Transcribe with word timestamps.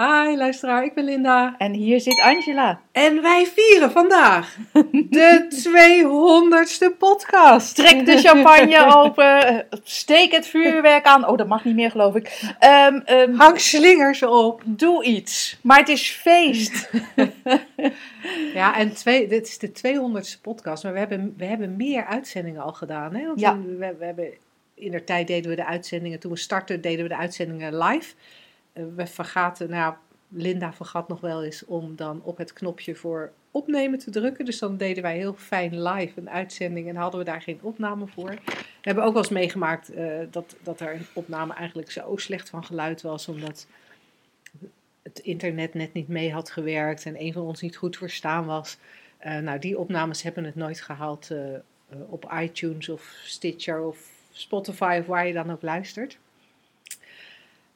Hi 0.00 0.36
luisteraar, 0.36 0.84
ik 0.84 0.94
ben 0.94 1.04
Linda. 1.04 1.54
En 1.58 1.72
hier 1.72 2.00
zit 2.00 2.20
Angela. 2.20 2.80
En 2.92 3.22
wij 3.22 3.46
vieren 3.46 3.90
vandaag 3.90 4.56
de 4.92 5.46
200ste 6.92 6.98
podcast. 6.98 7.74
Trek 7.74 8.06
de 8.06 8.18
champagne 8.18 8.94
open, 8.94 9.66
steek 9.82 10.32
het 10.32 10.46
vuurwerk 10.46 11.04
aan. 11.04 11.28
Oh, 11.28 11.36
dat 11.36 11.46
mag 11.46 11.64
niet 11.64 11.74
meer 11.74 11.90
geloof 11.90 12.14
ik. 12.14 12.54
Um, 12.88 13.02
um, 13.06 13.34
Hang 13.34 13.60
slingers 13.60 14.22
op. 14.22 14.62
Doe 14.64 15.04
iets. 15.04 15.58
Maar 15.62 15.78
het 15.78 15.88
is 15.88 16.10
feest. 16.10 16.90
ja, 18.54 18.76
en 18.76 18.94
twee, 18.94 19.28
dit 19.28 19.46
is 19.46 19.58
de 19.58 19.68
200ste 19.68 20.40
podcast. 20.40 20.82
Maar 20.84 20.92
we 20.92 20.98
hebben, 20.98 21.34
we 21.36 21.44
hebben 21.44 21.76
meer 21.76 22.04
uitzendingen 22.04 22.62
al 22.62 22.72
gedaan. 22.72 23.14
Hè? 23.14 23.26
Want 23.26 23.40
ja. 23.40 23.58
we, 23.58 23.94
we 23.98 24.04
hebben, 24.04 24.28
in 24.74 24.90
de 24.90 25.04
tijd 25.04 25.26
deden 25.26 25.50
we 25.50 25.56
de 25.56 25.66
uitzendingen, 25.66 26.20
toen 26.20 26.32
we 26.32 26.38
startten 26.38 26.80
deden 26.80 27.02
we 27.02 27.08
de 27.08 27.16
uitzendingen 27.16 27.78
live. 27.78 28.14
Eh, 28.80 28.86
we 28.96 29.06
vergaten, 29.06 29.70
nou, 29.70 29.94
Linda 30.28 30.72
vergat 30.72 31.08
nog 31.08 31.20
wel 31.20 31.44
eens 31.44 31.64
om 31.64 31.96
dan 31.96 32.22
op 32.24 32.36
het 32.38 32.52
knopje 32.52 32.94
voor 32.94 33.32
opnemen 33.50 33.98
te 33.98 34.10
drukken. 34.10 34.44
Dus 34.44 34.58
dan 34.58 34.76
deden 34.76 35.02
wij 35.02 35.16
heel 35.16 35.34
fijn 35.34 35.82
live 35.82 36.20
een 36.20 36.30
uitzending 36.30 36.88
en 36.88 36.96
hadden 36.96 37.20
we 37.20 37.26
daar 37.26 37.42
geen 37.42 37.58
opname 37.62 38.06
voor. 38.06 38.30
We 38.30 38.64
hebben 38.80 39.04
ook 39.04 39.12
wel 39.12 39.22
eens 39.22 39.32
meegemaakt 39.32 39.94
uh, 39.94 40.18
dat, 40.30 40.56
dat 40.62 40.80
er 40.80 40.94
een 40.94 41.06
opname 41.12 41.54
eigenlijk 41.54 41.90
zo 41.90 42.16
slecht 42.16 42.48
van 42.48 42.64
geluid 42.64 43.02
was, 43.02 43.28
omdat 43.28 43.66
het 45.02 45.18
internet 45.18 45.74
net 45.74 45.92
niet 45.92 46.08
mee 46.08 46.32
had 46.32 46.50
gewerkt 46.50 47.06
en 47.06 47.20
een 47.20 47.32
van 47.32 47.42
ons 47.42 47.60
niet 47.60 47.76
goed 47.76 47.96
verstaan 47.96 48.46
was. 48.46 48.78
Uh, 49.26 49.38
nou, 49.38 49.58
die 49.58 49.78
opnames 49.78 50.22
hebben 50.22 50.44
het 50.44 50.54
nooit 50.54 50.80
gehaald 50.80 51.30
op 52.08 52.32
iTunes 52.40 52.88
of 52.88 53.20
Stitcher 53.24 53.80
of 53.80 54.10
Spotify 54.32 54.96
of 55.00 55.06
waar 55.06 55.26
je 55.26 55.32
dan 55.32 55.50
ook 55.50 55.62
luistert. 55.62 56.18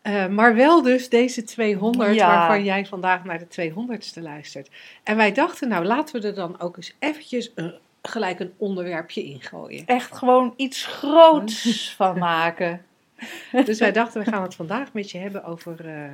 Uh, 0.06 0.27
maar 0.27 0.55
wel 0.55 0.83
dus 0.83 1.08
deze 1.08 1.42
200, 1.42 2.14
Ja. 2.14 2.27
waarvan 2.27 2.64
jij 2.64 2.86
vandaag 2.86 3.24
naar 3.24 3.38
de 3.38 3.70
200ste 3.70 4.22
luistert. 4.22 4.70
En 5.02 5.16
wij 5.16 5.33
dachten, 5.33 5.69
nou 5.69 5.84
laten 5.84 6.20
we 6.20 6.28
er 6.28 6.34
dan 6.34 6.60
ook 6.60 6.77
eens 6.77 6.94
eventjes 6.98 7.50
een, 7.55 7.74
gelijk 8.02 8.41
een 8.41 8.52
onderwerpje 8.56 9.22
ingooien. 9.25 9.86
Echt 9.86 10.16
gewoon 10.16 10.55
iets 10.56 10.86
groots 10.86 11.91
van 11.97 12.19
maken. 12.19 12.84
Dus 13.64 13.78
wij 13.78 13.92
dachten, 13.92 14.25
we 14.25 14.30
gaan 14.30 14.42
het 14.42 14.55
vandaag 14.55 14.92
met 14.92 15.10
je 15.10 15.19
hebben 15.19 15.44
over, 15.44 15.86
uh, 15.86 16.12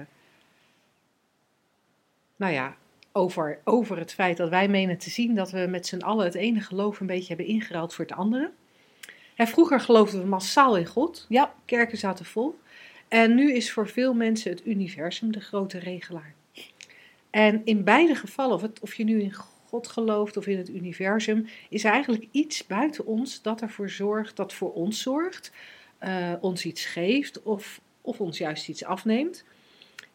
nou 2.36 2.52
ja, 2.52 2.74
over, 3.12 3.58
over 3.64 3.98
het 3.98 4.14
feit 4.14 4.36
dat 4.36 4.48
wij 4.48 4.68
menen 4.68 4.98
te 4.98 5.10
zien 5.10 5.34
dat 5.34 5.50
we 5.50 5.66
met 5.68 5.86
z'n 5.86 6.00
allen 6.00 6.24
het 6.24 6.34
ene 6.34 6.60
geloof 6.60 7.00
een 7.00 7.06
beetje 7.06 7.28
hebben 7.28 7.46
ingeruild 7.46 7.94
voor 7.94 8.04
het 8.04 8.14
andere. 8.14 8.50
En 9.34 9.46
vroeger 9.48 9.80
geloofden 9.80 10.20
we 10.20 10.26
massaal 10.28 10.76
in 10.76 10.86
God. 10.86 11.26
Ja. 11.28 11.54
Kerken 11.64 11.98
zaten 11.98 12.24
vol. 12.24 12.58
En 13.10 13.34
nu 13.34 13.52
is 13.54 13.72
voor 13.72 13.88
veel 13.88 14.14
mensen 14.14 14.50
het 14.50 14.66
universum 14.66 15.32
de 15.32 15.40
grote 15.40 15.78
regelaar. 15.78 16.34
En 17.30 17.60
in 17.64 17.84
beide 17.84 18.14
gevallen, 18.14 18.54
of, 18.54 18.62
het, 18.62 18.80
of 18.80 18.94
je 18.94 19.04
nu 19.04 19.20
in 19.20 19.32
God 19.66 19.88
gelooft 19.88 20.36
of 20.36 20.46
in 20.46 20.58
het 20.58 20.68
universum, 20.68 21.46
is 21.68 21.84
eigenlijk 21.84 22.26
iets 22.30 22.66
buiten 22.66 23.06
ons 23.06 23.42
dat 23.42 23.60
ervoor 23.60 23.90
zorgt, 23.90 24.36
dat 24.36 24.52
voor 24.52 24.72
ons 24.72 25.02
zorgt, 25.02 25.52
uh, 26.02 26.32
ons 26.40 26.64
iets 26.64 26.84
geeft 26.84 27.42
of, 27.42 27.80
of 28.00 28.20
ons 28.20 28.38
juist 28.38 28.68
iets 28.68 28.84
afneemt. 28.84 29.44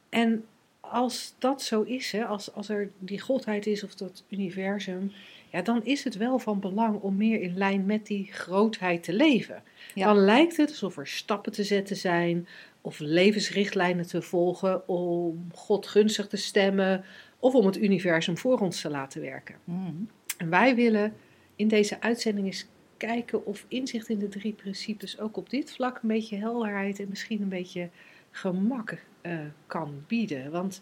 En 0.10 0.46
als 0.80 1.36
dat 1.38 1.62
zo 1.62 1.82
is, 1.82 2.12
hè, 2.12 2.26
als, 2.26 2.54
als 2.54 2.70
er 2.70 2.92
die 3.00 3.20
godheid 3.20 3.66
is 3.66 3.84
of 3.84 3.96
dat 3.96 4.24
universum, 4.30 5.12
ja, 5.52 5.62
dan 5.62 5.84
is 5.84 6.04
het 6.04 6.18
wel 6.18 6.40
van 6.40 6.60
belang 6.60 7.02
om 7.02 7.18
meer 7.18 7.42
in 7.42 7.58
lijn 7.58 7.86
met 7.86 8.06
die 8.06 8.30
grootheid 8.32 9.04
te 9.04 9.14
leven. 9.14 9.64
Ja. 9.94 10.06
Dan 10.06 10.18
lijkt 10.18 10.58
het 10.58 10.70
alsof 10.70 10.98
er 10.98 11.08
stappen 11.08 11.52
te 11.52 11.64
zetten 11.64 11.96
zijn, 11.96 12.48
of 12.86 13.00
levensrichtlijnen 13.00 14.08
te 14.08 14.22
volgen 14.22 14.88
om 14.88 15.48
God 15.54 15.88
gunstig 15.88 16.28
te 16.28 16.38
stemmen 16.38 17.06
of 17.40 17.54
om 17.54 17.66
het 17.66 17.78
universum 17.78 18.38
voor 18.38 18.60
ons 18.60 18.82
te 18.82 18.90
laten 18.90 19.22
werken. 19.22 19.56
Mm. 19.64 20.10
En 20.38 20.50
wij 20.50 20.76
willen 20.76 21.14
in 21.56 21.68
deze 21.68 22.02
uitzending 22.02 22.48
eens 22.48 22.68
kijken 22.98 23.46
of 23.46 23.66
inzicht 23.68 24.10
in 24.10 24.20
de 24.20 24.28
drie 24.28 24.54
principes 24.54 25.20
ook 25.20 25.38
op 25.38 25.50
dit 25.50 25.74
vlak 25.74 26.00
een 26.02 26.08
beetje 26.08 26.38
helderheid 26.38 27.00
en 27.00 27.10
misschien 27.10 27.42
een 27.42 27.50
beetje 27.50 27.90
gemak 28.32 29.04
uh, 29.22 29.40
kan 29.68 30.04
bieden. 30.08 30.52
Want 30.52 30.82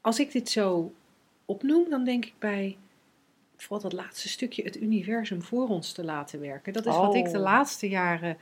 als 0.00 0.20
ik 0.20 0.32
dit 0.32 0.48
zo 0.48 0.94
opnoem, 1.44 1.90
dan 1.90 2.04
denk 2.04 2.24
ik 2.24 2.34
bij 2.38 2.76
vooral 3.56 3.90
dat 3.90 3.92
laatste 3.92 4.28
stukje 4.28 4.62
het 4.62 4.80
universum 4.80 5.42
voor 5.42 5.68
ons 5.68 5.92
te 5.92 6.04
laten 6.04 6.40
werken. 6.40 6.72
Dat 6.72 6.86
is 6.86 6.94
oh. 6.94 7.00
wat 7.00 7.14
ik 7.14 7.30
de 7.30 7.38
laatste 7.38 7.88
jaren 7.88 8.36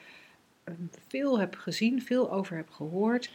veel 1.07 1.39
heb 1.39 1.55
gezien, 1.55 2.03
veel 2.03 2.33
over 2.33 2.57
heb 2.57 2.71
gehoord. 2.71 3.31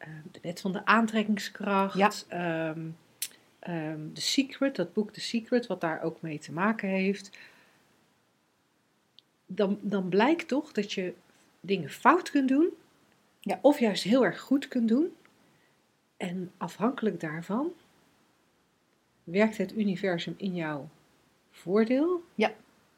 Uh, 0.00 0.08
de 0.30 0.38
wet 0.42 0.60
van 0.60 0.72
de 0.72 0.84
aantrekkingskracht. 0.84 2.24
Ja. 2.28 2.70
Um, 2.70 2.96
um, 3.68 4.14
The 4.14 4.20
Secret, 4.20 4.76
dat 4.76 4.92
boek 4.92 5.12
The 5.12 5.20
Secret, 5.20 5.66
wat 5.66 5.80
daar 5.80 6.02
ook 6.02 6.20
mee 6.20 6.38
te 6.38 6.52
maken 6.52 6.88
heeft. 6.88 7.38
Dan, 9.46 9.78
dan 9.82 10.08
blijkt 10.08 10.48
toch 10.48 10.72
dat 10.72 10.92
je 10.92 11.14
dingen 11.60 11.90
fout 11.90 12.30
kunt 12.30 12.48
doen. 12.48 12.68
Ja. 13.40 13.58
Of 13.62 13.78
juist 13.78 14.02
heel 14.02 14.24
erg 14.24 14.40
goed 14.40 14.68
kunt 14.68 14.88
doen. 14.88 15.16
En 16.16 16.52
afhankelijk 16.56 17.20
daarvan 17.20 17.72
werkt 19.24 19.56
het 19.58 19.76
universum 19.76 20.34
in 20.36 20.54
jouw 20.54 20.88
voordeel. 21.50 22.24
Ja. 22.34 22.52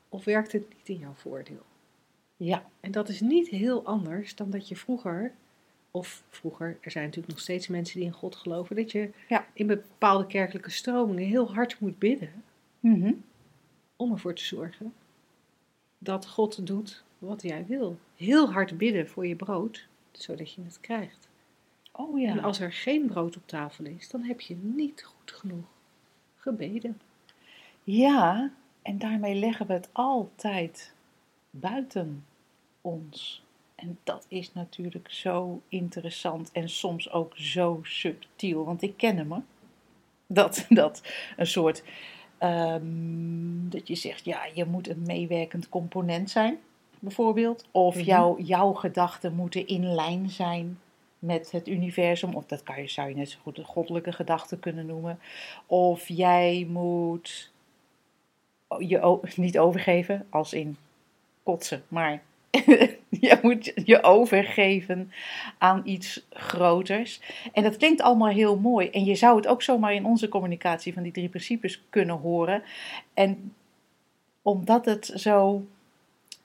Of 0.08 0.24
werkt 0.24 0.52
het 0.52 0.68
niet 0.68 0.88
in 0.88 0.98
jouw 0.98 1.14
voordeel. 1.14 1.64
Ja. 2.42 2.64
En 2.80 2.90
dat 2.90 3.08
is 3.08 3.20
niet 3.20 3.48
heel 3.48 3.84
anders 3.84 4.34
dan 4.34 4.50
dat 4.50 4.68
je 4.68 4.76
vroeger, 4.76 5.32
of 5.90 6.22
vroeger, 6.28 6.78
er 6.80 6.90
zijn 6.90 7.04
natuurlijk 7.04 7.32
nog 7.32 7.42
steeds 7.42 7.68
mensen 7.68 7.98
die 7.98 8.06
in 8.06 8.12
God 8.12 8.36
geloven, 8.36 8.76
dat 8.76 8.92
je 8.92 9.10
ja. 9.28 9.46
in 9.52 9.66
bepaalde 9.66 10.26
kerkelijke 10.26 10.70
stromingen 10.70 11.28
heel 11.28 11.54
hard 11.54 11.80
moet 11.80 11.98
bidden 11.98 12.42
mm 12.80 13.02
-hmm. 13.02 13.24
om 13.96 14.12
ervoor 14.12 14.34
te 14.34 14.44
zorgen 14.44 14.92
dat 15.98 16.28
God 16.28 16.66
doet 16.66 17.02
wat 17.18 17.42
jij 17.42 17.66
wil. 17.66 17.98
Heel 18.16 18.52
hard 18.52 18.78
bidden 18.78 19.08
voor 19.08 19.26
je 19.26 19.36
brood, 19.36 19.86
zodat 20.10 20.52
je 20.52 20.62
het 20.62 20.80
krijgt. 20.80 21.28
Oh 21.92 22.20
ja. 22.20 22.28
En 22.30 22.40
als 22.40 22.60
er 22.60 22.72
geen 22.72 23.06
brood 23.06 23.36
op 23.36 23.46
tafel 23.46 23.84
is, 23.84 24.10
dan 24.10 24.22
heb 24.22 24.40
je 24.40 24.56
niet 24.56 25.02
goed 25.02 25.32
genoeg 25.32 25.66
gebeden. 26.36 27.00
Ja, 27.84 28.52
en 28.82 28.98
daarmee 28.98 29.34
leggen 29.34 29.66
we 29.66 29.72
het 29.72 29.88
altijd 29.92 30.94
buiten 31.50 32.24
ons. 32.80 33.42
En 33.74 33.98
dat 34.04 34.26
is 34.28 34.52
natuurlijk 34.52 35.10
zo 35.10 35.60
interessant 35.68 36.52
en 36.52 36.68
soms 36.68 37.10
ook 37.10 37.36
zo 37.36 37.80
subtiel, 37.82 38.64
want 38.64 38.82
ik 38.82 38.96
ken 38.96 39.16
hem. 39.16 39.32
Hè? 39.32 39.38
Dat, 40.26 40.66
dat 40.68 41.02
een 41.36 41.46
soort, 41.46 41.82
um, 42.42 43.70
dat 43.70 43.88
je 43.88 43.94
zegt, 43.94 44.24
ja, 44.24 44.44
je 44.54 44.64
moet 44.64 44.88
een 44.88 45.02
meewerkend 45.06 45.68
component 45.68 46.30
zijn, 46.30 46.58
bijvoorbeeld. 46.98 47.68
Of 47.70 47.94
Mhm. 47.94 48.04
jouw, 48.04 48.38
jouw 48.38 48.72
gedachten 48.72 49.34
moeten 49.34 49.66
in 49.66 49.94
lijn 49.94 50.30
zijn 50.30 50.78
met 51.18 51.50
het 51.50 51.68
universum. 51.68 52.34
Of 52.34 52.46
dat 52.46 52.62
kan 52.62 52.80
je, 52.82 52.88
zou 52.88 53.08
je 53.08 53.14
net 53.14 53.30
zo 53.30 53.38
goed 53.42 53.58
een 53.58 53.64
goddelijke 53.64 54.12
gedachte 54.12 54.58
kunnen 54.58 54.86
noemen. 54.86 55.18
Of 55.66 56.08
jij 56.08 56.66
moet 56.70 57.50
je 58.78 59.18
niet 59.36 59.58
overgeven, 59.58 60.26
als 60.30 60.52
in 60.52 60.76
kotsen, 61.42 61.84
maar 61.88 62.22
je 63.08 63.38
moet 63.42 63.72
je 63.84 64.02
overgeven 64.02 65.12
aan 65.58 65.82
iets 65.84 66.26
groters. 66.30 67.20
En 67.52 67.62
dat 67.62 67.76
klinkt 67.76 68.00
allemaal 68.00 68.28
heel 68.28 68.56
mooi. 68.56 68.88
En 68.90 69.04
je 69.04 69.14
zou 69.14 69.36
het 69.36 69.46
ook 69.46 69.62
zomaar 69.62 69.94
in 69.94 70.04
onze 70.04 70.28
communicatie 70.28 70.92
van 70.92 71.02
die 71.02 71.12
drie 71.12 71.28
principes 71.28 71.82
kunnen 71.90 72.16
horen. 72.16 72.62
En 73.14 73.54
omdat 74.42 74.84
het 74.84 75.12
zo 75.14 75.66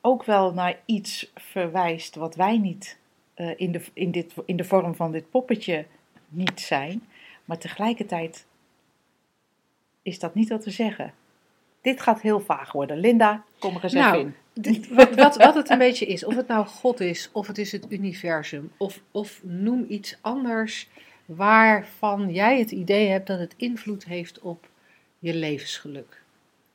ook 0.02 0.24
wel 0.24 0.54
naar 0.54 0.80
iets 0.86 1.32
verwijst 1.36 2.16
wat 2.16 2.36
wij 2.36 2.58
niet 2.58 2.98
uh, 3.36 3.52
in, 3.58 3.72
de, 3.72 3.82
in, 3.94 4.12
dit, 4.12 4.34
in 4.46 4.58
de 4.58 4.64
vorm 4.64 4.96
van 4.96 5.12
dit 5.12 5.30
poppetje 5.30 5.86
niet 6.30 6.62
zijn. 6.62 7.04
Maar 7.46 7.58
tegelijkertijd 7.58 8.46
is 10.02 10.20
dat 10.20 10.36
niet 10.36 10.50
wat 10.50 10.62
te 10.62 10.72
zeggen. 10.72 11.14
Dit 11.82 12.02
gaat 12.02 12.22
heel 12.22 12.40
vaag 12.40 12.72
worden. 12.72 12.98
Linda, 12.98 13.44
eens 13.84 13.94
nou. 13.94 14.32
Dit, 14.54 14.88
wat, 14.88 15.16
wat, 15.16 15.36
wat, 15.36 15.56
het 15.56 15.70
een 15.70 15.78
beetje 15.78 16.06
is, 16.06 16.26
of 16.26 16.36
het 16.36 16.48
nou 16.48 16.66
God 16.66 17.00
is, 17.00 17.30
of 17.32 17.48
het 17.48 17.58
is 17.58 17.72
het 17.72 17.86
universum, 17.90 18.72
of, 18.78 19.02
of 19.12 19.42
noem 19.44 19.86
iets 19.88 20.18
anders 20.22 20.88
waarvan 21.26 22.34
jij 22.34 22.60
het 22.60 22.72
idee 22.72 23.08
hebt 23.08 23.28
dat 23.28 23.40
het 23.40 23.54
invloed 23.58 24.06
heeft 24.06 24.40
op 24.40 24.70
je 25.20 25.34
levensgeluk. 25.34 26.22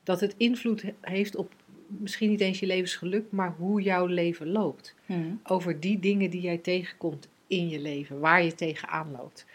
Dat 0.02 0.20
het 0.20 0.34
invloed 0.36 0.84
heeft 1.00 1.36
op 1.36 1.52
misschien 1.86 2.30
niet 2.30 2.40
eens 2.40 2.60
je 2.60 2.66
levensgeluk, 2.66 3.24
maar 3.30 3.54
hoe 3.58 3.82
jouw 3.82 4.06
leven 4.06 4.48
loopt. 4.48 4.94
Hmm. 5.06 5.40
Over 5.44 5.80
die 5.80 5.98
dingen 5.98 6.30
die 6.30 6.40
jij 6.40 6.58
tegenkomt 6.58 7.28
in 7.46 7.68
je 7.68 7.80
leven, 7.80 8.20
waar 8.20 8.42
je 8.42 8.54
tegenaan 8.54 9.10
loopt. 9.10 9.46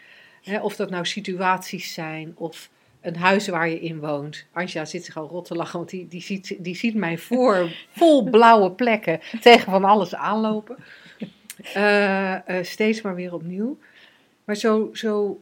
Of 0.62 0.76
dat 0.76 0.90
nou 0.90 1.06
situaties 1.06 1.92
zijn 1.92 2.32
of 2.36 2.70
een 3.06 3.16
huis 3.16 3.48
waar 3.48 3.68
je 3.68 3.80
in 3.80 4.00
woont. 4.00 4.46
Anja 4.52 4.84
zit 4.84 5.04
zich 5.04 5.16
al 5.16 5.28
rot 5.28 5.44
te 5.44 5.54
lachen, 5.54 5.78
want 5.78 5.90
die, 5.90 6.08
die, 6.08 6.22
ziet, 6.22 6.56
die 6.58 6.76
ziet 6.76 6.94
mij 6.94 7.18
voor 7.18 7.70
vol 7.96 8.30
blauwe 8.30 8.70
plekken 8.70 9.20
tegen 9.40 9.72
van 9.72 9.84
alles 9.84 10.14
aanlopen. 10.14 10.76
Eh, 11.74 12.48
eh, 12.48 12.64
steeds 12.64 13.02
maar 13.02 13.14
weer 13.14 13.34
opnieuw. 13.34 13.78
Maar 14.44 14.56
zo, 14.56 14.90
zo 14.92 15.40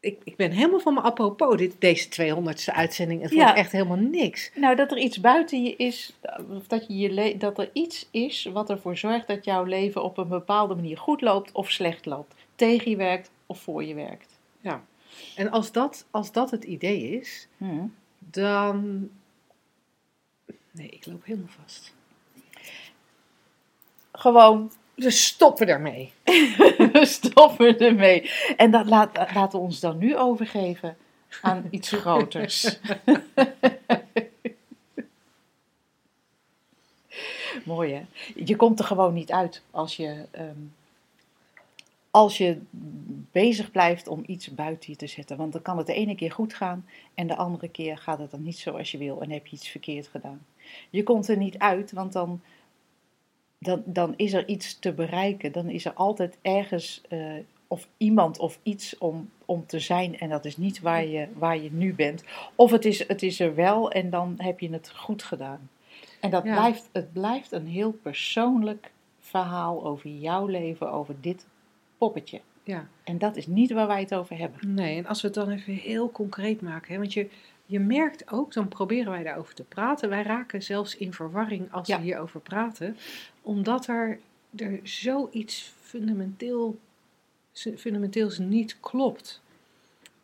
ik, 0.00 0.18
ik 0.24 0.36
ben 0.36 0.50
helemaal 0.50 0.80
van 0.80 0.94
mijn 0.94 1.06
apropos, 1.06 1.56
dit, 1.56 1.74
deze 1.78 2.08
200ste 2.08 2.74
uitzending. 2.74 3.22
Het 3.22 3.30
Ja. 3.30 3.42
wordt 3.44 3.58
echt 3.58 3.72
helemaal 3.72 3.96
niks. 3.96 4.50
Nou, 4.54 4.76
dat 4.76 4.90
er 4.90 4.98
iets 4.98 5.20
buiten 5.20 5.62
je 5.62 5.76
is, 5.76 6.12
of 6.50 6.66
dat, 6.66 6.84
je 6.88 6.98
je 6.98 7.36
dat 7.36 7.58
er 7.58 7.70
iets 7.72 8.08
is 8.10 8.44
wat 8.52 8.70
ervoor 8.70 8.96
zorgt 8.96 9.26
dat 9.26 9.44
jouw 9.44 9.64
leven 9.64 10.02
op 10.02 10.18
een 10.18 10.28
bepaalde 10.28 10.74
manier 10.74 10.98
goed 10.98 11.20
loopt 11.20 11.52
of 11.52 11.70
slecht 11.70 12.06
loopt. 12.06 12.34
Tegen 12.54 12.90
je 12.90 12.96
werkt 12.96 13.30
of 13.46 13.60
voor 13.60 13.84
je 13.84 13.94
werkt. 13.94 14.38
Ja. 14.60 14.84
En 15.36 15.50
als 15.50 15.72
dat, 15.72 16.06
als 16.10 16.32
dat 16.32 16.50
het 16.50 16.64
idee 16.64 17.20
is, 17.20 17.48
Hmm. 17.56 17.94
dan. 18.18 19.08
Nee, 20.70 20.88
ik 20.88 21.06
loop 21.06 21.24
helemaal 21.24 21.48
vast. 21.62 21.94
Gewoon, 24.12 24.72
We 24.94 25.10
stoppen 25.10 25.68
ermee. 25.68 26.12
we 26.92 27.00
stoppen 27.02 27.78
ermee. 27.78 28.30
En 28.56 28.70
dat 28.70 28.86
laat, 28.86 29.16
laten 29.16 29.58
we 29.58 29.64
ons 29.64 29.80
dan 29.80 29.98
nu 29.98 30.16
overgeven 30.16 30.96
aan 31.42 31.66
iets 31.70 31.92
groters. 31.92 32.78
Mooi 37.64 37.92
hè? 37.92 38.02
Je 38.44 38.56
komt 38.56 38.78
er 38.78 38.84
gewoon 38.84 39.12
niet 39.14 39.32
uit 39.32 39.62
als 39.70 39.96
je, 39.96 40.24
ehm, 40.30 40.58
als 42.10 42.38
je 42.38 42.60
bezig 43.30 43.70
blijft 43.70 44.08
om 44.08 44.22
iets 44.26 44.54
buiten 44.54 44.90
je 44.90 44.96
te 44.96 45.06
zetten. 45.06 45.36
Want 45.36 45.52
dan 45.52 45.62
kan 45.62 45.76
het 45.78 45.86
de 45.86 45.94
ene 45.94 46.14
keer 46.14 46.32
goed 46.32 46.54
gaan 46.54 46.86
en 47.14 47.26
de 47.26 47.36
andere 47.36 47.68
keer 47.68 47.98
gaat 47.98 48.18
het 48.18 48.30
dan 48.30 48.42
niet 48.42 48.58
zoals 48.58 48.90
je 48.90 48.98
wil 48.98 49.20
en 49.22 49.30
heb 49.30 49.46
je 49.46 49.56
iets 49.56 49.68
verkeerd 49.68 50.06
gedaan. 50.08 50.46
Je 50.90 51.02
komt 51.02 51.28
er 51.28 51.36
niet 51.36 51.58
uit, 51.58 51.92
want 51.92 52.12
dan, 52.12 52.40
dan, 53.58 53.82
dan 53.84 54.14
is 54.16 54.32
er 54.32 54.48
iets 54.48 54.78
te 54.78 54.92
bereiken. 54.92 55.52
Dan 55.52 55.68
is 55.68 55.84
er 55.84 55.92
altijd 55.92 56.38
ergens 56.42 57.00
eh, 57.08 57.32
of 57.66 57.88
iemand 57.96 58.38
of 58.38 58.58
iets 58.62 58.98
om, 58.98 59.30
om 59.44 59.66
te 59.66 59.78
zijn 59.78 60.18
en 60.18 60.28
dat 60.28 60.44
is 60.44 60.56
niet 60.56 60.80
waar 60.80 61.06
je, 61.06 61.28
waar 61.34 61.58
je 61.58 61.72
nu 61.72 61.94
bent. 61.94 62.24
Of 62.54 62.70
het 62.70 62.84
is, 62.84 63.08
het 63.08 63.22
is 63.22 63.40
er 63.40 63.54
wel 63.54 63.90
en 63.90 64.10
dan 64.10 64.34
heb 64.36 64.60
je 64.60 64.70
het 64.70 64.90
goed 64.96 65.22
gedaan. 65.22 65.70
En 66.20 66.30
dat 66.30 66.44
Ja. 66.44 66.52
blijft, 66.52 66.88
het 66.92 67.12
blijft 67.12 67.52
een 67.52 67.66
heel 67.66 67.92
persoonlijk 67.92 68.90
verhaal 69.20 69.84
over 69.84 70.10
jouw 70.10 70.46
leven, 70.46 70.92
over 70.92 71.14
dit 71.20 71.46
poppetje. 72.00 72.40
Ja. 72.62 72.88
En 73.04 73.18
dat 73.18 73.36
is 73.36 73.46
niet 73.46 73.70
waar 73.72 73.86
wij 73.86 74.00
het 74.00 74.14
over 74.14 74.36
hebben. 74.38 74.74
Nee, 74.74 74.96
en 74.96 75.06
als 75.06 75.20
we 75.20 75.26
het 75.26 75.36
dan 75.36 75.50
even 75.50 75.74
heel 75.74 76.10
concreet 76.10 76.60
maken, 76.60 76.92
hè, 76.92 76.98
want 76.98 77.12
je, 77.12 77.28
je 77.66 77.80
merkt 77.80 78.30
ook, 78.32 78.52
dan 78.52 78.68
proberen 78.68 79.10
wij 79.12 79.22
daarover 79.22 79.54
te 79.54 79.64
praten. 79.64 80.08
Wij 80.08 80.22
raken 80.22 80.62
zelfs 80.62 80.96
in 80.96 81.12
verwarring 81.12 81.72
als 81.72 81.88
Ja. 81.88 81.96
we 81.96 82.02
hierover 82.02 82.40
praten, 82.40 82.96
omdat 83.42 83.86
er, 83.86 84.18
er 84.56 84.80
zoiets 84.82 85.72
fundamenteel, 85.80 86.78
fundamenteels 87.76 88.38
niet 88.38 88.80
klopt 88.80 89.42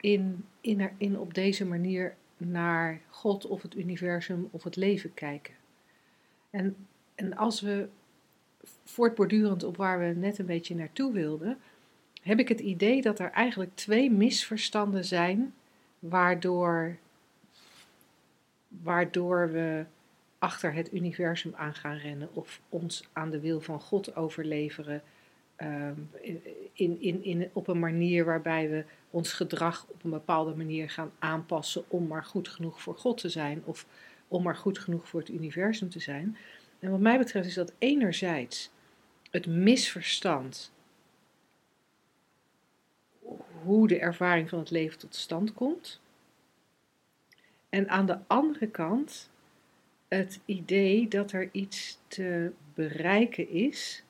in, 0.00 0.44
in, 0.60 0.80
er, 0.80 0.92
in 0.96 1.18
op 1.18 1.34
deze 1.34 1.64
manier 1.66 2.14
naar 2.36 3.00
God 3.10 3.46
of 3.46 3.62
het 3.62 3.76
universum 3.76 4.48
of 4.50 4.64
het 4.64 4.76
leven 4.76 5.14
kijken. 5.14 5.54
En, 6.50 6.76
en 7.14 7.36
als 7.36 7.60
we 7.60 7.88
voortbordurend 8.86 9.62
op 9.62 9.76
waar 9.76 9.98
we 9.98 10.04
net 10.04 10.38
een 10.38 10.46
beetje 10.46 10.74
naartoe 10.74 11.12
wilden, 11.12 11.58
heb 12.22 12.38
ik 12.38 12.48
het 12.48 12.60
idee 12.60 13.02
dat 13.02 13.18
er 13.18 13.30
eigenlijk 13.30 13.70
twee 13.74 14.10
misverstanden 14.10 15.04
zijn 15.04 15.54
waardoor, 15.98 16.96
waardoor 18.68 19.52
we 19.52 19.84
achter 20.38 20.72
het 20.72 20.92
universum 20.92 21.52
aan 21.56 21.74
gaan 21.74 21.96
rennen 21.96 22.28
of 22.32 22.60
ons 22.68 23.08
aan 23.12 23.30
de 23.30 23.40
wil 23.40 23.60
van 23.60 23.80
God 23.80 24.16
overleveren 24.16 25.02
ehm, 25.56 25.94
in, 26.72 27.00
in, 27.00 27.24
in, 27.24 27.50
op 27.52 27.68
een 27.68 27.78
manier 27.78 28.24
waarbij 28.24 28.70
we 28.70 28.84
ons 29.10 29.32
gedrag 29.32 29.86
op 29.88 30.04
een 30.04 30.10
bepaalde 30.10 30.54
manier 30.54 30.90
gaan 30.90 31.12
aanpassen 31.18 31.84
om 31.88 32.06
maar 32.06 32.24
goed 32.24 32.48
genoeg 32.48 32.82
voor 32.82 32.96
God 32.96 33.18
te 33.18 33.28
zijn 33.28 33.62
of 33.64 33.86
om 34.28 34.42
maar 34.42 34.56
goed 34.56 34.78
genoeg 34.78 35.08
voor 35.08 35.20
het 35.20 35.28
universum 35.28 35.90
te 35.90 36.00
zijn. 36.00 36.36
En 36.78 36.90
wat 36.90 37.00
mij 37.00 37.18
betreft 37.18 37.46
is 37.46 37.54
dat 37.54 37.72
enerzijds 37.78 38.70
het 39.36 39.46
misverstand 39.46 40.72
hoe 43.62 43.88
de 43.88 43.98
ervaring 43.98 44.48
van 44.48 44.58
het 44.58 44.70
leven 44.70 44.98
tot 44.98 45.14
stand 45.14 45.52
komt. 45.52 46.00
En 47.68 47.88
aan 47.88 48.06
de 48.06 48.18
andere 48.26 48.66
kant 48.66 49.30
het 50.08 50.40
idee 50.44 51.08
dat 51.08 51.32
er 51.32 51.48
iets 51.52 51.98
te 52.06 52.52
bereiken 52.74 53.50
is. 53.50 54.02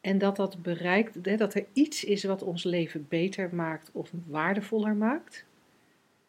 En 0.00 0.18
dat 0.18 0.36
dat 0.36 0.62
bereikt, 0.62 1.38
dat 1.38 1.54
er 1.54 1.66
iets 1.72 2.04
is 2.04 2.24
wat 2.24 2.42
ons 2.42 2.64
leven 2.64 3.06
beter 3.08 3.54
maakt 3.54 3.90
of 3.92 4.10
waardevoller 4.26 4.94
maakt. 4.94 5.44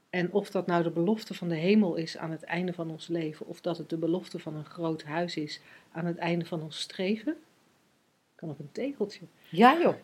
En 0.09 0.31
of 0.31 0.51
dat 0.51 0.67
nou 0.67 0.83
de 0.83 0.91
belofte 0.91 1.33
van 1.33 1.49
de 1.49 1.55
hemel 1.55 1.95
is 1.95 2.17
aan 2.17 2.31
het 2.31 2.43
einde 2.43 2.73
van 2.73 2.91
ons 2.91 3.07
leven, 3.07 3.47
of 3.47 3.61
dat 3.61 3.77
het 3.77 3.89
de 3.89 3.97
belofte 3.97 4.39
van 4.39 4.55
een 4.55 4.65
groot 4.65 5.03
huis 5.03 5.35
is 5.37 5.61
aan 5.91 6.05
het 6.05 6.17
einde 6.17 6.45
van 6.45 6.61
ons 6.61 6.79
streven. 6.79 7.37
Kan 8.39 8.49
op 8.49 8.59
een 8.59 8.71
tegeltje. 8.71 9.25
Ja 9.49 9.79
joh. 9.79 9.95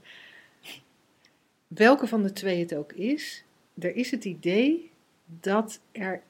Welke 1.68 2.08
van 2.08 2.24
de 2.24 2.32
twee 2.32 2.60
het 2.60 2.76
ook 2.76 2.94
is, 2.94 3.44
er 3.80 3.96
is 3.96 4.12
het 4.12 4.26
idee 4.26 4.92
dat 5.26 5.82
er 5.92 6.24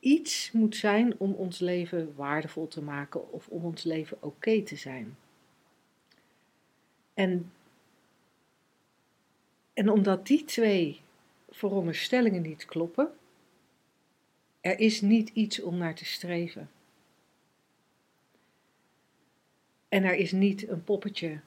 iets 0.00 0.52
moet 0.52 0.76
zijn 0.76 1.18
om 1.18 1.32
ons 1.32 1.58
leven 1.58 2.14
waardevol 2.16 2.68
te 2.68 2.82
maken 2.82 3.32
of 3.32 3.48
om 3.48 3.64
ons 3.64 3.82
leven 3.82 4.16
oké 4.20 4.62
te 4.62 4.76
zijn. 4.76 5.16
En, 7.14 7.52
en 9.72 9.88
omdat 9.88 10.26
die 10.26 10.44
twee 10.44 11.00
veronderstellingen 11.50 12.42
niet 12.42 12.64
kloppen, 12.64 13.12
er 14.60 14.78
is 14.78 15.00
niet 15.00 15.28
iets 15.28 15.62
om 15.62 15.76
naar 15.76 15.94
te 15.94 16.04
streven. 16.04 16.70
En 19.94 20.04
er 20.04 20.14
is 20.14 20.32
niet 20.32 20.68
een 20.68 20.84
poppetje 20.84 21.38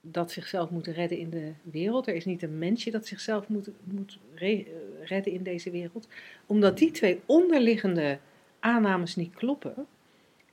dat 0.00 0.30
zichzelf 0.30 0.70
moet 0.70 0.86
redden 0.86 1.18
in 1.18 1.30
de 1.30 1.52
wereld. 1.62 2.06
Er 2.06 2.14
is 2.14 2.24
niet 2.24 2.42
een 2.42 2.58
mensje 2.58 2.90
dat 2.90 3.06
zichzelf 3.06 3.48
moet, 3.48 3.68
moet 3.84 4.18
eh, 4.34 4.66
redden 5.04 5.32
in 5.32 5.42
deze 5.42 5.70
wereld. 5.70 6.08
Omdat 6.46 6.78
die 6.78 6.90
twee 6.90 7.20
onderliggende 7.26 8.18
aannames 8.60 9.16
niet 9.16 9.34
kloppen, 9.34 9.86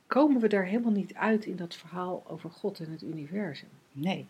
komen 0.06 0.40
we 0.40 0.48
daar 0.48 0.64
helemaal 0.64 0.92
niet 0.92 1.14
uit 1.14 1.46
in 1.46 1.56
dat 1.56 1.74
verhaal 1.74 2.22
over 2.26 2.50
God 2.50 2.80
en 2.80 2.90
het 2.90 3.02
universum. 3.02 3.68
Nee. 3.92 4.26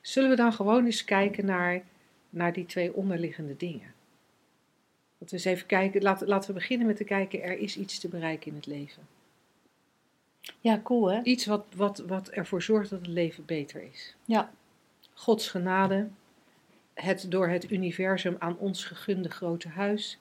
Zullen 0.00 0.30
we 0.30 0.36
dan 0.36 0.52
gewoon 0.52 0.84
eens 0.84 1.04
kijken 1.04 1.46
naar, 1.46 1.82
naar 2.30 2.52
die 2.52 2.66
twee 2.66 2.94
onderliggende 2.94 3.56
dingen? 3.56 3.94
Dat 5.18 5.30
we 5.30 5.36
eens 5.36 5.44
even 5.44 5.66
kijken, 5.66 6.02
laten, 6.02 6.28
laten 6.28 6.48
we 6.48 6.54
beginnen 6.54 6.86
met 6.86 6.96
te 6.96 7.04
kijken, 7.04 7.42
er 7.42 7.58
is 7.58 7.76
iets 7.76 7.98
te 7.98 8.08
bereiken 8.08 8.50
in 8.50 8.56
het 8.56 8.66
leven. 8.66 9.15
Ja, 10.60 10.80
cool 10.82 11.10
hè? 11.10 11.22
Iets 11.22 11.46
wat, 11.46 11.66
wat, 11.76 11.98
wat 11.98 12.28
ervoor 12.28 12.62
zorgt 12.62 12.90
dat 12.90 12.98
het 12.98 13.08
leven 13.08 13.44
beter 13.44 13.82
is. 13.92 14.14
Ja. 14.24 14.50
Gods 15.14 15.48
genade, 15.48 16.08
het 16.94 17.26
door 17.28 17.48
het 17.48 17.70
universum 17.70 18.36
aan 18.38 18.58
ons 18.58 18.84
gegunde 18.84 19.30
grote 19.30 19.68
huis, 19.68 20.18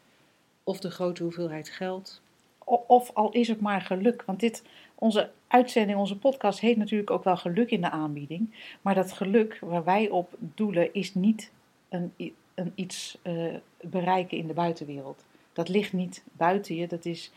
of 0.64 0.80
de 0.80 0.92
grote 0.92 1.24
hoeveelheid 1.24 1.70
geld. 1.70 2.22
Of 2.88 3.12
al 3.14 3.32
is 3.32 3.48
het 3.48 3.60
maar 3.62 3.82
geluk. 3.82 4.24
Want 4.26 4.40
dit, 4.40 4.64
onze 4.96 5.32
uitzending, 5.48 6.00
onze 6.00 6.18
podcast 6.18 6.60
heet 6.60 6.78
natuurlijk 6.78 7.12
ook 7.12 7.24
wel 7.24 7.38
geluk 7.38 7.72
in 7.72 7.82
de 7.82 7.90
aanbieding. 7.90 8.56
Maar 8.82 8.96
dat 8.96 9.12
geluk 9.12 9.58
waar 9.62 9.84
wij 9.84 10.10
op 10.10 10.34
doelen 10.40 10.94
is 10.94 11.14
niet 11.14 11.52
een, 11.90 12.14
een 12.54 12.72
iets 12.76 13.18
eh, 13.22 13.54
bereiken 13.82 14.38
in 14.38 14.48
de 14.48 14.54
buitenwereld. 14.54 15.26
Dat 15.54 15.70
ligt 15.70 15.94
niet 15.94 16.24
buiten 16.32 16.76
je, 16.76 16.88
dat 16.88 17.06
is 17.06 17.32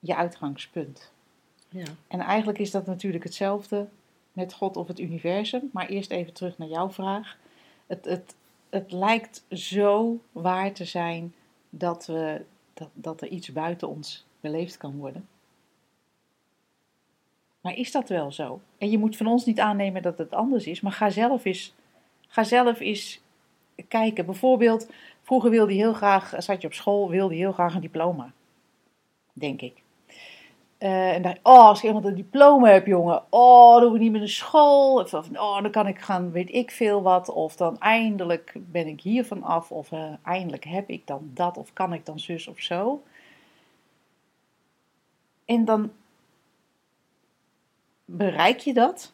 je 0.00 0.16
uitgangspunt. 0.16 1.12
En 2.08 2.20
eigenlijk 2.20 2.58
is 2.58 2.70
dat 2.70 2.86
natuurlijk 2.86 3.24
hetzelfde 3.24 3.88
met 4.32 4.52
God 4.52 4.76
of 4.76 4.88
het 4.88 5.00
universum. 5.00 5.70
Maar 5.72 5.86
eerst 5.86 6.10
even 6.10 6.32
terug 6.32 6.58
naar 6.58 6.68
jouw 6.68 6.90
vraag. 6.90 7.38
Het, 7.86 8.04
het, 8.04 8.34
het 8.70 8.92
lijkt 8.92 9.44
zo 9.50 10.20
waar 10.32 10.72
te 10.72 10.84
zijn 10.84 11.34
dat, 11.70 12.06
we, 12.06 12.44
dat, 12.74 12.88
dat 12.92 13.20
er 13.20 13.28
iets 13.28 13.52
buiten 13.52 13.88
ons 13.88 14.24
beleefd 14.40 14.76
kan 14.76 14.96
worden. 14.96 15.28
Maar 17.60 17.76
is 17.76 17.92
dat 17.92 18.08
wel 18.08 18.32
zo? 18.32 18.60
En 18.78 18.90
je 18.90 18.98
moet 18.98 19.16
van 19.16 19.26
ons 19.26 19.44
niet 19.44 19.60
aannemen 19.60 20.02
dat 20.02 20.18
het 20.18 20.34
anders 20.34 20.66
is, 20.66 20.80
maar 20.80 20.92
ga 20.92 21.10
zelf 21.10 21.44
eens, 21.44 21.74
ga 22.28 22.44
zelf 22.44 22.80
eens 22.80 23.20
kijken. 23.88 24.26
Bijvoorbeeld, 24.26 24.90
vroeger 25.22 25.50
wilde 25.50 25.72
je 25.72 25.78
heel 25.78 25.92
graag, 25.92 26.34
zat 26.38 26.60
je 26.60 26.66
op 26.66 26.72
school, 26.72 27.10
wilde 27.10 27.34
heel 27.34 27.52
graag 27.52 27.74
een 27.74 27.80
diploma. 27.80 28.32
Denk 29.32 29.60
ik. 29.60 29.82
Eh, 30.78 31.14
en 31.14 31.22
dacht, 31.22 31.38
oh, 31.42 31.66
als 31.66 31.78
ik 31.78 31.84
iemand 31.84 32.04
een 32.04 32.14
diploma 32.14 32.68
heb, 32.68 32.86
jongen, 32.86 33.22
oh, 33.30 33.74
dan 33.74 33.84
hoef 33.84 33.94
ik 33.94 34.00
niet 34.00 34.10
meer 34.10 34.20
naar 34.20 34.28
school. 34.28 34.94
Of, 34.94 35.12
oh, 35.14 35.62
dan 35.62 35.70
kan 35.70 35.86
ik 35.86 35.98
gaan, 35.98 36.30
weet 36.30 36.52
ik 36.52 36.70
veel 36.70 37.02
wat. 37.02 37.28
Of 37.28 37.56
dan 37.56 37.78
eindelijk 37.78 38.52
ben 38.56 38.86
ik 38.86 39.00
hiervan 39.00 39.42
af. 39.42 39.70
Of 39.70 39.92
eh, 39.92 40.12
eindelijk 40.24 40.64
heb 40.64 40.88
ik 40.88 41.06
dan 41.06 41.30
dat. 41.34 41.56
Of 41.56 41.72
kan 41.72 41.92
ik 41.92 42.06
dan 42.06 42.18
zus 42.18 42.48
of 42.48 42.60
zo. 42.60 43.02
En 45.44 45.64
dan 45.64 45.92
bereik 48.04 48.58
je 48.58 48.74
dat. 48.74 49.12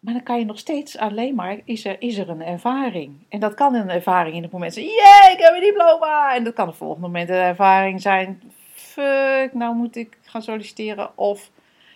Maar 0.00 0.14
dan 0.14 0.22
kan 0.22 0.38
je 0.38 0.44
nog 0.44 0.58
steeds 0.58 0.98
alleen 0.98 1.34
maar, 1.34 1.60
is 1.64 1.84
er, 1.84 1.96
is 1.98 2.18
er 2.18 2.28
een 2.28 2.42
ervaring. 2.42 3.16
En 3.28 3.40
dat 3.40 3.54
kan 3.54 3.74
een 3.74 3.90
ervaring 3.90 4.36
in 4.36 4.42
het 4.42 4.52
moment 4.52 4.74
zijn, 4.74 4.86
jee, 4.86 5.32
ik 5.32 5.38
heb 5.38 5.54
een 5.54 5.60
diploma. 5.60 6.34
En 6.34 6.44
dat 6.44 6.54
kan 6.54 6.66
het 6.66 6.76
volgende 6.76 7.06
moment 7.06 7.28
een 7.28 7.34
ervaring 7.34 8.00
zijn, 8.00 8.42
fuck, 8.90 9.54
nou 9.54 9.74
moet 9.74 9.96
ik 9.96 10.18
gaan 10.22 10.42
solliciteren. 10.42 11.18
Of, 11.18 11.50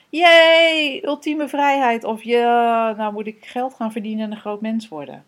jee, 0.09 1.07
ultieme 1.07 1.49
vrijheid. 1.49 2.05
Of, 2.05 2.23
ja, 2.23 2.93
nou 2.97 3.13
moet 3.13 3.27
ik 3.27 3.47
geld 3.47 3.75
gaan 3.75 3.93
verdienen 3.93 4.25
en 4.25 4.31
een 4.31 4.41
groot 4.41 4.61
mens 4.61 4.89
worden. 4.89 5.25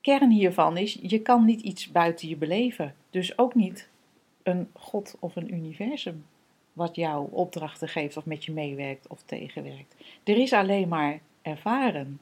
Kern 0.00 0.30
hiervan 0.30 0.76
is, 0.76 0.98
je 1.02 1.18
kan 1.18 1.44
niet 1.44 1.60
iets 1.60 1.90
buiten 1.90 2.28
je 2.28 2.36
beleven. 2.36 2.94
Dus 3.10 3.38
ook 3.38 3.54
niet 3.54 3.88
een 4.42 4.68
God 4.72 5.16
of 5.18 5.36
een 5.36 5.54
universum 5.54 6.24
wat 6.72 6.96
jou 6.96 7.28
opdrachten 7.30 7.88
geeft 7.88 8.16
of 8.16 8.24
met 8.24 8.44
je 8.44 8.52
meewerkt 8.52 9.06
of 9.08 9.22
tegenwerkt. 9.22 9.94
Er 10.24 10.36
is 10.36 10.52
alleen 10.52 10.88
maar 10.88 11.20
ervaren. 11.42 12.20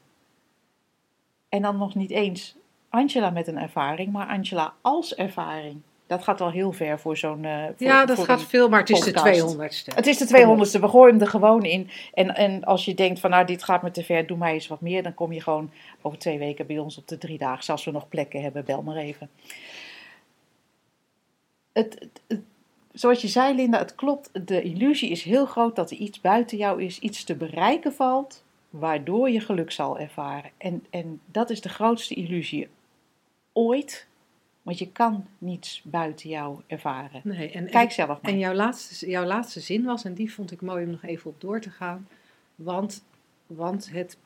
En 1.48 1.62
dan 1.62 1.76
nog 1.76 1.94
niet 1.94 2.10
eens 2.10 2.56
Angela 2.88 3.30
met 3.30 3.46
een 3.46 3.58
ervaring, 3.58 4.12
maar 4.12 4.26
Angela 4.26 4.74
als 4.80 5.14
ervaring. 5.14 5.80
Dat 6.10 6.22
gaat 6.22 6.40
al 6.40 6.50
heel 6.50 6.72
ver 6.72 6.98
voor 6.98 7.16
zo'n. 7.16 7.44
Uh, 7.44 7.64
ja, 7.76 8.06
dat 8.06 8.18
gaat 8.18 8.42
veel, 8.42 8.68
maar 8.68 8.80
het 8.80 8.90
is 8.90 9.00
de 9.00 9.12
200ste. 9.12 9.94
Het 9.94 10.06
is 10.06 10.18
de 10.18 10.26
200ste. 10.26 10.80
We 10.80 10.88
gooien 10.88 11.12
hem 11.12 11.20
er 11.20 11.26
gewoon 11.26 11.62
in. 11.62 11.90
En, 12.14 12.34
en 12.34 12.64
als 12.64 12.84
je 12.84 12.94
denkt 12.94 13.20
van 13.20 13.30
nou, 13.30 13.46
dit 13.46 13.64
gaat 13.64 13.82
me 13.82 13.90
te 13.90 14.04
ver, 14.04 14.26
doe 14.26 14.36
mij 14.36 14.52
eens 14.52 14.66
wat 14.66 14.80
meer. 14.80 15.02
Dan 15.02 15.14
kom 15.14 15.32
je 15.32 15.40
gewoon 15.40 15.70
over 16.02 16.18
twee 16.18 16.38
weken 16.38 16.66
bij 16.66 16.78
ons 16.78 16.98
op 16.98 17.08
de 17.08 17.18
drie 17.18 17.38
dagen. 17.38 17.72
Als 17.72 17.84
we 17.84 17.90
nog 17.90 18.08
plekken 18.08 18.42
hebben, 18.42 18.64
bel 18.64 18.82
maar 18.82 18.96
even. 18.96 19.30
Het, 21.72 22.08
het, 22.26 22.40
zoals 22.92 23.20
je 23.20 23.28
zei, 23.28 23.54
Linda, 23.54 23.78
het 23.78 23.94
klopt. 23.94 24.30
De 24.46 24.62
illusie 24.62 25.10
is 25.10 25.22
heel 25.22 25.46
groot 25.46 25.76
dat 25.76 25.90
er 25.90 25.96
iets 25.96 26.20
buiten 26.20 26.58
jou 26.58 26.82
is, 26.82 26.98
iets 26.98 27.24
te 27.24 27.34
bereiken 27.34 27.92
valt, 27.92 28.44
waardoor 28.70 29.30
je 29.30 29.40
geluk 29.40 29.70
zal 29.70 29.98
ervaren. 29.98 30.50
En, 30.56 30.86
en 30.90 31.20
dat 31.26 31.50
is 31.50 31.60
de 31.60 31.68
grootste 31.68 32.14
illusie 32.14 32.68
ooit. 33.52 34.08
Want 34.62 34.78
je 34.78 34.92
kan 34.92 35.26
niets 35.38 35.82
buiten 35.84 36.28
jou 36.28 36.60
ervaren. 36.66 37.20
Nee, 37.24 37.50
en, 37.50 37.70
Kijk 37.70 37.92
zelf 37.92 38.22
maar. 38.22 38.32
En 38.32 38.38
jouw 38.38 38.54
laatste, 38.54 39.10
jouw 39.10 39.24
laatste 39.24 39.60
zin 39.60 39.84
was, 39.84 40.04
en 40.04 40.14
die 40.14 40.32
vond 40.32 40.50
ik 40.50 40.60
mooi 40.60 40.84
om 40.84 40.90
nog 40.90 41.02
even 41.02 41.30
op 41.30 41.40
door 41.40 41.60
te 41.60 41.70
gaan. 41.70 42.08
Want, 42.54 43.04
want 43.46 43.90
het 43.90 44.18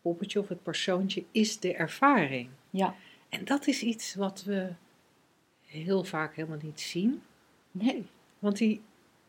poppetje 0.00 0.40
of 0.40 0.48
het 0.48 0.62
persoontje 0.62 1.24
is 1.32 1.58
de 1.58 1.74
ervaring. 1.74 2.48
Ja. 2.70 2.94
En 3.28 3.44
dat 3.44 3.66
is 3.66 3.82
iets 3.82 4.14
wat 4.14 4.44
we 4.44 4.72
heel 5.66 6.04
vaak 6.04 6.34
helemaal 6.34 6.58
niet 6.62 6.80
zien. 6.80 7.22
Nee. 7.70 8.06
Want 8.38 8.56
die, 8.56 8.80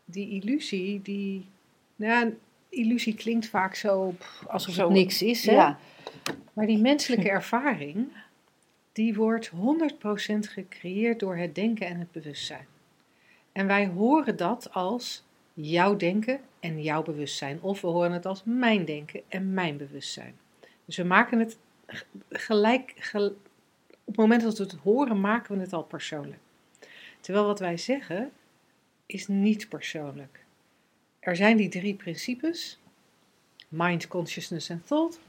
die 0.06 0.30
illusie, 0.30 1.02
die. 1.02 1.46
Nou, 1.96 2.38
illusie 2.70 3.16
klinkt 3.16 3.48
vaak 3.48 3.76
zo 3.76 4.16
alsof 4.48 4.74
Zo, 4.74 4.84
het 4.84 4.92
niks 4.92 5.22
is. 5.22 5.46
Hè? 5.46 5.52
Ja. 5.52 5.80
Maar 6.54 6.66
die 6.66 6.78
menselijke 6.78 7.30
ervaring, 7.30 8.08
die 9.00 9.16
wordt 9.16 9.52
100% 9.52 9.54
gecreëerd 10.40 11.20
door 11.20 11.36
het 11.36 11.56
denken 11.56 11.88
en 11.88 12.00
het 12.00 12.12
bewustzijn. 12.12 12.68
En 13.52 13.68
wij 13.68 13.88
horen 13.88 14.36
dat 14.38 14.74
als 14.74 15.24
jouw 15.54 15.96
denken 15.96 16.40
en 16.60 16.82
jouw 16.82 17.04
bewustzijn. 17.04 17.62
Of 17.62 17.82
we 17.82 17.88
horen 17.88 18.12
het 18.12 18.26
als 18.26 18.42
mijn 18.44 18.86
denken 18.86 19.22
en 19.28 19.54
mijn 19.54 19.78
bewustzijn. 19.78 20.36
Dus 20.86 20.98
we 20.98 21.04
maken 21.04 21.40
het 21.40 21.58
gelijk, 22.30 22.94
gel- 22.96 23.38
op 23.90 24.06
het 24.06 24.16
moment 24.16 24.42
dat 24.42 24.58
we 24.58 24.64
het 24.64 24.74
horen, 24.84 25.20
maken 25.20 25.56
we 25.56 25.62
het 25.62 25.74
al 25.74 25.84
persoonlijk. 25.84 26.40
Terwijl 27.20 27.46
wat 27.46 27.60
wij 27.60 27.78
zeggen 27.78 28.32
is 29.06 29.28
niet 29.28 29.70
persoonlijk. 29.70 30.46
Er 31.20 31.36
zijn 31.36 31.58
die 31.58 31.70
drie 31.70 31.96
principes: 31.96 32.80
mind, 33.68 34.08
consciousness 34.08 34.70
en 34.70 34.84
thought, 34.86 35.20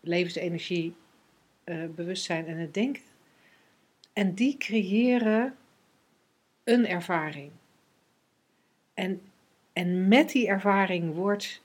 levensenergie, 0.00 0.94
eh, 1.64 1.84
bewustzijn 1.94 2.46
en 2.46 2.56
het 2.56 2.74
denken. 2.74 3.10
En 4.12 4.34
die 4.34 4.56
creëren 4.56 5.56
een 6.64 6.86
ervaring. 6.86 7.50
En, 8.94 9.22
en 9.72 10.08
met 10.08 10.30
die 10.30 10.46
ervaring 10.46 11.14
wordt, 11.14 11.62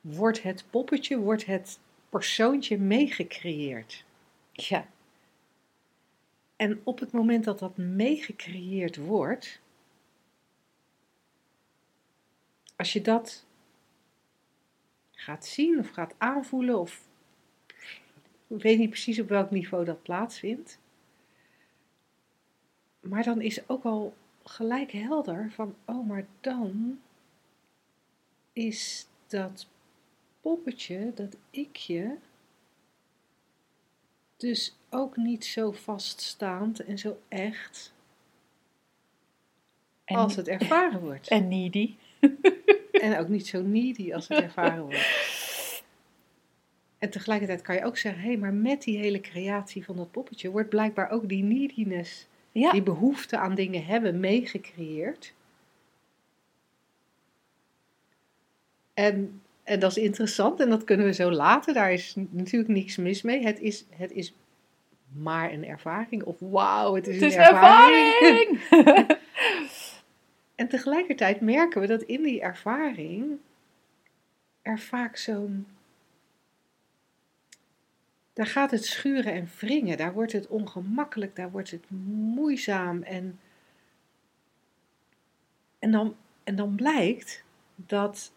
wordt 0.00 0.42
het 0.42 0.64
poppetje, 0.70 1.18
wordt 1.18 1.46
het 1.46 1.78
persoontje 2.08 2.78
meegecreëerd. 2.78 4.04
ja. 4.52 4.86
En 6.56 6.80
op 6.84 6.98
het 6.98 7.12
moment 7.12 7.44
dat 7.44 7.58
dat 7.58 7.76
meegecreëerd 7.76 8.96
wordt, 8.96 9.60
als 12.76 12.92
je 12.92 13.00
dat 13.00 13.44
gaat 15.12 15.46
zien 15.46 15.78
of 15.78 15.90
gaat 15.90 16.14
aanvoelen, 16.18 16.78
of 16.78 17.02
ik 18.46 18.62
weet 18.62 18.78
niet 18.78 18.90
precies 18.90 19.20
op 19.20 19.28
welk 19.28 19.50
niveau 19.50 19.84
dat 19.84 20.02
plaatsvindt, 20.02 20.78
maar 23.08 23.22
dan 23.22 23.40
is 23.40 23.68
ook 23.68 23.84
al 23.84 24.14
gelijk 24.44 24.92
helder 24.92 25.50
van, 25.52 25.74
oh, 25.84 26.06
maar 26.06 26.26
dan 26.40 26.98
is 28.52 29.06
dat 29.26 29.66
poppetje, 30.40 31.12
dat 31.14 31.36
ikje, 31.50 32.16
dus 34.36 34.76
ook 34.90 35.16
niet 35.16 35.44
zo 35.44 35.72
vaststaand 35.72 36.80
en 36.80 36.98
zo 36.98 37.18
echt 37.28 37.92
En, 40.04 40.16
als 40.16 40.36
het 40.36 40.48
ervaren 40.48 41.00
wordt. 41.00 41.28
en 41.28 41.48
needy. 41.48 41.94
En 43.00 43.18
ook 43.18 43.28
niet 43.28 43.46
zo 43.46 43.62
needy 43.62 44.14
als 44.14 44.28
het 44.28 44.42
ervaren 44.42 44.82
wordt. 44.82 45.84
En 46.98 47.10
tegelijkertijd 47.10 47.62
kan 47.62 47.74
je 47.74 47.84
ook 47.84 47.96
zeggen, 47.96 48.22
hé, 48.22 48.28
hey, 48.28 48.36
maar 48.36 48.52
met 48.54 48.82
die 48.82 48.98
hele 48.98 49.20
creatie 49.20 49.84
van 49.84 49.96
dat 49.96 50.10
poppetje 50.10 50.50
wordt 50.50 50.68
blijkbaar 50.68 51.10
ook 51.10 51.28
die 51.28 51.42
neediness, 51.42 52.26
Ja. 52.60 52.70
die 52.72 52.82
behoefte 52.82 53.38
aan 53.38 53.54
dingen 53.54 53.84
hebben, 53.86 54.20
meegecreëerd. 54.20 55.34
En, 58.94 59.40
en 59.62 59.80
dat 59.80 59.90
is 59.90 60.02
interessant 60.02 60.60
en 60.60 60.68
dat 60.68 60.84
kunnen 60.84 61.06
we 61.06 61.12
zo 61.12 61.30
laten. 61.30 61.74
Daar 61.74 61.92
is 61.92 62.14
natuurlijk 62.30 62.72
niks 62.72 62.96
mis 62.96 63.22
mee. 63.22 63.44
Het 63.44 63.60
is, 63.60 63.84
het 63.90 64.12
is 64.12 64.34
maar 65.12 65.52
een 65.52 65.64
ervaring. 65.66 66.22
Of 66.22 66.36
wauw, 66.38 66.94
het 66.94 67.06
is 67.06 67.14
Het 67.14 67.22
een 67.22 67.28
is 67.28 67.34
ervaring. 67.34 68.60
ervaring! 68.70 69.18
En 70.54 70.68
tegelijkertijd 70.68 71.40
merken 71.40 71.80
we 71.80 71.86
dat 71.86 72.02
in 72.02 72.22
die 72.22 72.40
ervaring 72.40 73.38
er 74.62 74.78
vaak 74.78 75.16
zo'n. 75.16 75.66
Daar 78.36 78.46
gaat 78.46 78.70
het 78.70 78.84
schuren 78.84 79.32
en 79.32 79.48
wringen, 79.58 79.96
daar 79.96 80.12
wordt 80.12 80.32
het 80.32 80.46
ongemakkelijk, 80.46 81.36
daar 81.36 81.50
wordt 81.50 81.70
het 81.70 81.90
moeizaam. 82.34 83.02
En, 83.02 83.40
en, 85.78 85.90
dan, 85.90 86.16
en 86.44 86.56
dan 86.56 86.74
blijkt 86.74 87.44
dat 87.74 88.32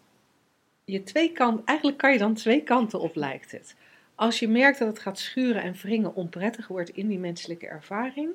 je 0.86 1.04
twee 1.04 1.32
kanten, 1.32 1.66
eigenlijk 1.66 1.98
kan 1.98 2.12
je 2.12 2.18
dan 2.18 2.34
twee 2.34 2.64
kanten 2.64 3.00
op 3.00 3.16
lijkt 3.16 3.52
het. 3.52 3.76
Als 4.16 4.40
je 4.40 4.48
merkt 4.48 4.80
dat 4.80 4.88
het 4.88 5.00
gaat 5.00 5.20
schuren 5.20 5.62
en 5.62 5.74
wringen 5.74 6.16
onprettig 6.16 6.68
wordt 6.68 6.90
in 6.90 7.08
die 7.08 7.20
menselijke 7.20 7.68
ervaring, 7.68 8.30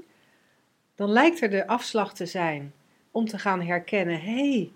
dan 0.95 1.11
lijkt 1.11 1.41
er 1.41 1.51
de 1.51 1.67
afslag 1.67 2.15
te 2.15 2.27
zijn 2.27 2.73
om 3.11 3.27
te 3.27 3.39
gaan 3.39 3.63
herkennen: 3.63 4.21
hé, 4.21 4.51
hey, 4.51 4.71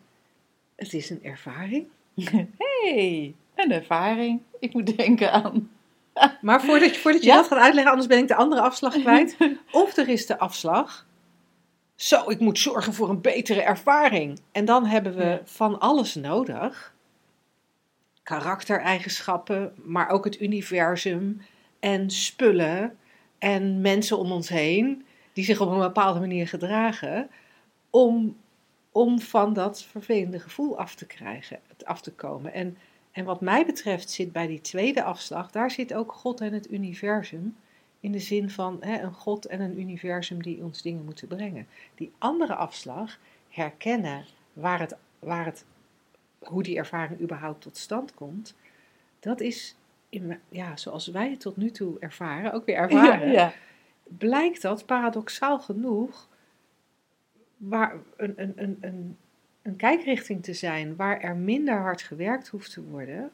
het 0.75 0.93
is 0.93 1.11
een 1.11 1.25
ervaring. 1.25 1.87
hey, 2.59 3.35
een 3.55 3.73
ervaring. 3.73 4.41
Ik 4.59 4.73
moet 4.73 4.97
denken 4.97 5.33
aan. 5.33 5.71
Maar 6.41 6.61
voordat 6.63 6.95
je, 6.95 7.01
voordat 7.01 7.23
je 7.23 7.29
Ja? 7.29 7.35
dat 7.37 7.47
gaat 7.47 7.59
uitleggen, 7.59 7.91
anders 7.91 8.09
ben 8.09 8.19
ik 8.19 8.29
de 8.29 8.35
andere 8.35 8.61
afslag 8.61 9.01
kwijt. 9.03 9.37
Of 9.71 9.97
er 9.97 10.09
is 10.09 10.27
de 10.27 10.39
afslag. 10.39 11.07
Zo, 11.95 12.31
ik 12.31 12.41
moet 12.41 12.59
zorgen 12.59 12.95
voor 12.95 13.09
een 13.09 13.21
betere 13.21 13.63
ervaring. 13.63 14.41
En 14.53 14.65
dan 14.65 14.87
hebben 14.87 15.17
we 15.17 15.25
Ja. 15.25 15.41
van 15.45 15.81
alles 15.81 16.15
nodig. 16.15 16.95
Karaktereigenschappen, 18.23 19.73
maar 19.85 20.09
ook 20.09 20.25
het 20.25 20.41
universum 20.41 21.41
en 21.81 22.11
spullen 22.11 22.99
en 23.39 23.81
mensen 23.81 24.19
om 24.19 24.33
ons 24.33 24.49
heen 24.49 25.05
die 25.33 25.45
zich 25.45 25.61
op 25.61 25.71
een 25.71 25.79
bepaalde 25.79 26.21
manier 26.21 26.49
gedragen 26.49 27.31
om, 27.91 28.37
om 28.93 29.21
van 29.21 29.53
dat 29.53 29.83
vervelende 29.83 30.41
gevoel 30.41 30.79
af 30.79 30.95
te 30.95 31.07
krijgen, 31.07 31.59
af 31.85 32.01
te 32.01 32.13
komen. 32.13 32.53
En, 32.53 32.79
en 33.19 33.25
wat 33.25 33.41
mij 33.41 33.67
betreft 33.67 34.11
zit 34.11 34.33
bij 34.33 34.47
die 34.47 34.61
tweede 34.61 35.03
afslag, 35.03 35.51
daar 35.51 35.71
zit 35.71 35.95
ook 35.95 36.13
God 36.13 36.41
en 36.41 36.53
het 36.53 36.71
universum. 36.71 37.57
In 38.01 38.13
de 38.13 38.19
zin 38.19 38.51
van 38.51 38.77
hè, 38.81 39.01
een 39.03 39.13
God 39.13 39.47
en 39.47 39.61
een 39.61 39.81
universum 39.81 40.43
die 40.43 40.63
ons 40.63 40.83
dingen 40.83 41.05
moeten 41.05 41.29
brengen. 41.29 41.67
Die 41.95 42.13
andere 42.19 42.55
afslag 42.55 43.19
herkennen 43.49 44.25
waar 44.53 44.81
het, 44.81 44.97
waar 45.19 45.45
het, 45.45 45.65
hoe 46.39 46.63
die 46.63 46.77
ervaring 46.77 47.21
überhaupt 47.21 47.61
tot 47.61 47.77
stand 47.77 48.15
komt, 48.15 48.55
dat 49.21 49.41
is, 49.41 49.77
in, 50.09 50.39
ja, 50.49 50.77
zoals 50.77 51.07
wij 51.07 51.31
het 51.31 51.41
tot 51.41 51.57
nu 51.57 51.71
toe 51.71 51.99
ervaren, 51.99 52.53
ook 52.53 52.67
weer 52.67 52.77
ervaren, 52.77 53.27
Ja, 53.27 53.33
ja. 53.33 53.53
blijkt 54.03 54.63
dat 54.63 54.87
paradoxaal 54.87 55.61
genoeg 55.61 56.29
waar 57.57 57.97
een, 58.17 58.33
een, 58.37 58.53
een, 58.57 58.79
een, 58.81 59.17
een 59.69 59.77
kijkrichting 59.77 60.43
te 60.43 60.53
zijn 60.53 60.97
waar 60.97 61.21
er 61.21 61.37
minder 61.37 61.79
hard 61.79 62.03
gewerkt 62.03 62.49
hoeft 62.49 62.73
te 62.73 62.83
worden, 62.83 63.31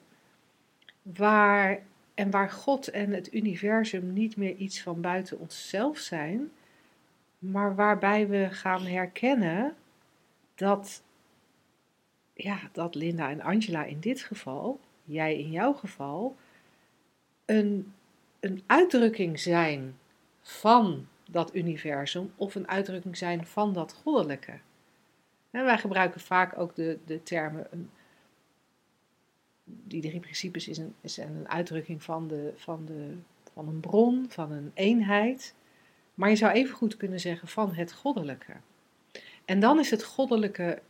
waar, 1.03 1.83
en 2.14 2.31
waar 2.31 2.50
God 2.50 2.88
en 2.88 3.12
het 3.12 3.35
universum 3.35 4.12
niet 4.12 4.37
meer 4.37 4.55
iets 4.57 4.83
van 4.83 5.00
buiten 5.00 5.38
onszelf 5.38 5.99
zijn, 5.99 6.50
maar 7.38 7.75
waarbij 7.75 8.29
we 8.29 8.49
gaan 8.50 8.83
herkennen 8.83 9.75
dat, 10.55 11.03
ja, 12.33 12.59
dat 12.73 12.95
Linda 12.95 13.31
en 13.31 13.41
Angela 13.41 13.85
in 13.85 14.00
dit 14.00 14.21
geval, 14.21 14.81
jij 15.05 15.38
in 15.38 15.50
jouw 15.50 15.73
geval, 15.73 16.37
een, 17.45 17.93
een 18.41 18.62
uitdrukking 18.67 19.41
zijn 19.41 19.99
van 20.43 21.07
dat 21.31 21.55
universum 21.55 22.33
of 22.37 22.55
een 22.55 22.69
uitdrukking 22.69 23.17
zijn 23.17 23.47
van 23.47 23.73
dat 23.73 23.93
goddelijke. 23.93 24.53
En 25.54 25.64
wij 25.64 25.78
gebruiken 25.78 26.20
vaak 26.20 26.58
ook 26.58 26.75
de, 26.75 26.99
de 27.06 27.23
termen, 27.23 27.66
een, 27.70 27.90
die 29.64 30.00
drie 30.00 30.20
principes 30.20 30.68
is 30.68 30.78
een, 30.78 30.94
is 31.00 31.16
een 31.16 31.49
uitdrukking 31.49 32.02
van, 32.02 32.28
de, 32.28 32.52
van, 32.56 32.84
de, 32.84 33.16
van 33.52 33.68
een 33.68 33.80
bron, 33.80 34.26
van 34.28 34.52
een 34.52 34.70
eenheid. 34.75 35.54
Maar 36.14 36.28
je 36.28 36.37
zou 36.37 36.52
even 36.52 36.75
goed 36.75 36.96
kunnen 36.96 37.20
zeggen 37.20 37.49
van 37.49 37.75
het 37.75 37.92
goddelijke. 37.92 38.52
En 39.44 39.61
dan 39.61 39.78
is 39.78 39.90
het 39.90 40.04
goddelijke 40.04 40.82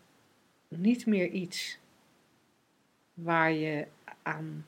niet 0.68 1.06
meer 1.06 1.28
iets 1.28 1.78
waar 3.14 3.52
je 3.52 3.86
aan 4.22 4.64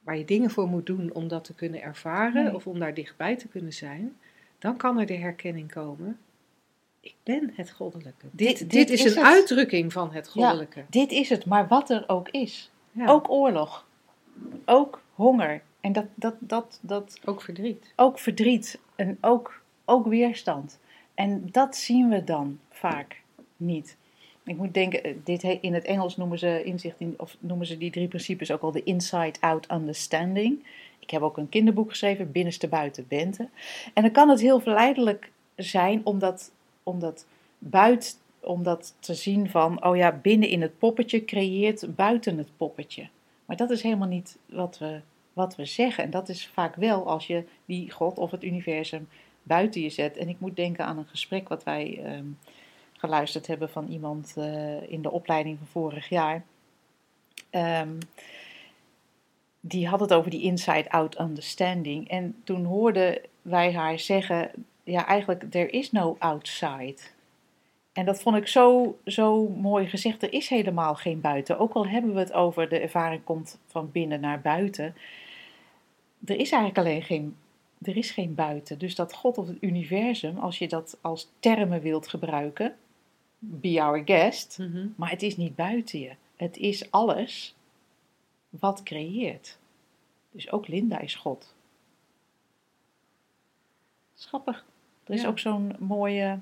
waar 0.00 0.16
je 0.16 0.24
dingen 0.24 0.50
voor 0.50 0.66
moet 0.66 0.86
doen 0.86 1.12
om 1.12 1.28
dat 1.28 1.44
te 1.44 1.54
kunnen 1.54 1.82
ervaren 1.82 2.44
Nee. 2.44 2.54
of 2.54 2.66
om 2.66 2.78
daar 2.78 2.94
dichtbij 2.94 3.36
te 3.36 3.48
kunnen 3.48 3.72
zijn, 3.72 4.16
dan 4.58 4.76
kan 4.76 4.98
er 4.98 5.06
de 5.06 5.16
herkenning 5.16 5.72
komen. 5.72 6.18
Ik 7.00 7.14
ben 7.22 7.52
het 7.54 7.70
goddelijke. 7.70 8.26
Dit, 8.30 8.58
dit, 8.58 8.70
dit 8.70 8.90
is, 8.90 9.04
is 9.04 9.14
een 9.16 9.24
het. 9.24 9.32
uitdrukking 9.34 9.92
van 9.92 10.12
het 10.12 10.28
goddelijke. 10.28 10.84
Dit 10.90 11.10
is 11.12 11.28
het, 11.28 11.44
maar 11.46 11.68
wat 11.68 11.90
er 11.90 12.04
ook 12.06 12.28
is. 12.28 12.70
Ja, 12.92 13.06
Ook 13.06 13.30
oorlog. 13.30 13.86
Ook 14.64 15.02
honger. 15.14 15.62
En 15.80 15.92
dat, 15.92 16.04
dat, 16.14 16.34
dat, 16.38 16.78
dat 16.82 17.18
ook 17.24 17.42
verdriet. 17.42 17.92
ook 17.96 18.18
verdriet 18.18 18.78
en 18.96 19.18
ook, 19.20 19.62
ook 19.84 20.06
weerstand. 20.06 20.78
En 21.14 21.48
dat 21.50 21.76
zien 21.76 22.08
we 22.08 22.24
dan 22.24 22.58
vaak 22.70 23.20
niet. 23.56 23.96
Ik 24.44 24.56
moet 24.56 24.74
denken, 24.74 25.04
eh, 25.04 25.14
dit 25.24 25.42
he- 25.42 25.58
in 25.60 25.74
het 25.74 25.84
Engels 25.84 26.16
noemen 26.16 26.38
ze 26.38 26.62
inzicht 26.64 27.00
in, 27.00 27.14
of 27.16 27.36
noemen 27.40 27.66
ze 27.66 27.78
die 27.78 27.90
drie 27.90 28.08
principes 28.08 28.50
ook 28.50 28.62
al 28.62 28.72
de 28.72 28.82
inside-out 28.82 29.70
understanding. 29.72 30.66
Ik 30.98 31.10
heb 31.10 31.22
ook 31.22 31.36
een 31.36 31.48
kinderboek 31.48 31.90
geschreven, 31.90 32.32
Binnenste 32.32 32.68
Buiten 32.68 33.04
Bente. 33.08 33.48
En 33.94 34.02
dan 34.02 34.12
kan 34.12 34.28
het 34.28 34.40
heel 34.40 34.60
verleidelijk 34.60 35.30
zijn 35.56 36.00
om 36.04 36.18
dat, 36.18 36.52
om 36.90 36.98
dat 36.98 37.26
buiten, 37.58 38.18
om 38.40 38.62
dat 38.62 38.94
te 38.98 39.14
zien 39.14 39.50
van, 39.50 39.84
oh 39.84 39.96
ja, 39.96 40.12
binnen 40.12 40.48
in 40.48 40.62
het 40.62 40.78
poppetje 40.78 41.24
creëert 41.24 41.94
buiten 41.96 42.38
het 42.38 42.56
poppetje. 42.56 43.08
Maar 43.44 43.56
dat 43.56 43.70
is 43.70 43.82
helemaal 43.82 44.08
niet 44.08 44.38
wat 44.46 44.78
we, 44.78 45.00
wat 45.32 45.56
we 45.56 45.64
zeggen. 45.64 46.04
En 46.04 46.10
dat 46.10 46.28
is 46.28 46.46
vaak 46.46 46.74
wel 46.74 47.06
als 47.06 47.26
je 47.26 47.44
die 47.64 47.90
God 47.90 48.18
of 48.18 48.30
het 48.30 48.44
universum 48.44 49.08
buiten 49.42 49.80
je 49.80 49.90
zet. 49.90 50.16
En 50.16 50.28
ik 50.28 50.40
moet 50.40 50.56
denken 50.56 50.84
aan 50.84 50.98
een 50.98 51.06
gesprek 51.06 51.48
wat 51.48 51.64
wij 51.64 52.00
ehm, 52.04 52.26
geluisterd 52.92 53.46
hebben 53.46 53.70
van 53.70 53.88
iemand 53.88 54.34
eh, 54.36 54.90
in 54.90 55.02
de 55.02 55.10
opleiding 55.10 55.58
van 55.58 55.66
vorig 55.66 56.08
jaar. 56.08 56.44
Ehm, 57.50 57.98
die 59.60 59.88
had 59.88 60.00
het 60.00 60.12
over 60.12 60.30
die 60.30 60.42
inside-out 60.42 61.20
understanding. 61.20 62.08
En 62.08 62.34
toen 62.44 62.64
hoorden 62.64 63.20
wij 63.42 63.72
haar 63.72 63.98
zeggen: 63.98 64.50
Ja, 64.90 65.06
eigenlijk, 65.06 65.50
there 65.50 65.70
is 65.70 65.92
no 65.92 66.16
outside. 66.18 66.96
En 67.92 68.04
dat 68.04 68.22
vond 68.22 68.36
ik 68.36 68.46
zo, 68.46 68.98
zo 69.04 69.48
mooi 69.48 69.86
gezegd. 69.86 70.22
Er 70.22 70.32
is 70.32 70.48
helemaal 70.48 70.94
geen 70.94 71.20
buiten. 71.20 71.58
Ook 71.58 71.72
al 71.72 71.86
hebben 71.86 72.14
we 72.14 72.18
het 72.18 72.32
over 72.32 72.68
de 72.68 72.78
ervaring 72.78 73.24
komt 73.24 73.58
van 73.66 73.90
binnen 73.90 74.20
naar 74.20 74.40
buiten. 74.40 74.94
Er 76.24 76.38
is 76.38 76.50
eigenlijk 76.50 76.78
alleen 76.78 77.02
geen, 77.02 77.36
er 77.82 77.96
is 77.96 78.10
geen 78.10 78.34
buiten. 78.34 78.78
Dus 78.78 78.94
dat 78.94 79.14
God 79.14 79.38
of 79.38 79.46
het 79.46 79.56
universum, 79.60 80.38
als 80.38 80.58
je 80.58 80.68
dat 80.68 80.98
als 81.00 81.30
termen 81.38 81.80
wilt 81.80 82.08
gebruiken, 82.08 82.76
be 83.38 83.82
our 83.82 84.02
guest. 84.04 84.58
Maar 84.96 85.10
het 85.10 85.22
is 85.22 85.36
niet 85.36 85.56
buiten 85.56 86.00
je. 86.00 86.10
Het 86.36 86.56
is 86.56 86.90
alles 86.90 87.54
wat 88.48 88.82
creëert. 88.82 89.58
Dus 90.30 90.50
ook 90.50 90.68
Linda 90.68 90.98
is 90.98 91.14
God. 91.14 91.54
Schappig. 94.14 94.64
Er 95.10 95.16
is 95.16 95.22
Ja. 95.22 95.28
ook 95.28 95.38
zo'n 95.38 95.76
mooie. 95.78 96.38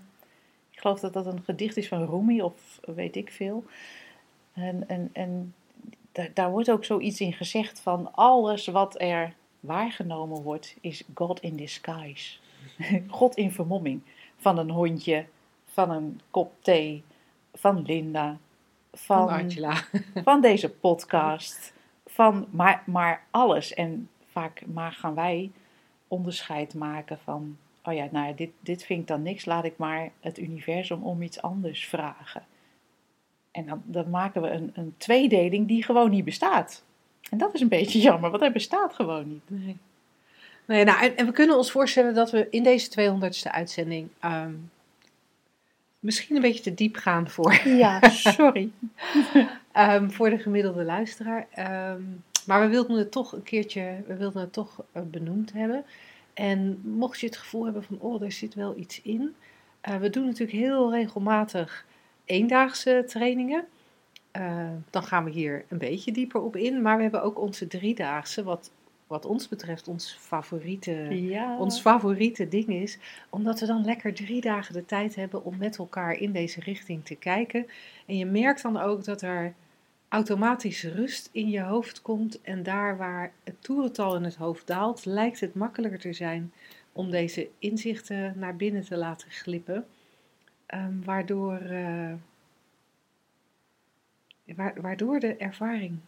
Ik 0.70 0.78
geloof 0.80 1.00
dat 1.00 1.12
dat 1.12 1.26
een 1.26 1.42
gedicht 1.42 1.76
is 1.76 1.88
van 1.88 2.06
Rumi 2.06 2.42
of 2.42 2.80
weet 2.84 3.16
ik 3.16 3.30
veel. 3.30 3.64
En, 4.52 4.88
en, 4.88 5.10
en 5.12 5.54
daar, 6.12 6.30
daar 6.34 6.50
wordt 6.50 6.70
ook 6.70 6.84
zoiets 6.84 7.20
in 7.20 7.32
gezegd 7.32 7.80
van 7.80 8.14
alles 8.14 8.66
wat 8.66 9.00
er 9.00 9.34
waargenomen 9.60 10.42
wordt 10.42 10.76
is 10.80 11.02
God 11.14 11.40
in 11.40 11.56
disguise. 11.56 12.38
God 13.08 13.36
in 13.36 13.52
vermomming. 13.52 14.00
Van 14.36 14.58
een 14.58 14.70
hondje, 14.70 15.26
van 15.64 15.90
een 15.90 16.20
kop 16.30 16.52
thee, 16.60 17.02
van 17.54 17.82
Linda, 17.82 18.38
Van 18.92 19.28
van, 19.28 19.38
Angela. 19.38 19.84
van 20.24 20.40
deze 20.40 20.70
podcast, 20.70 21.72
van 22.06 22.46
maar, 22.50 22.82
maar 22.86 23.24
alles. 23.30 23.74
En 23.74 24.08
vaak 24.30 24.62
maar 24.66 24.92
gaan 24.92 25.14
wij 25.14 25.50
onderscheid 26.08 26.74
maken 26.74 27.18
van, 27.24 27.56
oh 27.88 27.94
ja, 27.94 28.08
nou 28.10 28.26
ja, 28.26 28.32
dit, 28.32 28.50
dit 28.60 28.84
vind 28.84 29.00
ik 29.00 29.06
dan 29.06 29.22
niks, 29.22 29.44
laat 29.44 29.64
ik 29.64 29.76
maar 29.76 30.10
het 30.20 30.38
universum 30.38 31.02
om 31.02 31.22
iets 31.22 31.42
anders 31.42 31.86
vragen. 31.86 32.42
En 33.50 33.66
dan, 33.66 33.82
dan 33.84 34.10
maken 34.10 34.42
we 34.42 34.50
een, 34.50 34.70
een 34.74 34.94
tweedeling 34.96 35.68
die 35.68 35.82
gewoon 35.82 36.10
niet 36.10 36.24
bestaat. 36.24 36.84
En 37.30 37.38
dat 37.38 37.54
is 37.54 37.60
een 37.60 37.68
beetje 37.68 38.00
jammer, 38.00 38.30
want 38.30 38.42
hij 38.42 38.52
bestaat 38.52 38.94
gewoon 38.94 39.28
niet. 39.28 39.42
Nee. 39.46 39.76
Nee, 40.64 40.84
nou, 40.84 41.02
en, 41.02 41.16
en 41.16 41.26
we 41.26 41.32
kunnen 41.32 41.56
ons 41.56 41.70
voorstellen 41.70 42.14
dat 42.14 42.30
we 42.30 42.46
in 42.50 42.62
deze 42.62 42.90
200ste 42.90 43.50
uitzending 43.50 44.08
ehm, 44.18 44.52
misschien 46.00 46.36
een 46.36 46.42
beetje 46.42 46.62
te 46.62 46.74
diep 46.74 46.96
gaan 46.96 47.30
voor, 47.30 47.68
Ja, 47.68 48.08
sorry. 48.36 48.70
ehm, 49.72 50.08
voor 50.08 50.30
de 50.30 50.38
gemiddelde 50.38 50.84
luisteraar. 50.84 51.46
Ehm, 51.50 52.02
maar 52.46 52.60
we 52.60 52.66
wilden 52.66 52.98
het 52.98 53.10
toch 53.12 53.32
een 53.32 53.42
keertje, 53.42 54.02
we 54.06 54.16
wilden 54.16 54.40
het 54.40 54.52
toch 54.52 54.82
eh, 54.92 55.02
benoemd 55.02 55.52
hebben. 55.52 55.84
En 56.38 56.80
mocht 56.84 57.20
je 57.20 57.26
het 57.26 57.36
gevoel 57.36 57.64
hebben 57.64 57.82
van, 57.82 57.98
oh, 58.00 58.22
er 58.22 58.32
zit 58.32 58.54
wel 58.54 58.76
iets 58.76 59.02
in. 59.02 59.34
eh, 59.80 59.96
we 59.96 60.10
doen 60.10 60.24
natuurlijk 60.24 60.58
heel 60.58 60.92
regelmatig 60.92 61.86
eendaagse 62.24 63.04
trainingen. 63.06 63.64
Eh, 64.30 64.68
dan 64.90 65.02
gaan 65.02 65.24
we 65.24 65.30
hier 65.30 65.64
een 65.68 65.78
beetje 65.78 66.12
dieper 66.12 66.40
op 66.40 66.56
in. 66.56 66.82
Maar 66.82 66.96
we 66.96 67.02
hebben 67.02 67.22
ook 67.22 67.40
onze 67.40 67.66
driedaagse, 67.66 68.42
wat, 68.42 68.70
wat 69.06 69.24
ons 69.26 69.48
betreft 69.48 69.88
ons 69.88 70.16
favoriete 70.20 70.92
Ja. 71.10 71.58
ons 71.58 71.80
favoriete 71.80 72.48
ding 72.48 72.68
is, 72.68 72.98
omdat 73.30 73.60
we 73.60 73.66
dan 73.66 73.84
lekker 73.84 74.14
drie 74.14 74.40
dagen 74.40 74.74
de 74.74 74.84
tijd 74.84 75.14
hebben 75.14 75.44
om 75.44 75.56
met 75.56 75.78
elkaar 75.78 76.12
in 76.12 76.32
deze 76.32 76.60
richting 76.60 77.04
te 77.04 77.14
kijken. 77.14 77.66
En 78.06 78.16
je 78.16 78.26
merkt 78.26 78.62
dan 78.62 78.76
ook 78.76 79.04
dat 79.04 79.22
er 79.22 79.54
automatisch 80.08 80.82
rust 80.84 81.28
in 81.32 81.48
je 81.48 81.60
hoofd 81.60 82.02
komt. 82.02 82.40
En 82.40 82.62
daar 82.62 82.96
waar 82.96 83.32
het 83.44 83.62
toerental 83.62 84.16
in 84.16 84.24
het 84.24 84.36
hoofd 84.36 84.66
daalt, 84.66 85.04
lijkt 85.04 85.40
het 85.40 85.54
makkelijker 85.54 85.98
te 86.00 86.12
zijn 86.12 86.52
om 86.92 87.10
deze 87.10 87.48
inzichten 87.58 88.34
naar 88.38 88.56
binnen 88.56 88.84
te 88.84 88.96
laten 88.96 89.30
glippen. 89.30 89.86
Ehm, 90.66 90.92
waardoor, 91.04 91.56
eh, 91.58 92.12
wa- 94.56 94.72
waardoor 94.80 95.20
de 95.20 95.36
ervaring 95.36 95.98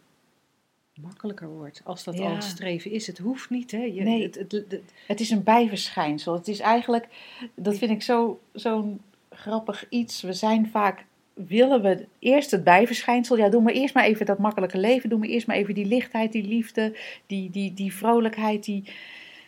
makkelijker 0.93 1.47
wordt. 1.47 1.81
Als 1.83 2.03
dat 2.03 2.17
Ja. 2.17 2.29
al 2.35 2.41
streven 2.41 2.91
is. 2.91 3.07
Het 3.07 3.17
hoeft 3.17 3.49
niet, 3.49 3.71
hè? 3.71 3.83
Je, 3.83 4.01
Nee. 4.03 4.23
het, 4.23 4.35
het, 4.35 4.51
het- 4.51 4.81
Het 5.07 5.19
is 5.19 5.29
een 5.29 5.43
bijverschijnsel. 5.43 6.33
Het 6.33 6.47
is 6.47 6.59
eigenlijk, 6.59 7.07
dat 7.55 7.77
vind 7.77 7.91
ik 7.91 8.01
zo- 8.01 8.39
zo'n 8.53 9.01
grappig 9.29 9.89
iets. 9.89 10.21
We 10.21 10.33
zijn 10.33 10.69
vaak, 10.69 11.05
willen 11.33 11.81
we 11.81 12.07
eerst 12.19 12.51
het 12.51 12.63
bijverschijnsel. 12.63 13.37
Ja, 13.37 13.49
doe 13.49 13.61
maar 13.61 13.73
eerst 13.73 13.93
maar 13.93 14.03
even 14.03 14.25
dat 14.25 14.37
makkelijke 14.37 14.77
leven. 14.77 15.09
Doe 15.09 15.19
maar 15.19 15.27
eerst 15.27 15.47
maar 15.47 15.55
even 15.55 15.73
die 15.73 15.85
lichtheid, 15.85 16.31
die 16.31 16.47
liefde, 16.47 16.97
die, 17.27 17.49
die, 17.49 17.73
die 17.73 17.93
vrolijkheid. 17.93 18.63
Die, 18.63 18.83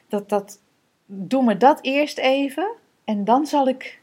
dat, 0.08 0.30
dat, 0.30 0.62
doe 1.06 1.44
me 1.44 1.58
dat 1.58 1.80
eerst 1.82 2.18
even. 2.18 2.72
En 3.04 3.24
dan 3.24 3.46
zal 3.46 3.68
ik, 3.68 4.02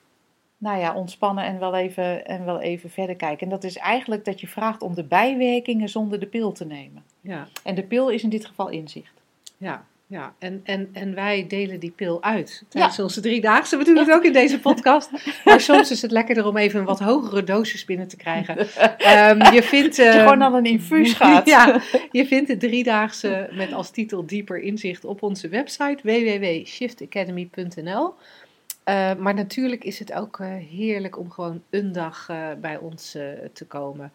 nou 0.58 0.78
ja, 0.78 0.94
ontspannen 0.94 1.44
en 1.44 1.58
wel, 1.58 1.74
even, 1.74 2.26
en 2.26 2.44
wel 2.44 2.60
even 2.60 2.90
verder 2.90 3.16
kijken. 3.16 3.46
En 3.46 3.52
dat 3.52 3.64
is 3.64 3.76
eigenlijk 3.76 4.24
dat 4.24 4.40
je 4.40 4.48
vraagt 4.48 4.82
om 4.82 4.94
de 4.94 5.04
bijwerkingen 5.04 5.88
zonder 5.88 6.20
de 6.20 6.26
pil 6.26 6.52
te 6.52 6.66
nemen. 6.66 7.04
Ja, 7.20 7.48
En 7.64 7.74
de 7.74 7.82
pil 7.82 8.08
is 8.08 8.22
in 8.22 8.30
dit 8.30 8.46
geval 8.46 8.68
inzicht. 8.68 9.22
ja. 9.56 9.84
Ja, 10.10 10.34
en, 10.38 10.60
en, 10.64 10.88
en 10.92 11.14
wij 11.14 11.44
delen 11.48 11.80
die 11.80 11.90
pil 11.90 12.22
uit 12.22 12.64
tijdens 12.68 12.98
onze 12.98 13.20
driedaagse. 13.20 13.76
We 13.76 13.84
doen 13.84 13.96
het 13.96 14.10
ook 14.10 14.24
in 14.24 14.32
deze 14.32 14.60
podcast. 14.60 15.10
Maar 15.44 15.60
soms 15.60 15.90
is 15.90 16.02
het 16.02 16.10
lekkerder 16.10 16.46
om 16.46 16.56
even 16.56 16.80
een 16.80 16.86
wat 16.86 16.98
hogere 16.98 17.44
dosis 17.44 17.84
binnen 17.84 18.08
te 18.08 18.16
krijgen. 18.16 18.56
Ehm, 18.98 19.54
je 19.54 19.62
vindt... 19.62 19.96
Je 19.96 20.04
ehm, 20.04 20.18
gewoon 20.18 20.42
aan 20.42 20.54
een 20.54 20.64
infuus 20.64 21.12
gaat. 21.22 21.46
Ja, 21.46 21.80
je 22.10 22.26
vindt 22.26 22.48
de 22.48 22.56
driedaagse 22.56 23.48
met 23.52 23.72
als 23.72 23.90
titel 23.90 24.26
Dieper 24.26 24.58
Inzicht 24.58 25.04
op 25.04 25.22
onze 25.22 25.48
website 25.48 25.98
www.shiftacademy.nl. 26.02 28.14
Eh, 28.84 29.14
maar 29.14 29.34
natuurlijk 29.34 29.84
is 29.84 29.98
het 29.98 30.12
ook 30.12 30.40
eh, 30.40 30.54
heerlijk 30.54 31.18
om 31.18 31.30
gewoon 31.30 31.62
een 31.70 31.92
dag 31.92 32.28
eh, 32.28 32.48
bij 32.60 32.76
ons 32.76 33.14
eh, 33.14 33.24
te 33.52 33.66
komen. 33.66 34.12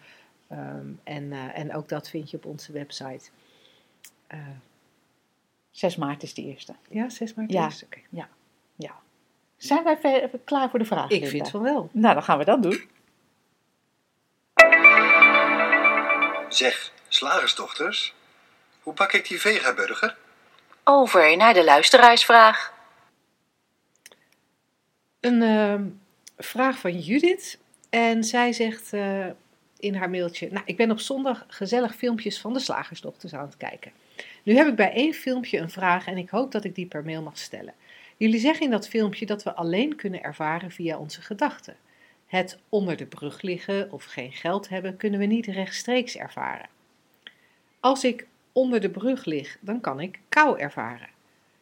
En, 1.03 1.33
en 1.53 1.75
ook 1.75 1.89
dat 1.89 2.09
vind 2.09 2.31
je 2.31 2.37
op 2.37 2.45
onze 2.45 2.71
website. 2.71 3.29
Eh, 5.75 5.81
6 5.81 5.95
maart 5.95 6.23
is 6.23 6.33
de 6.33 6.41
eerste. 6.41 6.75
ja, 6.89 7.09
6 7.09 7.33
maart 7.33 7.51
Ja. 7.51 7.67
is 7.67 7.83
oké. 7.83 7.99
Zijn 9.57 9.83
wij 9.83 9.97
ver- 9.97 10.29
klaar 10.43 10.69
voor 10.69 10.79
de 10.79 10.85
vraag? 10.85 11.09
Ik 11.09 11.27
vind 11.27 11.49
van 11.49 11.61
wel. 11.61 11.89
Nou, 11.91 12.13
dan 12.13 12.23
gaan 12.23 12.37
we 12.37 12.45
dat 12.45 12.63
doen. 12.63 12.81
Zeg, 16.49 16.91
slagersdochters, 17.07 18.13
hoe 18.83 18.93
pak 18.93 19.13
ik 19.13 19.27
die 19.27 19.39
vegaburger? 19.41 20.17
Over 20.83 21.37
naar 21.37 21.53
de 21.53 21.63
luisteraarsvraag. 21.63 22.73
Een 25.19 25.41
ehm, 25.41 25.85
vraag 26.37 26.77
van 26.77 26.99
Judith. 26.99 27.59
En 27.89 28.23
zij 28.23 28.53
zegt 28.53 28.93
eh, 28.93 29.25
in 29.77 29.95
haar 29.95 30.09
mailtje: 30.09 30.51
Nou, 30.51 30.65
ik 30.65 30.77
ben 30.77 30.91
op 30.91 30.99
zondag 30.99 31.45
gezellig 31.47 31.95
filmpjes 31.95 32.39
van 32.41 32.53
de 32.53 32.59
slagersdochters 32.59 33.33
aan 33.33 33.45
het 33.45 33.57
kijken. 33.57 33.91
Nu 34.45 34.55
heb 34.55 34.67
ik 34.67 34.75
bij 34.75 34.91
één 34.91 35.13
filmpje 35.13 35.57
een 35.57 35.69
vraag 35.69 36.07
en 36.07 36.17
ik 36.17 36.29
hoop 36.29 36.51
dat 36.51 36.63
ik 36.63 36.75
die 36.75 36.85
per 36.85 37.03
mail 37.03 37.21
mag 37.21 37.37
stellen. 37.37 37.73
Jullie 38.17 38.39
zeggen 38.39 38.65
in 38.65 38.71
dat 38.71 38.87
filmpje 38.87 39.25
dat 39.25 39.43
we 39.43 39.53
alleen 39.53 39.95
kunnen 39.95 40.23
ervaren 40.23 40.71
via 40.71 40.97
onze 40.97 41.21
gedachten. 41.21 41.75
Het 42.25 42.59
onder 42.69 42.97
de 42.97 43.05
brug 43.05 43.41
liggen 43.41 43.91
of 43.91 44.03
geen 44.03 44.31
geld 44.31 44.69
hebben 44.69 44.97
kunnen 44.97 45.19
we 45.19 45.25
niet 45.25 45.45
rechtstreeks 45.45 46.17
ervaren. 46.17 46.69
Als 47.79 48.03
ik 48.03 48.27
onder 48.51 48.81
de 48.81 48.89
brug 48.89 49.25
lig, 49.25 49.57
dan 49.61 49.81
kan 49.81 49.99
ik 49.99 50.19
kou 50.29 50.59
ervaren. 50.59 51.09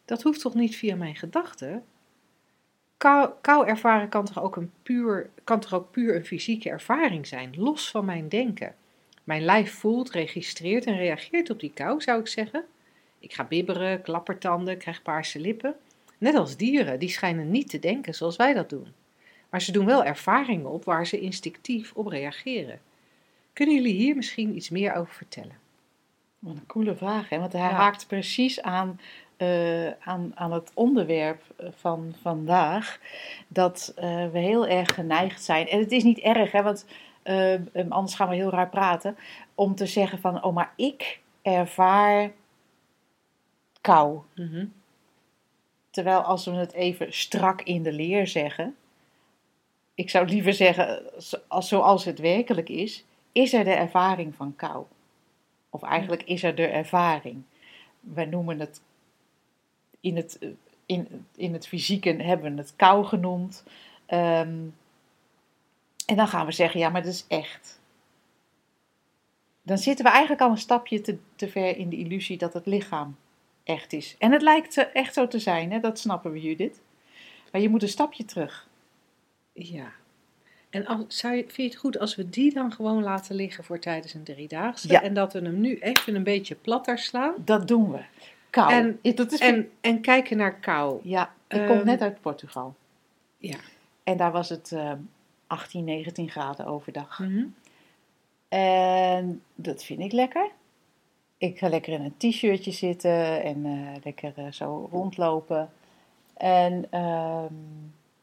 Dat 0.04 0.22
hoeft 0.22 0.40
toch 0.40 0.54
niet 0.54 0.76
via 0.76 0.96
mijn 0.96 1.16
gedachten? 1.16 1.84
Kou, 3.40 3.66
ervaren 3.66 4.08
kan 4.08 4.24
toch, 4.24 4.42
ook 4.42 4.56
een 4.56 4.72
puur, 4.82 5.30
kan 5.44 5.60
toch 5.60 5.74
ook 5.74 5.90
puur 5.90 6.16
een 6.16 6.26
fysieke 6.26 6.68
ervaring 6.70 7.26
zijn, 7.26 7.54
los 7.56 7.90
van 7.90 8.04
mijn 8.04 8.28
denken. 8.28 8.74
Mijn 9.24 9.44
lijf 9.44 9.72
voelt, 9.72 10.10
registreert 10.10 10.84
en 10.84 10.96
reageert 10.96 11.50
op 11.50 11.60
die 11.60 11.72
kou, 11.74 12.00
zou 12.00 12.20
ik 12.20 12.28
zeggen. 12.28 12.64
Ik 13.24 13.32
ga 13.34 13.44
bibberen, 13.44 14.02
klappertanden, 14.02 14.78
krijg 14.78 15.02
paarse 15.02 15.40
lippen. 15.40 15.74
Net 16.18 16.34
als 16.34 16.56
dieren, 16.56 16.98
die 16.98 17.08
schijnen 17.08 17.50
niet 17.50 17.68
te 17.68 17.78
denken 17.78 18.14
zoals 18.14 18.36
wij 18.36 18.52
dat 18.54 18.68
doen. 18.70 18.86
Maar 19.50 19.62
ze 19.62 19.72
doen 19.72 19.86
wel 19.86 20.04
ervaringen 20.04 20.70
op 20.70 20.84
waar 20.84 21.06
ze 21.06 21.20
instinctief 21.20 21.92
op 21.94 22.06
reageren. 22.06 22.80
Kunnen 23.52 23.74
jullie 23.74 23.94
hier 23.94 24.16
misschien 24.16 24.56
iets 24.56 24.70
meer 24.70 24.94
over 24.94 25.14
vertellen? 25.14 25.56
Wat 26.38 26.54
een 26.54 26.66
coole 26.66 26.96
vraag, 26.96 27.28
hè? 27.28 27.38
want 27.38 27.52
hij 27.52 27.60
Ja. 27.62 27.70
haakt 27.70 28.06
precies 28.06 28.62
aan, 28.62 29.00
eh, 29.36 29.90
aan, 29.90 30.32
aan 30.34 30.52
het 30.52 30.70
onderwerp 30.74 31.42
eh, 31.56 31.68
van 31.76 32.14
vandaag. 32.22 32.98
Dat 33.48 33.92
eh, 33.96 34.30
we 34.32 34.38
heel 34.38 34.66
erg 34.66 34.94
geneigd 34.94 35.42
zijn. 35.42 35.68
En 35.68 35.78
het 35.78 35.92
is 35.92 36.02
niet 36.02 36.18
erg, 36.18 36.52
hè, 36.52 36.62
want 36.62 36.86
anders 37.88 38.14
gaan 38.14 38.28
we 38.28 38.34
heel 38.34 38.50
raar 38.50 38.68
praten. 38.68 39.16
Om 39.54 39.74
te 39.74 39.86
zeggen 39.86 40.18
van, 40.18 40.42
oh 40.42 40.54
maar 40.54 40.72
ik 40.76 41.20
ervaar 41.42 42.32
kou. 43.84 44.20
Terwijl 45.90 46.20
als 46.20 46.44
we 46.44 46.50
het 46.50 46.72
even 46.72 47.12
strak 47.12 47.62
in 47.62 47.82
de 47.82 47.92
leer 47.92 48.26
zeggen. 48.26 48.76
Ik 49.94 50.10
zou 50.10 50.26
liever 50.26 50.52
zeggen, 50.52 51.02
als- 51.48 51.68
zoals 51.68 52.04
het 52.04 52.18
werkelijk 52.18 52.68
is, 52.68 53.04
is 53.32 53.52
er 53.52 53.64
de 53.64 53.70
ervaring 53.72 54.34
van 54.34 54.56
kou. 54.56 54.84
Of 55.70 55.82
eigenlijk 55.82 56.22
is 56.22 56.42
er 56.42 56.54
de 56.54 56.66
ervaring. 56.66 57.42
Wij 58.00 58.24
noemen 58.24 58.60
het 58.60 58.80
in 60.00 60.16
het, 60.16 60.38
in, 60.86 61.26
in 61.36 61.52
het 61.52 61.66
fysieke 61.66 62.10
hebben 62.22 62.54
we 62.54 62.60
het 62.60 62.76
kou 62.76 63.04
genoemd. 63.04 63.64
Ehm, 64.06 64.58
en 66.06 66.16
dan 66.16 66.28
gaan 66.28 66.46
we 66.46 66.52
zeggen, 66.52 66.80
ja, 66.80 66.88
maar 66.88 67.02
dat 67.02 67.12
is 67.12 67.24
echt. 67.28 67.80
Dan 69.62 69.78
zitten 69.78 70.04
we 70.04 70.10
eigenlijk 70.10 70.40
al 70.42 70.50
een 70.50 70.58
stapje 70.58 71.00
te, 71.00 71.18
te 71.36 71.48
ver 71.48 71.76
in 71.76 71.88
de 71.88 71.96
illusie 71.96 72.38
dat 72.38 72.52
het 72.52 72.66
lichaam 72.66 73.16
echt 73.64 73.92
is. 73.92 74.14
En 74.18 74.32
het 74.32 74.42
lijkt 74.42 74.76
eh, 74.76 74.84
echt 74.92 75.14
zo 75.14 75.28
te 75.28 75.38
zijn, 75.38 75.72
hè? 75.72 75.80
dat 75.80 75.98
snappen 75.98 76.32
we, 76.32 76.40
Judith. 76.40 76.80
Maar 77.52 77.60
je 77.60 77.68
moet 77.68 77.82
een 77.82 77.88
stapje 77.88 78.24
terug. 78.24 78.68
Ja. 79.52 79.92
En 80.70 80.86
als, 80.86 81.04
zou 81.08 81.34
je, 81.34 81.42
vind 81.42 81.56
je 81.56 81.62
het 81.62 81.76
goed 81.76 81.98
als 81.98 82.14
we 82.14 82.28
die 82.30 82.54
dan 82.54 82.72
gewoon 82.72 83.02
laten 83.02 83.34
liggen 83.34 83.64
voor 83.64 83.78
tijdens 83.78 84.14
een 84.14 84.22
driedaagse? 84.22 84.88
Ja. 84.88 85.02
En 85.02 85.14
dat 85.14 85.32
we 85.32 85.38
hem 85.38 85.60
nu 85.60 85.78
even 85.78 86.14
een 86.14 86.22
beetje 86.22 86.54
platter 86.54 86.98
slaan? 86.98 87.34
Dat 87.44 87.68
doen 87.68 87.92
we. 87.92 88.00
Kou. 88.50 88.72
En- 88.72 89.14
dat 89.14 89.32
is 89.32 89.38
En, 89.40 89.70
en 89.80 90.00
kijken 90.00 90.36
naar 90.36 90.54
kou. 90.54 91.00
Ja, 91.02 91.34
ik 91.48 91.56
Ehm, 91.56 91.66
kom 91.66 91.84
net 91.84 92.00
uit 92.00 92.20
Portugal. 92.20 92.74
Ja. 93.36 93.56
En 94.02 94.16
daar 94.16 94.32
was 94.32 94.48
het 94.48 94.72
eh, 94.72 94.92
18, 95.46 95.84
19 95.84 96.30
graden 96.30 96.66
overdag. 96.66 97.18
Mhm. 97.18 97.44
En 98.48 99.42
dat 99.54 99.84
vind 99.84 100.00
ik 100.00 100.12
lekker. 100.12 100.50
Ik 101.38 101.58
ga 101.58 101.68
lekker 101.68 101.92
in 101.92 102.04
een 102.04 102.16
t-shirtje 102.16 102.70
zitten 102.70 103.42
en 103.42 103.64
eh, 103.64 104.04
lekker 104.04 104.32
eh, 104.36 104.52
zo 104.52 104.88
rondlopen. 104.90 105.70
En 106.36 106.86
ehm, 106.90 107.54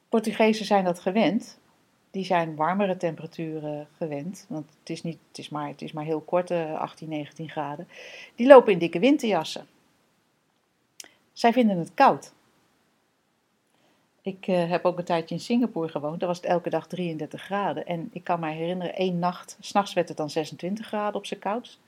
Portugezen 0.10 0.66
zijn 0.66 0.84
dat 0.84 1.00
gewend. 1.00 1.60
Die 2.12 2.26
zijn 2.26 2.56
warmere 2.56 2.98
temperaturen 2.98 3.88
gewend. 3.98 4.46
Want 4.50 4.66
het 4.80 4.90
is, 4.90 5.04
niet, 5.04 5.18
het 5.28 5.38
is, 5.38 5.50
maar, 5.50 5.68
het 5.68 5.82
is 5.82 5.92
maar 5.92 6.04
heel 6.04 6.22
kort, 6.22 6.52
eh, 6.52 6.74
18, 6.74 7.10
19 7.10 7.50
graden. 7.50 7.88
Die 8.36 8.48
lopen 8.48 8.74
in 8.74 8.80
dikke 8.80 9.00
winterjassen. 9.00 9.68
Zij 11.34 11.54
vinden 11.54 11.78
het 11.78 11.94
koud. 11.94 12.34
Ik 14.22 14.48
eh, 14.48 14.70
heb 14.70 14.86
ook 14.86 14.98
een 14.98 15.04
tijdje 15.04 15.36
in 15.36 15.42
Singapore 15.42 15.90
gewoond. 15.90 16.20
Daar 16.20 16.28
was 16.28 16.38
het 16.38 16.46
elke 16.46 16.70
dag 16.70 16.88
33 16.88 17.42
graden. 17.42 17.86
En 17.86 18.10
ik 18.14 18.24
kan 18.24 18.40
me 18.40 18.52
herinneren, 18.52 18.96
één 18.96 19.20
nacht, 19.20 19.58
s'nachts 19.60 19.94
werd 19.94 20.08
het 20.08 20.18
dan 20.18 20.30
26 20.30 20.88
graden 20.88 21.16
op 21.16 21.26
zijn 21.26 21.40
koudst. 21.40 21.80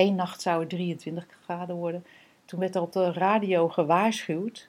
Eén 0.00 0.14
nacht 0.14 0.42
zou 0.42 0.60
het 0.60 0.68
23 0.68 1.26
graden 1.44 1.76
worden. 1.76 2.04
Toen 2.44 2.60
werd 2.60 2.74
er 2.74 2.80
op 2.82 2.92
de 2.92 3.12
radio 3.12 3.68
gewaarschuwd 3.68 4.68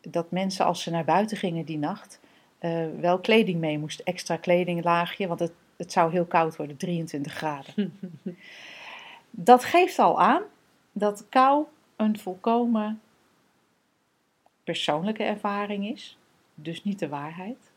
dat 0.00 0.30
mensen 0.30 0.64
als 0.64 0.82
ze 0.82 0.90
naar 0.90 1.04
buiten 1.04 1.36
gingen 1.36 1.64
die 1.64 1.78
nacht, 1.78 2.20
eh, 2.58 2.86
wel 3.00 3.18
kleding 3.18 3.60
mee 3.60 3.78
moesten. 3.78 4.04
Extra 4.04 4.36
kledinglaagje, 4.36 5.26
want 5.26 5.40
het, 5.40 5.52
het 5.76 5.92
zou 5.92 6.10
heel 6.12 6.24
koud 6.24 6.56
worden, 6.56 6.76
23 6.76 7.32
graden. 7.32 7.98
dat 9.30 9.64
geeft 9.64 9.98
al 9.98 10.20
aan 10.20 10.42
dat 10.92 11.28
kou 11.28 11.64
een 11.96 12.18
volkomen 12.18 13.00
persoonlijke 14.64 15.22
ervaring 15.22 15.88
is, 15.88 16.18
dus 16.54 16.84
niet 16.84 16.98
de 16.98 17.08
waarheid. 17.08 17.70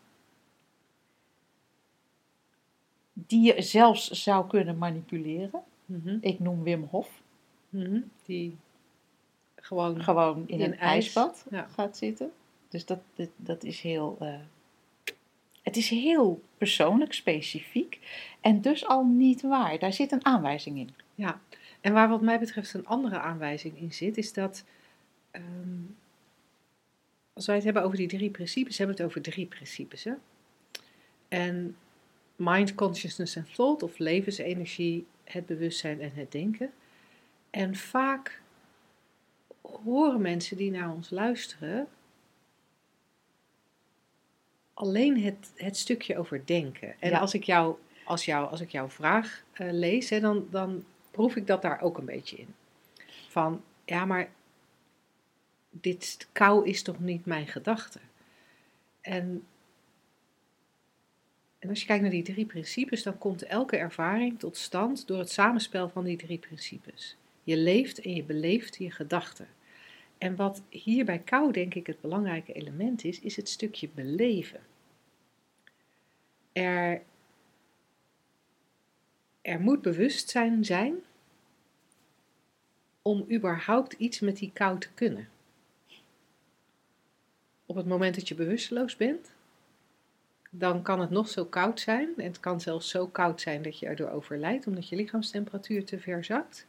Die 3.13 3.53
je 3.53 3.62
zelfs 3.62 4.09
zou 4.09 4.47
kunnen 4.47 4.77
manipuleren. 4.77 5.63
Mhm. 5.89 6.17
Ik 6.21 6.39
noem 6.39 6.63
Wim 6.63 6.84
Hof. 6.84 7.21
Mhm. 7.69 8.02
Die 8.25 8.58
gewoon. 9.56 10.04
Gewoon 10.04 10.43
in, 10.47 10.60
In 10.60 10.62
een 10.62 10.78
ijs, 10.78 10.82
ijsbad 11.15 11.45
ja. 11.49 11.67
gaat 11.67 11.97
zitten. 11.97 12.32
Dus 12.69 12.86
dat, 12.86 12.99
dat, 13.15 13.30
dat 13.36 13.63
is 13.63 13.82
heel. 13.82 14.17
eh, 14.19 14.39
het 15.63 15.78
is 15.78 15.89
heel 15.89 16.41
persoonlijk, 16.58 17.13
specifiek. 17.13 17.99
En 18.41 18.62
dus 18.62 18.86
al 18.86 19.04
niet 19.06 19.41
waar. 19.41 19.80
Daar 19.80 19.93
zit 19.93 20.12
een 20.12 20.25
aanwijzing 20.25 20.78
in. 20.78 20.89
Ja. 21.15 21.41
En 21.82 21.93
waar 21.93 22.10
wat 22.10 22.21
mij 22.21 22.39
betreft 22.39 22.73
een 22.73 22.88
andere 22.88 23.19
aanwijzing 23.19 23.78
in 23.78 23.93
zit, 23.93 24.17
is 24.17 24.34
dat. 24.34 24.63
ehm, 25.32 25.43
als 27.34 27.45
wij 27.47 27.56
het 27.56 27.65
hebben 27.65 27.84
over 27.84 27.97
die 27.97 28.08
drie 28.08 28.30
principes, 28.30 28.78
hebben 28.78 28.95
we 28.95 29.02
het 29.04 29.12
over 29.12 29.32
drie 29.32 29.45
principes. 29.45 30.04
Hè? 30.04 30.13
En 31.28 31.75
mind, 32.36 32.75
consciousness 32.75 33.36
en 33.36 33.47
thought, 33.56 33.84
of 33.84 33.97
levensenergie, 33.97 35.06
het 35.32 35.46
bewustzijn 35.46 36.02
en 36.02 36.12
het 36.13 36.32
denken. 36.32 36.72
En 37.50 37.76
vaak 37.76 38.42
horen 39.62 40.22
mensen 40.22 40.58
die 40.58 40.72
naar 40.72 40.92
ons 40.94 41.10
luisteren 41.10 41.88
alleen 44.74 45.22
het, 45.22 45.52
het 45.56 45.78
stukje 45.78 46.18
over 46.18 46.46
denken. 46.46 46.96
En 47.00 47.10
Ja. 47.10 47.20
als, 47.20 47.34
ik 47.34 47.44
jou, 47.44 47.76
als, 48.04 48.26
jou, 48.26 48.50
als 48.50 48.62
ik 48.62 48.70
jouw 48.70 48.89
vraag 48.89 49.44
eh, 49.52 49.72
lees, 49.72 50.10
hè, 50.10 50.20
dan, 50.20 50.48
dan 50.50 50.84
proef 51.12 51.36
ik 51.36 51.48
dat 51.48 51.62
daar 51.62 51.82
ook 51.82 51.98
een 51.98 52.06
beetje 52.06 52.38
in. 52.38 52.54
Van, 53.28 53.63
ja, 53.86 54.06
maar 54.06 54.30
dit 55.70 56.28
kou 56.32 56.68
is 56.68 56.82
toch 56.82 57.00
niet 57.00 57.26
mijn 57.26 57.48
gedachte? 57.48 58.00
En, 59.02 59.48
en 61.60 61.69
als 61.69 61.80
je 61.80 61.86
kijkt 61.86 62.02
naar 62.02 62.12
die 62.12 62.24
drie 62.24 62.45
principes, 62.45 63.04
dan 63.04 63.17
komt 63.17 63.43
elke 63.43 63.78
ervaring 63.78 64.39
tot 64.39 64.58
stand 64.58 65.08
door 65.08 65.19
het 65.19 65.32
samenspel 65.32 65.89
van 65.89 66.04
die 66.04 66.17
drie 66.17 66.38
principes. 66.38 67.15
Je 67.43 67.58
leeft 67.58 68.00
en 68.00 68.15
je 68.15 68.24
beleeft 68.24 68.76
je 68.78 68.91
gedachten. 68.91 69.48
En 70.17 70.36
wat 70.36 70.62
hier 70.69 71.06
bij 71.06 71.19
kou 71.19 71.52
denk 71.52 71.74
ik 71.74 71.88
het 71.88 72.02
belangrijke 72.02 72.54
element 72.54 73.04
is, 73.04 73.19
is 73.19 73.36
het 73.36 73.50
stukje 73.50 73.89
beleven. 73.95 74.60
Er, 76.52 77.02
er 79.41 79.60
moet 79.60 79.82
bewustzijn 79.82 80.65
zijn 80.65 80.95
om 83.02 83.26
überhaupt 83.32 83.93
iets 83.93 84.19
met 84.19 84.38
die 84.38 84.52
kou 84.54 84.80
te 84.80 84.89
kunnen. 84.93 85.30
Op 87.65 87.76
het 87.76 87.88
moment 87.88 88.15
dat 88.15 88.28
je 88.28 88.36
bewusteloos 88.36 88.95
bent, 88.95 89.32
dan 90.49 90.81
kan 90.81 90.99
het 90.99 91.09
nog 91.09 91.29
zo 91.29 91.45
koud 91.45 91.79
zijn. 91.79 92.13
En 92.17 92.23
het 92.23 92.39
kan 92.39 92.62
zelfs 92.62 92.89
zo 92.89 93.07
koud 93.07 93.41
zijn 93.41 93.62
dat 93.62 93.79
je 93.79 93.85
erdoor 93.85 94.09
overlijdt, 94.09 94.67
omdat 94.67 94.89
je 94.89 94.95
lichaamstemperatuur 94.95 95.85
te 95.85 95.99
ver 95.99 96.23
zakt. 96.23 96.67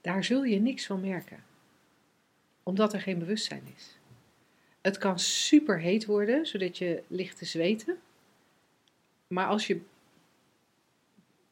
Daar 0.00 0.24
zul 0.24 0.44
je 0.44 0.60
niks 0.60 0.86
van 0.86 1.00
merken, 1.00 1.44
omdat 2.62 2.92
er 2.92 3.00
geen 3.00 3.18
bewustzijn 3.18 3.62
is. 3.76 3.98
Het 4.80 4.98
kan 4.98 5.18
super 5.18 5.80
heet 5.80 6.06
worden, 6.06 6.46
zodat 6.46 6.78
je 6.78 7.02
ligt 7.06 7.38
te 7.38 7.44
zweten. 7.44 7.98
Maar 9.26 9.46
als 9.46 9.66
je 9.66 9.80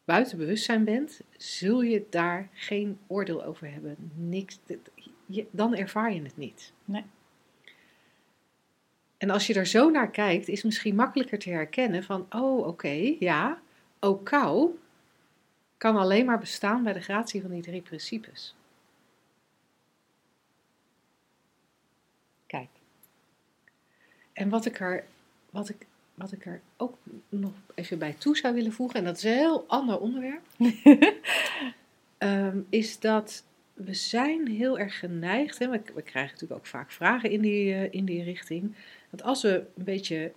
buiten 0.05 0.39
bewustzijn 0.39 0.85
bent, 0.85 1.21
zul 1.37 1.83
je 1.83 2.07
daar 2.11 2.49
geen 2.53 2.99
oordeel 3.07 3.45
over 3.45 3.73
hebben. 3.73 3.97
Niks, 4.15 4.59
dan 5.51 5.77
ervaar 5.77 6.13
je 6.13 6.23
het 6.23 6.37
niet. 6.37 6.73
Nee. 6.85 7.05
En 9.19 9.31
als 9.31 9.47
je 9.47 9.55
er 9.55 9.67
zo 9.67 9.91
naar 9.91 10.11
kijkt, 10.11 10.49
is 10.49 10.63
misschien 10.63 10.95
makkelijker 10.95 11.39
te 11.39 11.51
herkennen 11.51 12.05
van, 12.05 12.27
oh 12.31 12.67
oké, 12.67 13.17
ja, 13.19 13.61
ook 14.01 14.25
kou 14.25 14.79
kan 15.77 15.97
alleen 15.97 16.25
maar 16.25 16.39
bestaan 16.39 16.83
bij 16.83 16.93
de 16.93 17.01
gratie 17.01 17.41
van 17.41 17.51
die 17.51 17.63
drie 17.63 17.83
principes. 17.83 18.55
Kijk. 22.47 22.69
En 24.33 24.49
wat 24.49 24.67
ik 24.67 24.81
er, 24.81 25.05
wat 25.51 25.69
ik, 25.69 25.87
wat 26.15 26.33
ik 26.33 26.47
er 26.47 26.61
ook 26.77 26.97
nog 27.29 27.53
even 27.75 27.99
bij 27.99 28.13
toe 28.13 28.37
zou 28.37 28.55
willen 28.55 28.73
voegen, 28.73 28.99
en 28.99 29.05
dat 29.05 29.17
is 29.17 29.23
een 29.23 29.33
heel 29.33 29.65
ander 29.69 29.99
onderwerp, 29.99 30.47
um, 32.19 32.67
is 32.81 33.01
dat 33.01 33.45
we 33.75 33.95
zijn 33.95 34.49
heel 34.49 34.79
erg 34.79 34.99
geneigd, 34.99 35.59
hè, 35.59 35.69
we, 35.69 35.81
we, 35.95 36.03
krijgen 36.03 36.33
natuurlijk 36.33 36.61
ook 36.61 36.67
vaak 36.67 36.91
vragen 36.91 37.31
in 37.31 37.41
die, 37.41 37.75
uh, 37.75 37.93
in 37.93 38.05
die 38.05 38.23
richting, 38.23 38.75
dat 39.11 39.23
als 39.23 39.43
we 39.43 39.67
een 39.77 39.85
beetje 39.85 40.33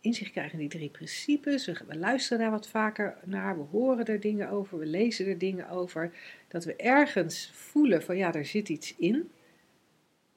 inzicht 0.00 0.30
krijgen 0.30 0.52
in 0.52 0.68
die 0.68 0.78
drie 0.78 0.90
principes, 0.90 1.66
we, 1.66 1.76
we, 1.86 1.98
luisteren 1.98 2.38
daar 2.38 2.50
wat 2.50 2.68
vaker 2.68 3.16
naar, 3.24 3.56
we 3.56 3.64
horen 3.70 4.04
er 4.04 4.20
dingen 4.20 4.48
over, 4.48 4.78
we 4.78 4.86
lezen 4.86 5.26
er 5.26 5.38
dingen 5.38 5.68
over, 5.68 6.12
dat 6.48 6.64
we 6.64 6.76
ergens 6.76 7.50
voelen 7.52 8.02
van 8.02 8.16
ja, 8.16 8.34
er 8.34 8.44
zit 8.44 8.68
iets 8.68 8.94
in, 8.96 9.30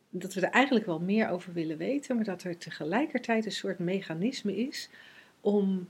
dat 0.10 0.34
we 0.34 0.42
er 0.42 0.52
eigenlijk 0.52 0.86
wel 0.86 1.00
meer 1.00 1.30
over 1.30 1.54
willen 1.54 1.78
weten, 1.78 2.16
maar 2.16 2.26
dat 2.26 2.44
er 2.44 2.58
tegelijkertijd 2.58 3.46
een 3.46 3.52
soort 3.52 3.80
mechanisme 3.80 4.58
is 4.58 4.90
om 5.42 5.88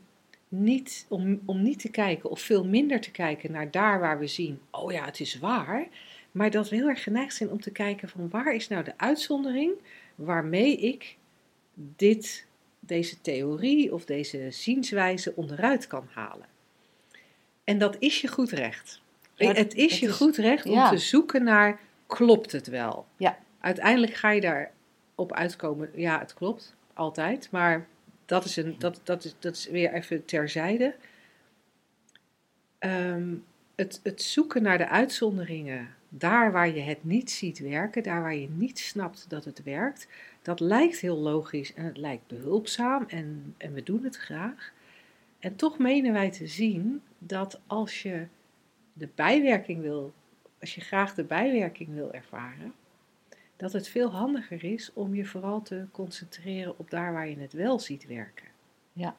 niet, 0.47 1.05
om, 1.09 1.41
om 1.45 1.61
niet 1.61 1.79
te 1.79 1.91
kijken 1.91 2.29
of 2.29 2.41
veel 2.41 2.65
minder 2.65 2.99
te 3.01 3.11
kijken 3.11 3.51
naar 3.51 3.71
daar 3.71 3.99
waar 3.99 4.19
we 4.19 4.27
zien, 4.27 4.59
oh 4.71 4.91
ja, 4.91 5.05
het 5.05 5.19
is 5.19 5.39
waar, 5.39 5.87
maar 6.31 6.51
dat 6.51 6.69
we 6.69 6.75
heel 6.75 6.89
erg 6.89 7.03
geneigd 7.03 7.35
zijn 7.35 7.49
om 7.49 7.61
te 7.61 7.71
kijken 7.71 8.09
van 8.09 8.29
waar 8.29 8.55
is 8.55 8.67
nou 8.67 8.83
de 8.83 8.97
uitzondering 8.97 9.73
waarmee 10.15 10.77
ik 10.77 11.17
dit, 11.95 12.45
deze 12.79 13.21
theorie 13.21 13.93
of 13.93 14.05
deze 14.05 14.51
zienswijze 14.51 15.35
onderuit 15.35 15.87
kan 15.87 16.07
halen. 16.13 16.45
En 17.63 17.77
dat 17.77 17.95
is 17.99 18.21
je 18.21 18.27
goed 18.27 18.51
recht. 18.51 19.01
Ja, 19.35 19.53
het 19.53 19.73
is 19.73 19.91
het 19.91 19.99
je 19.99 20.07
is- 20.07 20.15
goed 20.15 20.37
recht 20.37 20.65
om 20.65 20.71
ja. 20.71 20.89
te 20.89 20.97
zoeken 20.97 21.43
naar, 21.43 21.79
klopt 22.07 22.51
het 22.51 22.67
wel? 22.67 23.05
Ja. 23.17 23.37
Uiteindelijk 23.59 24.13
ga 24.13 24.29
je 24.31 24.41
daarop 24.41 25.33
uitkomen, 25.33 25.89
ja, 25.95 26.19
het 26.19 26.33
klopt, 26.33 26.75
altijd. 26.93 27.47
Maar 27.51 27.87
dat 28.25 28.45
is, 28.45 28.55
een, 28.55 28.75
dat, 28.79 29.01
dat 29.03 29.23
is, 29.23 29.35
dat 29.39 29.55
is 29.55 29.67
weer 29.67 29.93
even 29.93 30.25
terzijde. 30.25 30.95
Ehm, 32.79 33.35
het, 33.75 33.99
het 34.03 34.21
zoeken 34.21 34.61
naar 34.61 34.77
de 34.77 34.87
uitzonderingen, 34.87 35.95
daar 36.09 36.51
waar 36.51 36.69
je 36.69 36.81
het 36.81 37.03
niet 37.03 37.31
ziet 37.31 37.59
werken, 37.59 38.03
daar 38.03 38.21
waar 38.21 38.35
je 38.35 38.49
niet 38.49 38.79
snapt 38.79 39.25
dat 39.29 39.45
het 39.45 39.63
werkt, 39.63 40.07
dat 40.49 40.59
lijkt 40.59 40.99
heel 40.99 41.17
logisch 41.17 41.73
en 41.73 41.85
het 41.85 41.97
lijkt 41.97 42.27
behulpzaam 42.27 43.05
en, 43.07 43.55
en 43.57 43.73
we 43.73 43.83
doen 43.83 44.03
het 44.03 44.17
graag. 44.17 44.73
En 45.39 45.55
toch 45.55 45.77
menen 45.77 46.13
wij 46.13 46.31
te 46.31 46.47
zien 46.47 47.01
dat 47.17 47.59
als 47.67 48.01
je 48.01 48.27
de 48.93 49.09
bijwerking 49.15 49.81
wil, 49.81 50.13
als 50.59 50.75
je 50.75 50.81
graag 50.81 51.13
de 51.13 51.23
bijwerking 51.23 51.93
wil 51.93 52.13
ervaren, 52.13 52.73
dat 53.55 53.73
het 53.73 53.87
veel 53.87 54.11
handiger 54.11 54.63
is 54.63 54.93
om 54.93 55.15
je 55.15 55.25
vooral 55.25 55.61
te 55.61 55.85
concentreren 55.91 56.79
op 56.79 56.89
daar 56.89 57.13
waar 57.13 57.29
je 57.29 57.39
het 57.39 57.53
wel 57.53 57.79
ziet 57.79 58.07
werken. 58.07 58.47
Ja. 58.93 59.15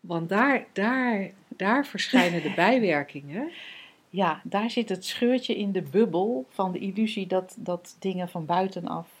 Want 0.00 0.28
daar, 0.28 0.66
daar, 0.72 1.30
daar 1.48 1.86
verschijnen 1.86 2.42
de 2.42 2.54
bijwerkingen. 2.64 3.50
Ja, 4.10 4.40
daar 4.44 4.70
zit 4.70 4.88
het 4.88 5.04
scheurtje 5.04 5.56
in 5.56 5.72
de 5.72 5.82
bubbel 5.82 6.46
van 6.48 6.72
de 6.72 6.78
illusie 6.78 7.26
dat, 7.26 7.56
dat 7.58 7.96
dingen 7.98 8.28
van 8.28 8.46
buitenaf 8.46 9.13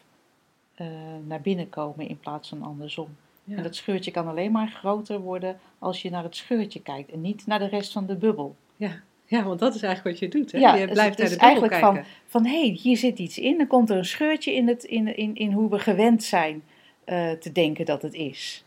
eh, 0.74 0.86
naar 1.26 1.40
binnen 1.40 1.68
komen 1.68 2.08
in 2.08 2.18
plaats 2.18 2.48
van 2.48 2.62
andersom. 2.62 3.08
Ja. 3.44 3.56
En 3.56 3.62
dat 3.62 3.76
scheurtje 3.76 4.10
kan 4.10 4.28
alleen 4.28 4.52
maar 4.52 4.68
groter 4.68 5.20
worden 5.20 5.58
als 5.78 6.02
je 6.02 6.10
naar 6.10 6.22
het 6.22 6.36
scheurtje 6.36 6.82
kijkt 6.82 7.12
en 7.12 7.20
niet 7.20 7.46
naar 7.46 7.58
de 7.58 7.68
rest 7.68 7.92
van 7.92 8.06
de 8.06 8.16
bubbel. 8.16 8.56
Ja, 8.76 9.02
ja, 9.26 9.42
want 9.42 9.58
dat 9.58 9.74
is 9.74 9.82
eigenlijk 9.82 10.20
wat 10.20 10.30
je 10.30 10.38
doet. 10.38 10.52
Hè? 10.52 10.58
Ja, 10.58 10.74
je 10.74 10.86
dus 10.86 10.92
blijft 10.92 11.18
het 11.18 11.18
naar 11.18 11.28
de 11.28 11.54
bubbel 11.54 11.68
eigenlijk 11.70 11.94
kijken. 11.94 12.12
Van 12.26 12.44
hé, 12.44 12.60
hey, 12.60 12.78
hier 12.82 12.96
zit 12.96 13.18
iets 13.18 13.38
in, 13.38 13.58
dan 13.58 13.66
komt 13.66 13.90
er 13.90 13.96
een 13.96 14.04
scheurtje 14.04 14.54
in, 14.54 14.68
het, 14.68 14.84
in, 14.84 15.16
in, 15.16 15.34
in 15.34 15.52
hoe 15.52 15.70
we 15.70 15.78
gewend 15.78 16.22
zijn 16.22 16.62
eh, 17.04 17.30
te 17.30 17.52
denken 17.52 17.84
dat 17.84 18.02
het 18.02 18.14
is. 18.14 18.64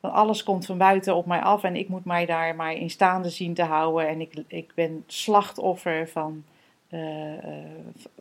Van 0.00 0.12
alles 0.12 0.42
komt 0.42 0.66
van 0.66 0.78
buiten 0.78 1.14
op 1.14 1.26
mij 1.26 1.40
af 1.40 1.62
en 1.62 1.76
ik 1.76 1.88
moet 1.88 2.04
mij 2.04 2.26
daar 2.26 2.56
maar 2.56 2.72
in 2.72 2.90
staande 2.90 3.30
zien 3.30 3.54
te 3.54 3.62
houden. 3.62 4.08
En 4.08 4.20
ik, 4.20 4.44
ik 4.46 4.72
ben 4.74 5.04
slachtoffer 5.06 6.08
van, 6.08 6.44
eh, 6.92 7.38
eh, 7.38 7.64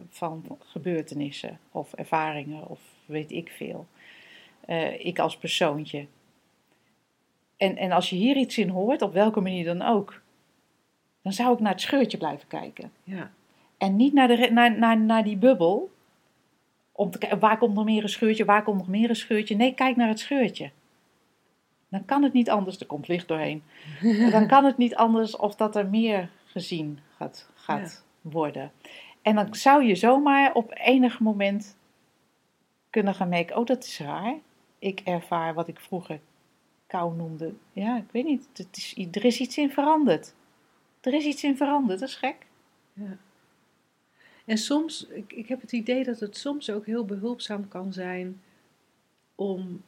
van 0.09 0.57
gebeurtenissen 0.59 1.59
of 1.71 1.93
ervaringen 1.93 2.67
of 2.67 2.79
weet 3.05 3.31
ik 3.31 3.49
veel. 3.49 3.87
Eh, 4.65 5.05
ik 5.05 5.19
als 5.19 5.37
persoontje. 5.37 6.05
En, 7.57 7.77
en 7.77 7.91
als 7.91 8.09
je 8.09 8.15
hier 8.15 8.35
iets 8.35 8.57
in 8.57 8.69
hoort, 8.69 9.01
op 9.01 9.13
welke 9.13 9.41
manier 9.41 9.65
dan 9.65 9.81
ook, 9.81 10.21
dan 11.21 11.33
zou 11.33 11.53
ik 11.53 11.59
naar 11.59 11.71
het 11.71 11.81
scheurtje 11.81 12.17
blijven 12.17 12.47
kijken. 12.47 12.91
Ja, 13.03 13.31
En 13.77 13.95
niet 13.95 14.13
naar, 14.13 14.27
de, 14.27 14.49
naar, 14.51 14.77
naar, 14.77 14.99
naar 14.99 15.23
die 15.23 15.37
bubbel. 15.37 15.91
Om 16.91 17.11
te 17.11 17.17
kijken, 17.17 17.39
waar 17.39 17.57
komt 17.57 17.75
nog 17.75 17.85
meer 17.85 18.03
een 18.03 18.09
scheurtje, 18.09 18.45
waar 18.45 18.63
komt 18.63 18.77
nog 18.77 18.87
meer 18.87 19.09
een 19.09 19.15
scheurtje. 19.15 19.55
Nee, 19.55 19.73
kijk 19.73 19.95
naar 19.95 20.07
het 20.07 20.19
scheurtje. 20.19 20.71
Dan 21.89 22.05
kan 22.05 22.23
het 22.23 22.33
niet 22.33 22.49
anders, 22.49 22.79
er 22.79 22.85
komt 22.85 23.07
licht 23.07 23.27
doorheen. 23.27 23.63
Dan 24.31 24.47
kan 24.47 24.65
het 24.65 24.77
niet 24.77 24.95
anders 24.95 25.35
of 25.35 25.55
dat 25.55 25.75
er 25.75 25.87
meer 25.87 26.29
gezien 26.45 26.99
gaat, 27.17 27.49
gaat 27.53 28.09
worden. 28.21 28.71
En 29.21 29.35
dan 29.35 29.55
zou 29.55 29.83
je 29.83 29.95
zomaar 29.95 30.53
op 30.53 30.71
enig 30.73 31.19
moment 31.19 31.77
kunnen 32.89 33.15
gaan 33.15 33.29
merken, 33.29 33.57
oh 33.57 33.65
dat 33.65 33.83
is 33.83 33.99
raar. 33.99 34.37
Ik 34.79 34.99
ervaar 34.99 35.53
wat 35.53 35.67
ik 35.67 35.79
vroeger 35.79 36.19
kou 36.87 37.15
noemde. 37.15 37.53
Ja, 37.73 37.97
ik 37.97 38.11
weet 38.11 38.25
niet, 38.25 38.47
het 38.53 38.77
is, 38.77 38.95
er 39.11 39.25
is 39.25 39.39
iets 39.39 39.57
in 39.57 39.71
veranderd. 39.71 40.33
Er 41.01 41.13
is 41.13 41.25
iets 41.25 41.43
in 41.43 41.57
veranderd, 41.57 41.99
dat 41.99 42.09
is 42.09 42.15
gek. 42.15 42.35
ja. 42.93 43.17
En 44.45 44.57
soms, 44.57 45.07
ik, 45.07 45.33
ik 45.33 45.47
heb 45.47 45.61
het 45.61 45.71
idee 45.71 46.03
dat 46.03 46.19
het 46.19 46.37
soms 46.37 46.69
ook 46.69 46.85
heel 46.85 47.05
behulpzaam 47.05 47.67
kan 47.67 47.93
zijn 47.93 48.41
om 49.35 49.81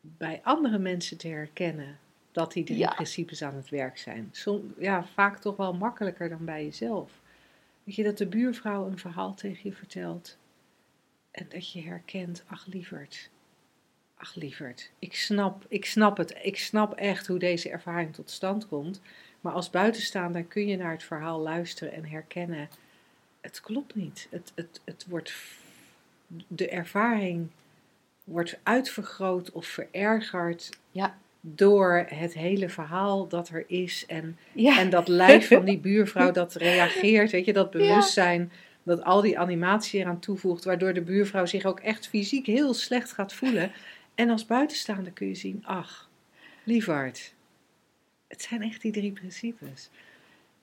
bij 0.00 0.40
andere 0.42 0.78
mensen 0.78 1.18
te 1.18 1.28
herkennen 1.28 1.98
dat 2.34 2.52
die 2.52 2.64
drie 2.64 2.78
Ja. 2.78 2.94
principes 2.94 3.42
aan 3.42 3.54
het 3.54 3.68
werk 3.68 3.98
zijn. 3.98 4.28
Som, 4.32 4.74
ja, 4.78 5.04
vaak 5.04 5.38
toch 5.38 5.56
wel 5.56 5.74
makkelijker 5.74 6.28
dan 6.28 6.44
bij 6.44 6.64
jezelf. 6.64 7.12
Weet 7.84 7.94
je, 7.94 8.02
dat 8.02 8.18
de 8.18 8.26
buurvrouw 8.26 8.86
een 8.86 8.98
verhaal 8.98 9.34
tegen 9.34 9.60
je 9.70 9.76
vertelt 9.76 10.38
en 11.30 11.46
dat 11.48 11.72
je 11.72 11.82
herkent, 11.82 12.44
ach 12.46 12.66
lieverd, 12.66 13.30
ach 14.14 14.34
lieverd, 14.34 14.90
ik 14.98 15.14
snap, 15.14 15.64
ik 15.68 15.84
snap 15.84 16.16
het, 16.16 16.38
ik 16.42 16.58
snap 16.58 16.92
echt 16.94 17.26
hoe 17.26 17.38
deze 17.38 17.70
ervaring 17.70 18.14
tot 18.14 18.30
stand 18.30 18.68
komt. 18.68 19.00
Maar 19.40 19.52
als 19.52 19.70
buitenstaander 19.70 20.44
kun 20.44 20.66
je 20.66 20.76
naar 20.76 20.92
het 20.92 21.02
verhaal 21.04 21.40
luisteren 21.40 21.92
en 21.92 22.04
herkennen, 22.04 22.68
het 23.40 23.60
klopt 23.60 23.94
niet. 23.94 24.26
Het, 24.30 24.52
het, 24.54 24.80
het 24.84 25.06
wordt, 25.08 25.34
de 26.46 26.68
ervaring 26.68 27.50
wordt 28.24 28.58
uitvergroot 28.62 29.52
of 29.52 29.66
verergerd 29.66 30.70
Ja. 30.90 31.18
Door 31.46 32.06
het 32.08 32.34
hele 32.34 32.68
verhaal 32.68 33.28
dat 33.28 33.48
er 33.48 33.64
is 33.66 34.04
en 34.06 34.38
Ja. 34.52 34.78
en 34.78 34.90
dat 34.90 35.08
lijf 35.08 35.48
van 35.48 35.64
die 35.64 35.78
buurvrouw 35.88 36.30
dat 36.32 36.54
reageert, 36.54 37.30
weet 37.30 37.44
je, 37.44 37.52
dat 37.52 37.70
bewustzijn, 37.70 38.52
dat 38.82 39.04
al 39.04 39.20
die 39.20 39.38
animatie 39.38 40.00
eraan 40.00 40.18
toevoegt, 40.20 40.64
waardoor 40.64 40.92
de 40.92 41.00
buurvrouw 41.02 41.46
zich 41.46 41.64
ook 41.64 41.80
echt 41.80 42.08
fysiek 42.08 42.46
heel 42.46 42.74
slecht 42.74 43.12
gaat 43.12 43.32
voelen. 43.32 43.72
En 44.14 44.30
als 44.30 44.46
buitenstaander 44.46 45.12
kun 45.12 45.26
je 45.28 45.34
zien, 45.34 45.62
ach, 45.66 46.08
lieverd, 46.64 47.34
het 48.28 48.42
zijn 48.42 48.62
echt 48.62 48.82
die 48.82 48.92
drie 48.92 49.12
principes. 49.12 49.90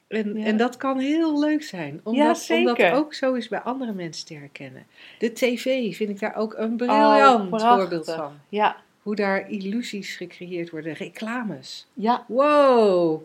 En, 0.08 0.38
Ja. 0.38 0.46
en 0.46 0.58
dat 0.58 0.78
kan 0.78 1.00
heel 1.00 1.40
leuk 1.40 1.64
zijn. 1.64 2.00
Om, 2.04 2.16
Ja, 2.16 2.28
dat, 2.28 2.48
om 2.50 2.64
dat 2.64 2.76
zeker. 2.78 2.94
ook 2.94 3.14
zo 3.14 3.36
eens 3.36 3.48
bij 3.48 3.60
andere 3.60 3.94
mensen 3.94 4.26
te 4.26 4.34
herkennen. 4.34 4.86
De 5.20 5.34
tv 5.34 5.96
vind 5.96 6.10
ik 6.10 6.20
daar 6.20 6.36
ook 6.36 6.54
een 6.58 6.76
briljant 6.78 7.42
Oh, 7.44 7.50
prachtig. 7.50 7.80
voorbeeld 7.80 8.12
van. 8.12 8.34
Ja, 8.50 8.76
Hoe 9.02 9.16
daar 9.16 9.50
illusies 9.50 10.16
gecreëerd 10.16 10.70
worden. 10.70 10.94
Reclames. 10.94 11.88
ja, 11.94 12.26
Wow. 12.28 13.22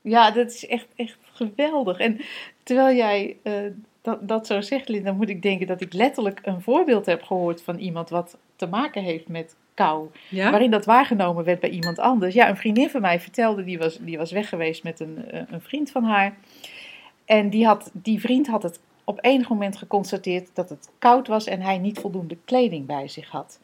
ja, 0.00 0.30
dat 0.30 0.50
is 0.50 0.66
echt, 0.66 0.86
echt 0.96 1.18
geweldig. 1.32 1.98
En 1.98 2.20
terwijl 2.62 2.96
jij 2.96 3.36
eh, 3.42 3.54
dat, 4.02 4.28
dat 4.28 4.46
zo 4.46 4.60
zegt, 4.60 4.88
Linda, 4.88 5.12
moet 5.12 5.28
ik 5.28 5.42
denken 5.42 5.66
dat 5.66 5.80
ik 5.80 5.92
letterlijk 5.92 6.40
een 6.42 6.60
voorbeeld 6.60 7.06
heb 7.06 7.22
gehoord 7.22 7.62
van 7.62 7.78
iemand 7.78 8.10
wat 8.10 8.36
te 8.56 8.66
maken 8.66 9.02
heeft 9.02 9.28
met 9.28 9.56
kou. 9.74 10.08
Ja? 10.28 10.50
Waarin 10.50 10.70
dat 10.70 10.84
waargenomen 10.84 11.44
werd 11.44 11.60
bij 11.60 11.70
iemand 11.70 11.98
anders. 11.98 12.34
Ja, 12.34 12.48
een 12.48 12.56
vriendin 12.56 12.90
van 12.90 13.00
mij 13.00 13.20
vertelde, 13.20 13.64
die 13.64 13.78
was, 13.78 13.98
die 14.00 14.18
was 14.18 14.32
weg 14.32 14.48
geweest 14.48 14.82
met 14.82 15.00
een, 15.00 15.24
eh, 15.30 15.42
een 15.50 15.60
vriend 15.60 15.90
van 15.90 16.04
haar. 16.04 16.36
En 17.24 17.50
die, 17.50 17.66
had, 17.66 17.90
die 17.92 18.20
vriend 18.20 18.46
had 18.46 18.62
het 18.62 18.80
op 19.04 19.18
enig 19.24 19.48
moment 19.48 19.76
geconstateerd 19.76 20.50
dat 20.54 20.68
het 20.68 20.90
koud 20.98 21.26
was 21.26 21.46
en 21.46 21.60
hij 21.60 21.78
niet 21.78 21.98
voldoende 21.98 22.36
kleding 22.44 22.86
bij 22.86 23.08
zich 23.08 23.30
had. 23.30 23.58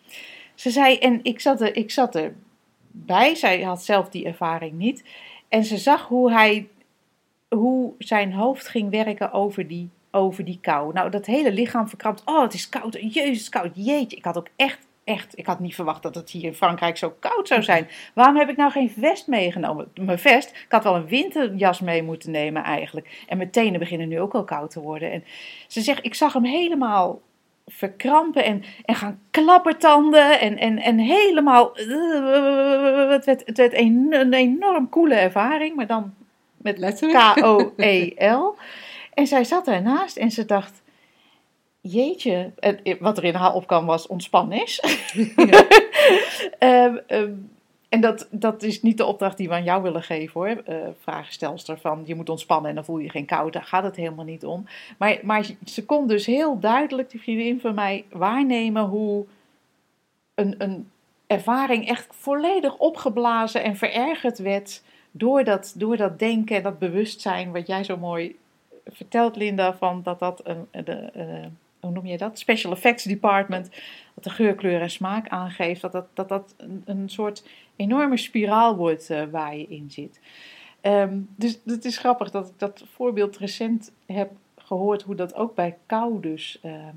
Ze 0.59 0.71
zei, 0.71 0.99
en 0.99 1.21
ik 1.23 1.41
zat, 1.41 1.61
er, 1.61 1.77
ik 1.77 1.91
zat 1.91 2.15
erbij, 2.15 3.35
zij 3.35 3.63
had 3.63 3.85
zelf 3.85 4.09
die 4.09 4.27
ervaring 4.27 4.73
niet. 4.73 5.05
En 5.49 5.65
ze 5.65 5.77
zag 5.77 6.07
hoe, 6.07 6.33
hij, 6.33 6.69
hoe 7.49 7.93
zijn 7.99 8.33
hoofd 8.33 8.69
ging 8.69 8.91
werken 8.91 9.33
over 9.33 9.69
die, 9.69 9.89
over 10.11 10.45
die 10.45 10.59
kou. 10.61 10.93
Nou, 10.93 11.11
dat 11.11 11.27
hele 11.27 11.53
lichaam 11.53 11.89
verkrampt. 11.89 12.23
Oh, 12.25 12.43
het 12.43 12.55
is 12.55 12.69
koud. 12.69 12.99
Jezus, 13.01 13.49
koud. 13.49 13.71
Jeetje, 13.75 14.17
ik 14.17 14.25
had 14.25 14.39
ook 14.39 14.49
echt, 14.57 14.87
echt, 15.05 15.39
ik 15.39 15.47
had 15.47 15.61
niet 15.61 15.75
verwacht 15.75 16.03
dat 16.03 16.15
het 16.15 16.31
hier 16.31 16.45
in 16.45 16.55
Frankrijk 16.55 16.97
zo 16.97 17.17
koud 17.19 17.49
zou 17.49 17.63
zijn. 17.63 17.89
Waarom 18.15 18.37
heb 18.37 18.49
ik 18.49 18.57
nou 18.57 18.71
geen 18.71 18.91
vest 18.91 19.27
meegenomen? 19.27 19.91
Mijn 19.95 20.19
vest, 20.19 20.51
ik 20.51 20.73
had 20.73 20.85
wel 20.85 20.97
een 20.97 21.09
winterjas 21.09 21.81
mee 21.81 22.03
moeten 22.03 22.31
nemen 22.31 22.63
eigenlijk. 22.63 23.25
En 23.29 23.37
mijn 23.37 23.51
tenen 23.51 23.79
beginnen 23.79 24.09
nu 24.09 24.21
ook 24.21 24.35
al 24.35 24.45
koud 24.45 24.71
te 24.71 24.81
worden. 24.81 25.13
En 25.13 25.25
ze 25.67 25.81
zegt, 25.81 26.05
ik 26.05 26.15
zag 26.15 26.33
hem 26.33 26.45
helemaal 26.45 27.21
verkrampen 27.69 28.45
en, 28.45 28.63
en 28.85 28.95
gaan 28.95 29.21
klappertanden 29.31 30.41
en, 30.41 30.59
en, 30.59 30.79
en 30.79 30.99
helemaal... 30.99 31.71
Het 31.75 33.25
werd, 33.25 33.43
het 33.47 33.57
werd 33.57 33.75
een, 33.75 34.07
een 34.11 34.33
enorm 34.33 34.89
coole 34.89 35.15
ervaring, 35.15 35.77
maar 35.77 35.87
dan 35.87 36.15
met. 36.57 36.99
K-O-E-L. 37.01 38.55
En 39.15 39.27
zij 39.27 39.45
zat 39.45 39.65
daarnaast 39.65 40.17
en 40.17 40.31
ze 40.31 40.45
dacht... 40.45 40.83
Jeetje, 41.81 42.53
en 42.59 42.81
wat 43.01 43.19
er 43.19 43.25
in 43.25 43.35
haar 43.35 43.55
opkwam 43.55 43.87
was 43.87 44.07
ontspannis. 44.07 44.81
Ehm, 46.59 46.97
ehm, 47.07 47.33
en 47.89 48.01
dat, 48.01 48.29
dat 48.31 48.63
is 48.63 48.83
niet 48.83 48.97
de 48.97 49.05
opdracht 49.05 49.37
die 49.37 49.49
we 49.49 49.55
aan 49.55 49.65
jou 49.65 49.83
willen 49.83 50.03
geven 50.03 50.41
hoor. 50.41 50.63
Eh 50.65 50.77
vragenstelster 51.01 51.79
van 51.79 52.03
je 52.05 52.15
moet 52.15 52.29
ontspannen 52.29 52.69
en 52.69 52.75
dan 52.75 52.85
voel 52.85 52.99
je 52.99 53.11
geen 53.11 53.27
kou. 53.27 53.51
Daar 53.51 53.65
gaat 53.65 53.85
het 53.85 53.97
helemaal 53.97 54.25
niet 54.25 54.45
om. 54.45 54.67
Maar, 54.99 55.19
maar 55.23 55.47
ze 55.65 55.85
kon 55.85 56.07
dus 56.07 56.27
heel 56.27 56.59
duidelijk, 56.59 57.11
die 57.11 57.21
vriendin 57.21 57.61
van 57.61 57.75
mij, 57.75 58.05
waarnemen 58.11 58.85
hoe 58.85 59.27
een, 60.35 60.55
een 60.59 60.91
ervaring 61.27 61.89
echt 61.89 62.07
volledig 62.11 62.77
opgeblazen 62.77 63.63
en 63.63 63.77
verergerd 63.77 64.39
werd. 64.39 64.83
Door 65.11 65.45
dat, 65.45 65.75
door 65.77 65.97
dat 65.97 66.19
denken 66.19 66.57
en 66.57 66.63
dat 66.63 66.79
bewustzijn, 66.79 67.53
wat 67.53 67.67
jij 67.67 67.85
zo 67.85 67.97
mooi 67.97 68.37
vertelt, 68.85 69.37
Linda, 69.37 69.75
van 69.75 70.03
dat 70.03 70.19
dat 70.19 70.41
een, 70.45 70.85
de, 70.85 70.93
eh, 70.93 71.47
hoe 71.81 71.91
noem 71.91 72.07
je 72.07 72.19
dat? 72.19 72.39
Special 72.39 72.73
Effects 72.73 73.05
Department, 73.05 73.71
dat 74.15 74.25
de 74.25 74.31
geur, 74.31 74.55
kleur 74.55 74.81
en 74.81 74.91
smaak 74.91 75.29
aangeeft, 75.29 75.81
dat 75.81 75.93
dat, 75.93 76.07
dat, 76.15 76.29
dat 76.29 76.55
een, 76.57 76.83
een 76.85 77.09
soort 77.09 77.43
enorme 77.79 78.17
spiraal 78.17 78.77
wordt 78.77 79.11
eh, 79.11 79.25
waar 79.31 79.57
je 79.57 79.67
in 79.67 79.91
zit. 79.91 80.21
Ehm, 80.81 81.21
dus 81.37 81.61
het 81.65 81.85
is 81.85 81.99
grappig 81.99 82.31
dat 82.31 82.49
ik 82.49 82.59
dat 82.59 82.85
voorbeeld 82.87 83.37
recent 83.37 83.93
heb 84.07 84.31
gehoord, 84.57 85.03
hoe 85.03 85.15
dat 85.15 85.35
ook 85.35 85.55
bij 85.55 85.77
kou 85.87 86.21
dus 86.21 86.59
ehm, 86.63 86.97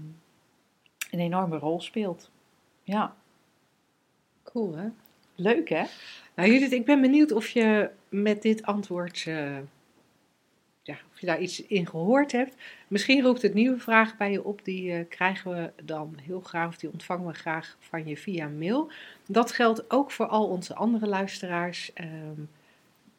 een 1.11 1.19
enorme 1.19 1.57
rol 1.57 1.81
speelt. 1.81 2.31
Ja, 2.83 3.15
Cool, 4.43 4.75
hè? 4.75 4.87
leuk 5.35 5.69
hè? 5.69 5.83
Nou, 6.35 6.51
Judith, 6.51 6.71
ik 6.71 6.85
ben 6.85 7.01
benieuwd 7.01 7.31
of 7.31 7.47
je 7.47 7.89
met 8.09 8.41
dit 8.41 8.63
antwoord, 8.63 9.23
eh, 9.27 9.57
je 11.21 11.27
daar 11.27 11.41
iets 11.41 11.65
in 11.65 11.87
gehoord 11.87 12.31
hebt. 12.31 12.55
Misschien 12.87 13.23
roept 13.23 13.41
het 13.41 13.53
nieuwe 13.53 13.79
vragen 13.79 14.17
bij 14.17 14.31
je 14.31 14.43
op, 14.43 14.65
die 14.65 14.91
eh, 14.91 15.05
krijgen 15.09 15.51
we 15.51 15.71
dan 15.83 16.17
heel 16.21 16.41
graag, 16.41 16.67
of 16.67 16.77
die 16.77 16.91
ontvangen 16.91 17.27
we 17.27 17.33
graag 17.33 17.77
van 17.79 18.07
je 18.07 18.17
via 18.17 18.47
mail. 18.47 18.91
Dat 19.27 19.51
geldt 19.51 19.91
ook 19.91 20.11
voor 20.11 20.27
al 20.27 20.47
onze 20.47 20.75
andere 20.75 21.07
luisteraars. 21.07 21.93
Ehm, 21.93 22.41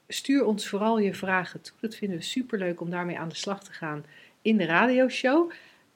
stuur 0.09 0.45
ons 0.45 0.69
vooral 0.69 0.99
je 0.99 1.15
vragen 1.15 1.61
toe. 1.61 1.77
Dat 1.81 1.95
vinden 1.95 2.19
we 2.19 2.25
superleuk 2.25 2.81
om 2.81 2.91
daarmee 2.91 3.19
aan 3.19 3.29
de 3.29 3.35
slag 3.35 3.65
te 3.65 3.73
gaan 3.73 4.05
in 4.43 4.57
de 4.57 4.65
radioshow. 4.65 5.51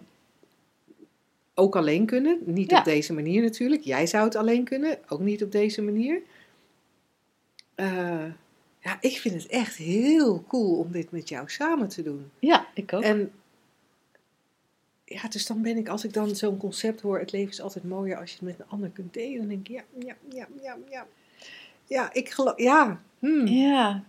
ook 1.62 1.76
alleen 1.76 2.06
kunnen. 2.06 2.40
Niet 2.46 2.70
Ja. 2.72 2.80
op 2.80 2.86
deze 2.86 3.14
manier 3.14 3.42
natuurlijk. 3.42 3.82
Jij 3.82 4.08
zou 4.08 4.24
het 4.24 4.36
alleen 4.36 4.64
kunnen. 4.64 4.98
Ook 5.08 5.20
niet 5.20 5.44
op 5.44 5.52
deze 5.52 5.82
manier. 5.82 6.22
Eh, 7.76 8.26
ja, 8.80 8.98
ik 9.00 9.18
vind 9.18 9.42
het 9.44 9.52
echt 9.52 9.76
heel 9.76 10.44
cool 10.48 10.78
om 10.78 10.92
dit 10.92 11.12
met 11.12 11.30
jou 11.30 11.50
samen 11.50 11.88
te 11.88 12.02
doen. 12.04 12.32
Ja, 12.40 12.68
ik 12.74 12.94
ook. 12.94 13.02
En 13.04 13.32
ja, 15.06 15.28
dus 15.28 15.46
dan 15.46 15.62
ben 15.62 15.78
ik, 15.78 15.90
als 15.90 16.04
ik 16.04 16.14
dan 16.14 16.36
zo'n 16.36 16.58
concept 16.58 17.02
hoor, 17.02 17.20
het 17.20 17.32
leven 17.32 17.52
is 17.52 17.62
altijd 17.62 17.84
mooier 17.84 18.18
als 18.18 18.30
je 18.30 18.36
het 18.36 18.46
met 18.46 18.60
een 18.60 18.72
ander 18.72 18.90
kunt 18.90 19.14
delen, 19.14 19.38
dan 19.38 19.48
denk 19.48 19.68
ik, 19.68 19.76
ja, 19.76 19.84
ja, 20.00 20.16
ja, 20.30 20.48
ja, 20.62 20.78
ja. 20.90 21.08
Ja, 21.88 22.14
ik 22.14 22.30
geloof, 22.30 22.58
ja. 22.58 23.02
hmm. 23.20 23.48
Ja. 23.48 24.04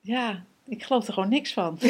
Ja, 0.00 0.44
ik 0.68 0.82
geloof 0.82 1.06
er 1.06 1.12
gewoon 1.12 1.28
niks 1.28 1.52
van. 1.52 1.78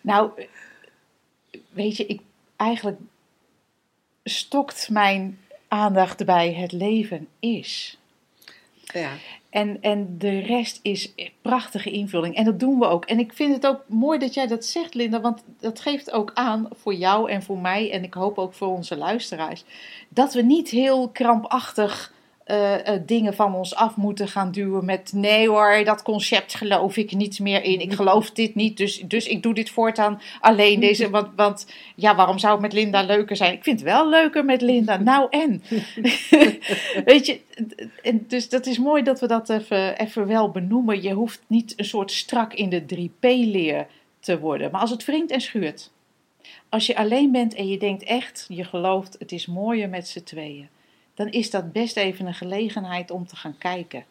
nou, 0.00 0.30
weet 1.70 1.96
je, 1.96 2.06
ik, 2.06 2.20
eigenlijk 2.56 2.98
stokt 4.24 4.88
mijn 4.90 5.40
aandacht 5.68 6.24
bij 6.24 6.54
het 6.54 6.72
leven 6.72 7.28
is. 7.38 7.98
ja. 8.84 9.10
En, 9.50 9.82
en 9.82 10.18
de 10.18 10.38
rest 10.38 10.78
is 10.82 11.12
prachtige 11.42 11.90
invulling. 11.90 12.34
En 12.34 12.44
dat 12.44 12.60
doen 12.60 12.78
we 12.78 12.86
ook. 12.86 13.04
En 13.04 13.18
ik 13.18 13.32
vind 13.32 13.54
het 13.54 13.66
ook 13.66 13.84
mooi 13.86 14.18
dat 14.18 14.34
jij 14.34 14.46
dat 14.46 14.64
zegt, 14.64 14.94
Linda. 14.94 15.20
Want 15.20 15.42
dat 15.60 15.80
geeft 15.80 16.10
ook 16.10 16.30
aan 16.34 16.68
voor 16.72 16.94
jou 16.94 17.30
en 17.30 17.42
voor 17.42 17.58
mij. 17.58 17.92
En 17.92 18.02
ik 18.04 18.14
hoop 18.14 18.38
ook 18.38 18.54
voor 18.54 18.68
onze 18.68 18.96
luisteraars. 18.96 19.64
Dat 20.08 20.34
we 20.34 20.42
niet 20.42 20.70
heel 20.70 21.08
krampachtig 21.08 22.12
eh, 22.48 22.94
eh, 22.94 23.02
dingen 23.06 23.34
van 23.34 23.54
ons 23.54 23.74
af 23.74 23.96
moeten 23.96 24.28
gaan 24.28 24.50
duwen. 24.50 24.84
Met 24.84 25.12
nee 25.14 25.48
hoor, 25.48 25.84
dat 25.84 26.02
concept 26.02 26.54
geloof 26.54 26.96
ik 26.96 27.12
niet 27.12 27.38
meer 27.38 27.62
in. 27.62 27.80
Ik 27.80 27.92
geloof 27.92 28.30
dit 28.30 28.54
niet. 28.54 28.76
Dus, 28.76 29.02
dus 29.04 29.26
ik 29.26 29.42
doe 29.42 29.54
dit 29.54 29.70
voortaan 29.70 30.20
alleen. 30.40 30.80
Deze, 30.80 31.10
want, 31.16 31.28
want 31.36 31.66
ja, 31.94 32.14
waarom 32.14 32.38
zou 32.38 32.52
het 32.52 32.62
met 32.62 32.72
Linda 32.72 33.02
leuker 33.02 33.36
zijn? 33.36 33.52
Ik 33.52 33.62
vind 33.62 33.80
het 33.80 33.88
wel 33.88 34.08
leuker 34.08 34.44
met 34.44 34.60
Linda. 34.60 34.96
Nou 34.96 35.26
en? 35.30 35.62
Weet 37.04 37.26
je, 37.26 37.40
dus 38.14 38.48
dat 38.48 38.66
is 38.66 38.78
mooi 38.78 39.02
dat 39.02 39.20
we 39.20 39.26
dat 39.26 39.48
even, 39.48 39.98
even 39.98 40.26
wel 40.26 40.50
benoemen. 40.50 41.02
Je 41.02 41.12
hoeft 41.12 41.40
niet 41.46 41.72
een 41.76 41.84
soort 41.84 42.10
strak 42.10 42.54
in 42.54 42.68
de 42.68 42.82
3P-leer 42.82 43.86
te 44.20 44.38
worden. 44.38 44.70
Maar 44.70 44.80
als 44.80 44.90
het 44.90 45.04
wringt 45.04 45.30
en 45.30 45.40
schuurt. 45.40 45.90
Als 46.68 46.86
je 46.86 46.96
alleen 46.96 47.32
bent 47.32 47.54
en 47.54 47.68
je 47.68 47.78
denkt 47.78 48.02
echt, 48.02 48.46
je 48.48 48.64
gelooft, 48.64 49.16
het 49.18 49.32
is 49.32 49.46
mooier 49.46 49.88
met 49.88 50.08
z'n 50.08 50.22
tweeën. 50.22 50.68
Dan 51.18 51.28
is 51.28 51.50
dat 51.50 51.72
best 51.72 51.96
even 51.96 52.26
een 52.26 52.34
gelegenheid 52.34 53.10
om 53.10 53.26
te 53.26 53.36
gaan 53.36 53.58
kijken. 53.58 54.04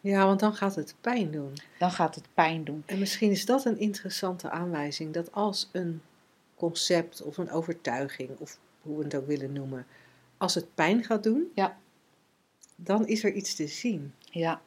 Ja, 0.00 0.26
want 0.26 0.40
dan 0.40 0.54
gaat 0.54 0.74
het 0.74 0.94
pijn 1.00 1.30
doen. 1.30 1.52
Dan 1.78 1.90
gaat 1.90 2.14
het 2.14 2.24
pijn 2.34 2.64
doen. 2.64 2.82
En 2.86 2.98
misschien 2.98 3.30
is 3.30 3.46
dat 3.46 3.64
een 3.64 3.78
interessante 3.78 4.50
aanwijzing. 4.50 5.12
Dat 5.12 5.32
als 5.32 5.68
een 5.72 6.02
concept 6.56 7.22
of 7.22 7.38
een 7.38 7.50
overtuiging, 7.50 8.30
of 8.38 8.58
hoe 8.82 8.98
we 8.98 9.04
het 9.04 9.14
ook 9.14 9.26
willen 9.26 9.52
noemen, 9.52 9.86
als 10.36 10.54
het 10.54 10.74
pijn 10.74 11.04
gaat 11.04 11.22
doen, 11.22 11.50
Ja. 11.54 11.76
dan 12.76 13.06
is 13.06 13.24
er 13.24 13.32
iets 13.32 13.54
te 13.54 13.66
zien. 13.66 14.14
Ja. 14.30 14.60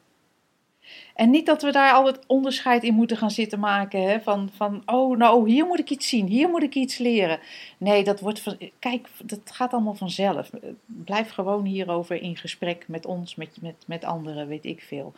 En 1.14 1.30
niet 1.30 1.46
dat 1.46 1.62
we 1.62 1.72
daar 1.72 1.92
altijd 1.92 2.18
onderscheid 2.26 2.82
in 2.82 2.94
moeten 2.94 3.16
gaan 3.16 3.30
zitten 3.30 3.58
maken. 3.58 4.02
Hè? 4.02 4.20
Van, 4.20 4.50
van, 4.56 4.82
oh, 4.86 5.16
nou, 5.16 5.50
hier 5.50 5.66
moet 5.66 5.78
ik 5.78 5.90
iets 5.90 6.08
zien, 6.08 6.26
hier 6.26 6.48
moet 6.48 6.62
ik 6.62 6.74
iets 6.74 6.98
leren. 6.98 7.38
Nee, 7.78 8.04
dat 8.04 8.20
wordt 8.20 8.40
van, 8.40 8.58
kijk, 8.78 9.08
dat 9.24 9.40
gaat 9.44 9.72
allemaal 9.72 9.94
vanzelf. 9.94 10.50
Blijf 10.86 11.30
gewoon 11.30 11.64
hierover 11.64 12.22
in 12.22 12.36
gesprek 12.36 12.84
met 12.88 13.06
ons, 13.06 13.34
met, 13.34 13.56
met, 13.60 13.74
met 13.86 14.04
anderen, 14.04 14.48
weet 14.48 14.64
ik 14.64 14.82
veel. 14.82 15.12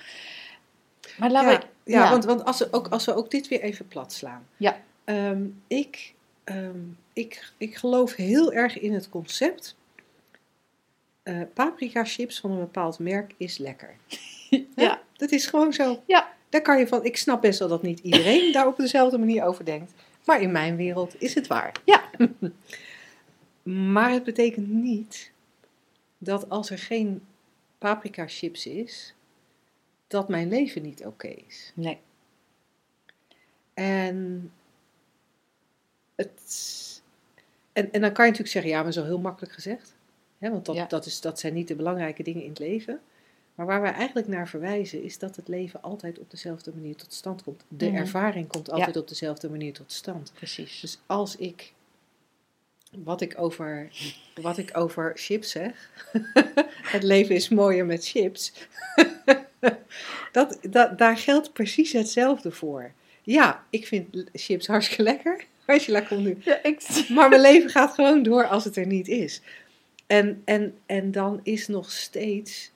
Maar 1.19 1.31
laten 1.31 1.51
Ja, 1.51 1.59
we. 1.85 1.93
ja, 1.93 2.11
want, 2.11 2.25
want 2.25 2.45
als, 2.45 2.59
we 2.59 2.69
ook, 2.71 2.89
als 2.89 3.05
we 3.05 3.15
ook 3.15 3.31
dit 3.31 3.49
weer 3.49 3.61
even 3.61 3.89
plat 3.89 4.13
slaan. 4.13 4.47
Ja. 4.57 4.81
Ehm, 5.05 5.43
ik, 5.67 6.15
ehm, 6.45 6.79
ik, 7.13 7.53
ik 7.57 7.77
geloof 7.77 8.15
heel 8.15 8.53
erg 8.53 8.79
in 8.79 8.93
het 8.93 9.09
concept. 9.09 9.77
eh 11.23 11.41
paprika 11.55 12.05
chips 12.05 12.41
van 12.41 12.51
een 12.51 12.59
bepaald 12.59 12.99
merk 12.99 13.35
is 13.37 13.59
lekker. 13.59 13.95
Ja. 14.77 15.01
Dat 15.21 15.31
is 15.31 15.47
gewoon 15.47 15.73
zo. 15.73 16.03
Ja. 16.07 16.33
Daar 16.49 16.63
kan 16.63 16.79
je 16.79 16.87
van. 16.87 17.05
Ik 17.05 17.17
snap 17.17 17.41
best 17.41 17.59
wel 17.59 17.69
dat 17.69 17.83
niet 17.83 17.99
iedereen 17.99 18.53
daar 18.53 18.67
op 18.67 18.77
dezelfde 18.77 19.19
manier 19.19 19.45
over 19.45 19.65
denkt. 19.65 19.93
Maar 20.25 20.41
in 20.41 20.53
mijn 20.53 20.77
wereld 20.77 21.15
is 21.23 21.35
het 21.35 21.47
waar. 21.47 21.73
Ja. 21.85 22.03
maar 23.93 24.11
het 24.11 24.25
betekent 24.25 24.69
niet 24.69 25.31
dat 26.19 26.49
als 26.49 26.71
er 26.71 26.79
geen 26.79 27.23
paprika 27.79 28.27
chips 28.29 28.67
is, 28.67 29.15
dat 30.07 30.29
mijn 30.29 30.49
leven 30.49 30.83
niet 30.83 31.05
oké 31.07 31.29
is. 31.29 31.73
Nee. 31.75 31.99
En, 33.75 34.51
het, 36.15 37.03
en, 37.73 37.93
en 37.93 38.01
dan 38.01 38.13
kan 38.13 38.25
je 38.25 38.31
natuurlijk 38.31 38.49
zeggen, 38.49 38.71
ja, 38.71 38.83
maar 38.83 38.93
zo 38.93 39.05
heel 39.05 39.19
makkelijk 39.21 39.53
gezegd. 39.53 39.95
Hè, 40.39 40.51
want 40.51 40.65
dat, 40.67 40.77
Ja. 40.77 40.87
dat, 40.87 41.07
is, 41.07 41.21
dat 41.21 41.41
zijn 41.41 41.55
niet 41.55 41.69
de 41.69 41.75
belangrijke 41.77 42.23
dingen 42.23 42.43
in 42.43 42.49
het 42.49 42.59
leven. 42.59 43.01
Maar 43.55 43.67
waar 43.67 43.81
wij 43.81 43.93
eigenlijk 43.93 44.29
naar 44.29 44.49
verwijzen, 44.49 45.03
is 45.03 45.19
dat 45.19 45.37
het 45.37 45.49
leven 45.49 45.83
altijd 45.83 46.19
op 46.19 46.31
dezelfde 46.31 46.73
manier 46.75 46.97
tot 46.97 47.13
stand 47.13 47.43
komt. 47.43 47.65
De 47.69 47.87
Mhm. 47.87 47.97
ervaring 47.97 48.49
komt 48.49 48.71
altijd 48.71 48.97
op 48.97 49.09
dezelfde 49.09 49.51
manier 49.51 49.73
tot 49.73 49.93
stand. 49.93 50.33
Precies. 50.35 50.81
Dus 50.81 50.99
als 51.07 51.37
ik, 51.37 51.73
wat 52.91 53.21
ik 53.21 53.35
over, 53.39 53.89
wat 54.35 54.59
ik 54.59 54.77
over 54.77 55.13
chips 55.15 55.51
zeg, 55.51 55.91
het 56.95 57.03
leven 57.03 57.35
is 57.35 57.49
mooier 57.49 57.87
met 57.87 58.09
chips, 58.09 58.53
dat, 60.33 60.59
dat, 60.71 60.99
daar 60.99 61.17
geldt 61.17 61.53
precies 61.53 61.93
hetzelfde 61.93 62.51
voor. 62.51 62.93
Ja, 63.23 63.65
ik 63.71 63.87
vind 63.87 64.25
chips 64.33 64.67
hartstikke 64.67 65.03
lekker. 65.03 65.45
Angela 65.67 66.01
komt 66.01 66.21
nu. 66.25 66.37
Ja, 66.41 66.63
ik... 66.63 67.07
Maar 67.09 67.29
mijn 67.29 67.41
leven 67.41 67.71
gaat 67.71 67.95
gewoon 67.95 68.23
door 68.23 68.47
als 68.47 68.65
het 68.65 68.77
er 68.77 68.87
niet 68.87 69.09
is. 69.09 69.41
En, 70.07 70.43
en, 70.45 70.79
en 70.87 71.11
dan 71.13 71.41
is 71.43 71.69
nog 71.69 71.91
steeds, 71.91 72.71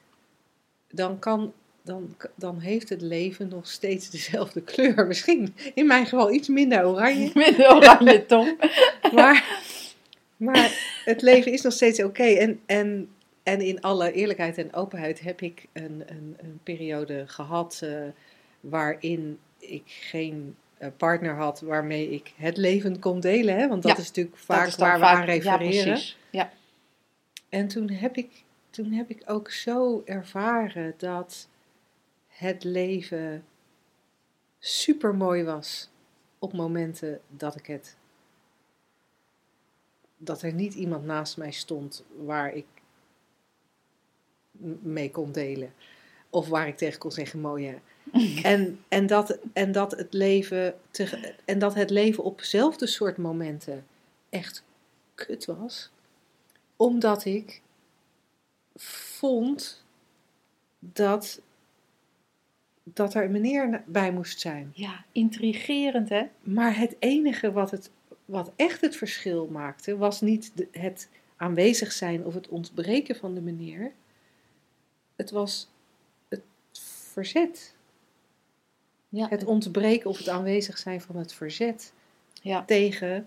dan 0.95 1.19
kan, 1.19 1.53
dan, 1.83 2.17
dan 2.35 2.59
heeft 2.59 2.89
het 2.89 3.01
leven 3.01 3.49
nog 3.49 3.67
steeds 3.67 4.11
dezelfde 4.11 4.61
kleur. 4.63 5.07
Misschien 5.07 5.55
in 5.75 5.87
mijn 5.87 6.05
geval 6.05 6.33
iets 6.33 6.49
minder 6.49 6.87
oranje. 6.87 7.31
Met 7.35 7.57
de 7.57 7.75
oranje 7.75 8.27
tong. 8.27 8.57
Maar, 9.13 9.63
maar 10.37 11.01
het 11.05 11.23
leven 11.23 11.53
is 11.53 11.63
nog 11.63 11.73
steeds 11.73 12.03
oké. 12.03 12.23
En, 12.25 12.61
en, 12.67 13.09
en 13.43 13.61
in 13.61 13.81
alle 13.81 14.13
eerlijkheid 14.13 14.59
en 14.59 14.75
openheid 14.75 15.21
heb 15.21 15.41
ik 15.41 15.67
een, 15.73 16.03
een, 16.07 16.37
een 16.39 16.61
periode 16.63 17.25
gehad 17.27 17.81
eh, 17.83 17.91
waarin 18.61 19.39
ik 19.59 19.83
geen 19.87 20.57
eh, 20.79 20.89
partner 20.97 21.35
had 21.35 21.61
waarmee 21.61 22.11
ik 22.11 22.33
het 22.37 22.57
leven 22.57 22.99
kon 22.99 23.21
delen. 23.21 23.57
Hè? 23.57 23.69
Want 23.69 23.83
dat 23.83 23.93
Ja, 23.93 23.99
is 23.99 24.07
natuurlijk 24.07 24.37
Dat 24.37 24.45
vaak 24.45 24.67
is 24.67 24.77
waar 24.77 24.99
we 24.99 25.05
aan 25.05 25.25
refereren. 25.25 25.75
Ja, 25.75 25.83
precies. 25.85 26.19
Ja. 26.31 26.53
En 27.49 27.69
toen 27.69 27.91
heb, 27.91 28.17
ik, 28.17 28.44
toen 28.75 28.93
heb 28.93 29.11
ik 29.11 29.23
ook 29.27 29.51
zo 29.51 30.03
ervaren 30.05 30.95
dat 30.97 31.49
het 32.27 32.65
leven 32.65 33.45
super 34.59 35.15
mooi 35.15 35.45
was 35.45 35.91
op 36.39 36.53
momenten 36.53 37.21
dat 37.29 37.57
ik 37.57 37.67
het. 37.67 37.97
dat 40.17 40.43
er 40.43 40.53
niet 40.53 40.75
iemand 40.75 41.05
naast 41.05 41.37
mij 41.37 41.51
stond 41.51 42.05
waar 42.25 42.55
ik 42.55 42.67
mee 44.83 45.11
kon 45.11 45.33
delen. 45.33 45.75
Of 46.31 46.49
waar 46.49 46.69
ik 46.69 46.77
tegen 46.77 46.99
kon 46.99 47.13
zeggen: 47.13 47.41
mooie. 47.41 47.79
En, 48.43 48.85
en, 48.89 49.07
dat, 49.07 49.39
en, 49.53 49.73
dat 49.73 49.91
het 49.91 50.13
leven 50.13 50.75
te, 50.91 51.35
en 51.45 51.59
dat 51.59 51.75
het 51.75 51.91
leven 51.91 52.25
op 52.25 52.43
zelfde 52.43 52.87
soort 52.87 53.17
momenten 53.17 53.87
echt 54.29 54.65
kut 55.15 55.45
was 55.45 55.91
omdat 56.77 57.25
ik 57.25 57.63
vond 58.77 59.85
dat, 60.79 61.41
dat 62.83 63.15
er 63.15 63.25
een 63.25 63.31
meneer 63.33 63.83
bij 63.87 64.13
moest 64.13 64.41
zijn. 64.41 64.71
ja, 64.75 65.05
intrigerend 65.13 66.09
hè? 66.09 66.25
Maar 66.43 66.77
het 66.77 66.97
enige 66.99 67.53
wat, 67.53 67.71
het, 67.71 67.91
wat 68.25 68.53
echt 68.57 68.81
het 68.81 68.97
verschil 68.97 69.47
maakte, 69.47 69.97
was 69.97 70.21
niet 70.21 70.53
de- 70.55 70.69
het 70.73 71.09
aanwezig 71.37 71.93
zijn 71.93 72.25
of 72.25 72.35
het 72.35 72.49
ontbreken 72.49 73.17
van 73.17 73.35
de 73.35 73.41
meneer. 73.41 73.93
Het 75.17 75.31
was 75.31 75.69
het 76.29 76.43
verzet. 77.13 77.75
Ja, 79.09 79.29
Het 79.29 79.45
ontbreken 79.45 80.11
of 80.11 80.19
het 80.19 80.29
aanwezig 80.29 80.79
zijn 80.79 81.01
van 81.01 81.17
het 81.17 81.33
verzet 81.33 81.93
ja, 82.43 82.65
tegen, 82.65 83.27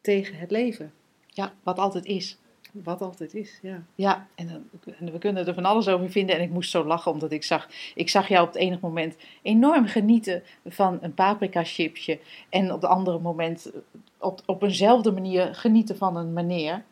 tegen 0.00 0.38
het 0.38 0.50
leven. 0.50 0.92
ja, 1.26 1.54
wat 1.62 1.78
altijd 1.78 2.04
is. 2.04 2.38
Wat 2.84 3.00
altijd 3.00 3.34
is, 3.34 3.58
ja. 3.62 3.82
Ja, 3.94 4.26
en, 4.34 4.46
dan- 4.48 4.94
en 4.98 5.12
we 5.12 5.18
kunnen 5.18 5.46
er 5.46 5.54
van 5.54 5.64
alles 5.64 5.88
over 5.88 6.10
vinden. 6.10 6.36
En 6.36 6.42
ik 6.42 6.50
moest 6.50 6.70
zo 6.70 6.84
lachen, 6.84 7.12
omdat 7.12 7.32
ik 7.32 7.44
zag, 7.44 7.68
ik 7.94 8.08
zag 8.08 8.28
jou 8.28 8.46
op 8.46 8.52
het 8.52 8.62
enige 8.62 8.78
moment 8.82 9.16
enorm 9.42 9.86
genieten 9.86 10.42
van 10.66 10.98
een 11.00 11.14
paprika 11.14 11.64
chipje. 11.64 12.18
En 12.48 12.72
op 12.72 12.80
het 12.82 12.90
andere 12.90 13.18
moment 13.18 13.70
op, 14.18 14.40
op 14.46 14.62
eenzelfde 14.62 15.12
manier 15.12 15.54
genieten 15.54 15.96
van 15.96 16.16
een 16.16 16.32
meneer. 16.32 16.82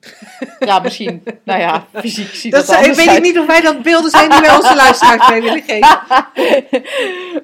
Ja, 0.58 0.78
misschien, 0.78 1.22
nou 1.44 1.60
ja, 1.60 1.86
fysiek 1.92 2.26
ziet 2.28 2.52
dat, 2.52 2.66
Dat 2.66 2.76
zijn, 2.76 2.90
ik 2.90 2.96
weet 2.96 3.08
uit. 3.08 3.22
niet 3.22 3.38
of 3.38 3.46
wij 3.46 3.60
dat 3.60 3.82
beelden 3.82 4.10
zijn 4.10 4.30
die 4.30 4.40
wij 4.40 4.56
onze 4.56 4.74
luisteraars 4.74 5.28
mee 5.30 5.40
willen 5.42 5.62
geven. 5.62 5.80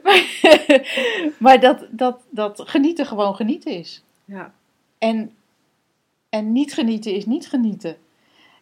maar 0.03 0.25
maar 1.39 1.61
dat, 1.61 1.87
dat, 1.91 2.21
dat 2.31 2.63
genieten 2.67 3.07
gewoon 3.07 3.35
genieten 3.35 3.73
is. 3.73 4.03
Ja, 4.25 4.53
En, 4.99 5.33
en 6.31 6.53
niet 6.53 6.75
genieten 6.75 7.15
is 7.15 7.27
niet 7.27 7.49
genieten. 7.49 7.97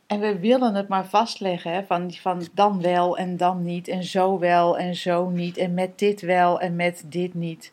En 0.07 0.21
we 0.21 0.39
willen 0.39 0.75
het 0.75 0.89
maar 0.89 1.07
vastleggen, 1.07 1.73
hè, 1.73 1.85
van, 1.85 2.13
van 2.13 2.49
dan 2.55 2.81
wel 2.81 3.19
en 3.19 3.37
dan 3.37 3.65
niet, 3.65 3.89
en 3.89 4.05
zo 4.05 4.39
wel 4.39 4.79
en 4.79 4.95
zo 4.95 5.29
niet, 5.29 5.57
en 5.57 5.75
met 5.75 5.99
dit 5.99 6.21
wel 6.21 6.61
en 6.61 6.77
met 6.77 7.05
dit 7.07 7.35
niet. 7.35 7.73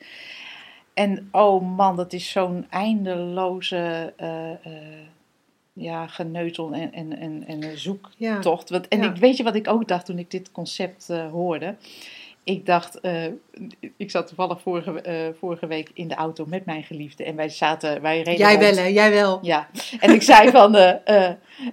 En 0.93 1.27
oh 1.31 1.75
man, 1.77 1.95
dat 1.95 2.13
is 2.13 2.31
zo'n 2.31 2.65
eindeloze 2.69 4.13
eh, 4.17 4.51
eh, 4.51 5.07
ja, 5.73 6.07
geneuzel 6.07 6.71
en, 6.71 6.93
en, 6.93 7.17
en, 7.17 7.45
en 7.47 7.79
zoektocht. 7.79 8.69
ja. 8.69 8.75
Want, 8.75 8.87
en 8.87 9.01
Ja. 9.01 9.09
ik, 9.09 9.15
weet 9.15 9.37
je 9.37 9.43
wat 9.43 9.55
ik 9.55 9.67
ook 9.67 9.87
dacht 9.87 10.05
toen 10.05 10.19
ik 10.19 10.31
dit 10.31 10.51
concept 10.51 11.09
eh, 11.09 11.31
hoorde? 11.31 11.75
Ik 12.45 12.65
dacht, 12.65 12.99
eh, 12.99 13.25
ik 13.97 14.11
zat 14.11 14.27
toevallig 14.27 14.61
vorige, 14.61 15.01
eh, 15.01 15.33
vorige 15.39 15.67
week 15.67 15.91
in 15.93 16.07
de 16.07 16.15
auto 16.15 16.45
met 16.45 16.65
mijn 16.65 16.83
geliefde 16.83 17.23
en 17.23 17.35
wij 17.35 17.49
zaten, 17.49 18.01
wij 18.01 18.17
reden 18.17 18.37
Jij 18.37 18.53
rond. 18.53 18.63
wel 18.63 18.83
hè, 18.83 18.89
jij 18.89 19.11
wel. 19.11 19.39
Ja, 19.41 19.69
en 19.99 20.13
ik 20.13 20.21
zei 20.21 20.49
van, 20.51 20.75
eh, 20.75 21.25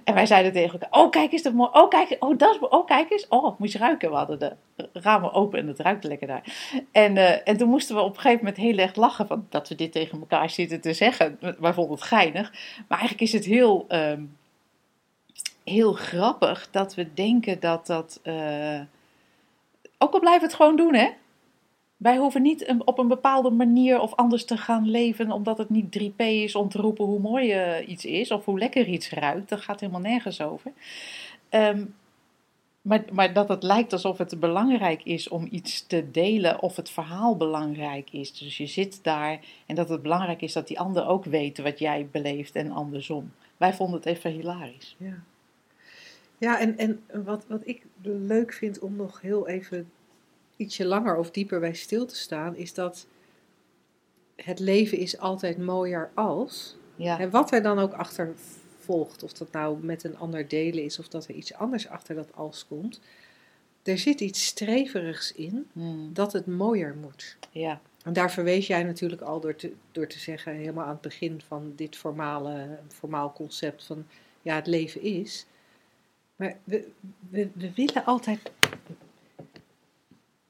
en 0.03 0.13
wij 0.13 0.25
zeiden 0.25 0.51
tegen 0.51 0.79
elkaar, 0.79 1.01
oh 1.01 1.09
kijk 1.09 1.31
eens, 1.31 1.41
dat 1.41 1.53
mooi, 1.53 1.69
oh 1.73 1.89
kijk, 1.89 2.15
oh 2.19 2.37
dat 2.37 2.55
is, 2.55 2.59
oh 2.69 2.85
kijk 2.85 3.11
eens, 3.11 3.27
oh 3.27 3.59
moet 3.59 3.71
je 3.71 3.77
ruiken. 3.77 4.09
We 4.09 4.15
hadden 4.15 4.39
de 4.39 4.55
ramen 4.93 5.33
open 5.33 5.59
en 5.59 5.67
het 5.67 5.79
ruikt 5.79 6.03
lekker 6.03 6.27
daar. 6.27 6.43
En, 6.91 7.45
en 7.45 7.57
toen 7.57 7.69
moesten 7.69 7.95
we 7.95 8.01
op 8.01 8.15
een 8.15 8.21
gegeven 8.21 8.45
moment 8.45 8.57
heel 8.57 8.77
erg 8.77 8.95
lachen 8.95 9.27
van 9.27 9.45
dat 9.49 9.69
we 9.69 9.75
dit 9.75 9.91
tegen 9.91 10.19
elkaar 10.19 10.49
zitten 10.49 10.81
te 10.81 10.93
zeggen. 10.93 11.37
Het 11.41 11.57
geinig, 12.01 12.51
maar 12.87 12.99
eigenlijk 12.99 13.21
is 13.21 13.33
het 13.33 13.45
heel, 13.45 13.85
ehm, 13.87 14.21
heel 15.63 15.93
grappig 15.93 16.67
dat 16.71 16.95
we 16.95 17.13
denken 17.13 17.59
dat 17.59 17.87
dat, 17.87 18.21
ook 20.01 20.13
al 20.13 20.19
we 20.19 20.37
het 20.41 20.53
gewoon 20.53 20.75
doen 20.75 20.93
hè. 20.93 21.09
Wij 21.97 22.17
hoeven 22.17 22.41
niet 22.41 22.73
op 22.85 22.97
een 22.99 23.07
bepaalde 23.07 23.49
manier 23.49 23.99
of 23.99 24.15
anders 24.15 24.45
te 24.45 24.57
gaan 24.57 24.89
leven, 24.89 25.31
omdat 25.31 25.57
het 25.57 25.69
niet 25.69 25.99
3P 25.99 26.15
is 26.17 26.55
om 26.55 26.69
te 26.69 26.77
roepen 26.77 27.05
hoe 27.05 27.19
mooi 27.19 27.51
eh, 27.51 27.87
iets 27.87 28.05
is 28.05 28.31
of 28.31 28.45
hoe 28.45 28.59
lekker 28.59 28.87
iets 28.87 29.09
ruikt. 29.09 29.49
Dat 29.49 29.61
gaat 29.61 29.79
helemaal 29.79 30.01
nergens 30.01 30.41
over. 30.41 30.71
Ehm, 31.49 31.85
maar, 32.81 33.03
maar 33.11 33.33
dat 33.33 33.49
het 33.49 33.63
lijkt 33.63 33.93
alsof 33.93 34.17
het 34.17 34.39
belangrijk 34.39 35.03
is 35.03 35.29
om 35.29 35.47
iets 35.51 35.87
te 35.87 36.11
delen 36.11 36.61
of 36.61 36.75
het 36.75 36.89
verhaal 36.89 37.37
belangrijk 37.37 38.11
is. 38.11 38.37
Dus 38.37 38.57
je 38.57 38.67
zit 38.67 39.03
daar 39.03 39.39
en 39.65 39.75
dat 39.75 39.89
het 39.89 40.01
belangrijk 40.01 40.41
is 40.41 40.53
dat 40.53 40.67
die 40.67 40.79
ander 40.79 41.07
ook 41.07 41.25
weet 41.25 41.57
wat 41.57 41.79
jij 41.79 42.07
beleeft 42.11 42.55
en 42.55 42.71
andersom. 42.71 43.31
Wij 43.57 43.73
vonden 43.73 43.95
het 43.95 44.05
even 44.05 44.31
hilarisch. 44.31 44.95
Ja. 44.97 45.23
Ja, 46.41 46.59
en, 46.59 46.77
en 46.77 47.03
wat, 47.23 47.45
wat 47.47 47.67
ik 47.67 47.85
leuk 48.01 48.53
vind 48.53 48.79
om 48.79 48.95
nog 48.95 49.21
heel 49.21 49.47
even 49.47 49.91
ietsje 50.55 50.85
langer 50.85 51.15
of 51.15 51.31
dieper 51.31 51.59
bij 51.59 51.73
stil 51.73 52.05
te 52.05 52.15
staan, 52.15 52.55
is 52.55 52.73
dat 52.73 53.07
het 54.35 54.59
leven 54.59 54.97
is 54.97 55.17
altijd 55.17 55.57
mooier 55.57 56.11
als. 56.13 56.75
Ja, 56.95 57.19
En 57.19 57.29
wat 57.29 57.51
er 57.51 57.61
dan 57.61 57.79
ook 57.79 57.93
achter 57.93 58.33
volgt, 58.79 59.23
of 59.23 59.33
dat 59.33 59.51
nou 59.51 59.83
met 59.85 60.03
een 60.03 60.17
ander 60.17 60.47
delen 60.47 60.83
is, 60.83 60.99
of 60.99 61.07
dat 61.07 61.27
er 61.27 61.35
iets 61.35 61.53
anders 61.53 61.87
achter 61.87 62.15
dat 62.15 62.35
als 62.35 62.67
komt, 62.67 62.99
er 63.83 63.97
zit 63.97 64.19
iets 64.21 64.45
streverigs 64.45 65.33
in 65.33 65.67
Hmm, 65.73 66.13
dat 66.13 66.33
het 66.33 66.45
mooier 66.45 66.95
moet. 66.95 67.37
ja. 67.51 67.81
En 68.03 68.13
daar 68.13 68.31
verwees 68.31 68.67
jij 68.67 68.83
natuurlijk 68.83 69.21
al 69.21 69.39
door 69.39 69.55
te, 69.55 69.73
door 69.91 70.07
te 70.07 70.19
zeggen, 70.19 70.53
helemaal 70.53 70.85
aan 70.85 70.91
het 70.91 71.01
begin 71.01 71.41
van 71.47 71.73
dit 71.75 71.95
formale, 71.95 72.79
formaal 72.87 73.33
concept 73.33 73.83
van 73.83 74.05
ja, 74.41 74.55
het 74.55 74.67
leven 74.67 75.01
is. 75.01 75.45
Maar 76.41 76.57
we, 76.63 76.87
we, 77.29 77.49
we 77.53 77.71
willen 77.75 78.05
altijd, 78.05 78.51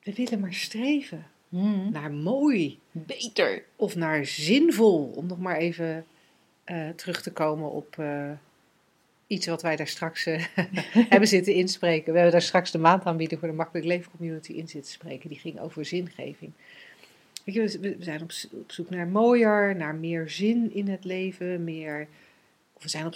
we 0.04 0.14
willen 0.14 0.40
maar 0.40 0.54
streven 0.54 1.26
Hmm, 1.50 1.92
naar 1.92 2.12
mooi 2.12 2.80
Beter. 2.92 3.64
of 3.76 3.96
naar 3.96 4.26
zinvol. 4.26 5.14
Om 5.16 5.26
nog 5.26 5.40
maar 5.40 5.58
even 5.58 6.06
eh, 6.64 6.90
terug 6.90 7.22
te 7.22 7.32
komen 7.32 7.72
op 7.72 7.96
eh, 7.98 8.32
iets 9.28 9.48
wat 9.48 9.62
wij 9.62 9.76
daar 9.76 9.88
straks 9.88 10.26
eh, 10.26 10.46
hebben 11.14 11.28
zitten 11.28 11.54
inspreken. 11.54 12.12
We 12.12 12.20
hebben 12.20 12.32
daar 12.32 12.42
straks 12.42 12.72
de 12.72 12.78
maandaanbieding 12.78 13.40
voor 13.40 13.50
de 13.50 13.56
Makkelijk 13.56 13.86
Leven 13.86 14.12
Community 14.12 14.52
in 14.52 14.68
zitten 14.68 14.92
spreken. 14.92 15.30
Die 15.30 15.40
ging 15.40 15.60
over 15.60 15.86
zingeving. 15.86 16.52
Weet 17.44 17.56
je, 17.56 17.80
we 17.80 17.96
we 17.98 18.04
zijn 18.04 18.22
op, 18.22 18.32
op 18.52 18.72
zoek 18.72 18.90
naar 18.90 19.08
mooier, 19.08 19.76
naar 19.76 19.96
meer 19.96 20.30
zin 20.30 20.74
in 20.74 20.88
het 20.88 21.06
leven, 21.06 21.64
meer... 21.64 22.08
We 22.82 22.90
zijn 22.90 23.06
op, 23.06 23.14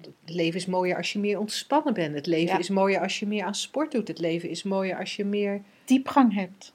het 0.00 0.10
leven 0.34 0.60
is 0.60 0.66
mooier 0.66 0.96
als 0.96 1.12
je 1.12 1.18
meer 1.18 1.38
ontspannen 1.38 1.94
bent. 1.94 2.14
Het 2.14 2.26
leven 2.26 2.52
Ja. 2.52 2.58
is 2.58 2.68
mooier 2.68 3.00
als 3.00 3.18
je 3.18 3.26
meer 3.26 3.44
aan 3.44 3.54
sport 3.54 3.92
doet. 3.92 4.08
Het 4.08 4.18
leven 4.18 4.48
is 4.48 4.62
mooier 4.62 4.98
als 4.98 5.16
je 5.16 5.24
meer 5.24 5.62
Diepgang 5.84 6.34
hebt. 6.34 6.72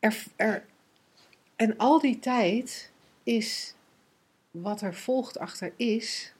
er, 0.00 0.24
er, 0.36 0.64
en 1.56 1.76
al 1.78 2.00
die 2.00 2.18
tijd 2.18 2.92
is 3.22 3.74
wat 4.50 4.80
er 4.80 4.94
volgt 4.94 5.38
achter 5.38 5.72
is. 5.76 6.34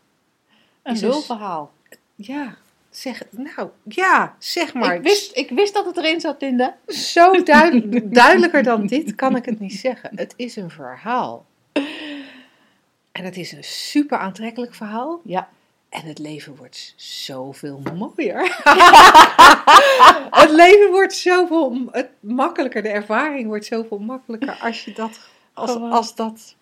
Een 0.83 0.93
dus- 0.93 1.03
lulverhaal. 1.03 1.73
Ja, 2.15 2.57
zeg, 2.91 3.23
nou, 3.31 3.71
ja, 3.85 4.37
zeg 4.39 4.75
maar. 4.75 4.95
Ik 4.95 5.03
wist, 5.03 5.37
ik 5.37 5.51
wist 5.51 5.75
dat 5.75 5.87
het 5.87 5.97
erin 5.97 6.21
zat, 6.21 6.41
Linda. 6.41 6.77
Zo 6.87 7.43
duid- 7.43 8.15
duidelijker 8.15 8.63
dan 8.63 8.87
dit 8.87 9.15
kan 9.15 9.37
ik 9.37 9.45
het 9.45 9.59
niet 9.61 9.73
zeggen. 9.75 10.11
Het 10.15 10.35
is 10.37 10.57
een 10.57 10.71
verhaal. 10.71 11.47
En 13.13 13.25
het 13.25 13.37
is 13.37 13.53
een 13.53 13.65
super 13.65 14.19
aantrekkelijk 14.19 14.75
verhaal. 14.75 15.21
Ja. 15.25 15.49
En 15.89 16.05
het 16.05 16.19
leven 16.19 16.57
wordt 16.57 16.95
zoveel 16.97 17.83
mooier. 17.95 18.43
het 20.43 20.51
leven 20.51 20.91
wordt 20.91 21.15
zoveel 21.15 21.89
het 21.91 22.11
makkelijker. 22.21 22.83
De 22.83 22.89
ervaring 22.89 23.47
wordt 23.47 23.65
zoveel 23.65 23.99
makkelijker 23.99 24.59
als 24.61 24.85
je 24.85 24.93
dat, 24.93 25.21
als, 25.53 25.71
als 25.71 26.15
dat, 26.15 26.57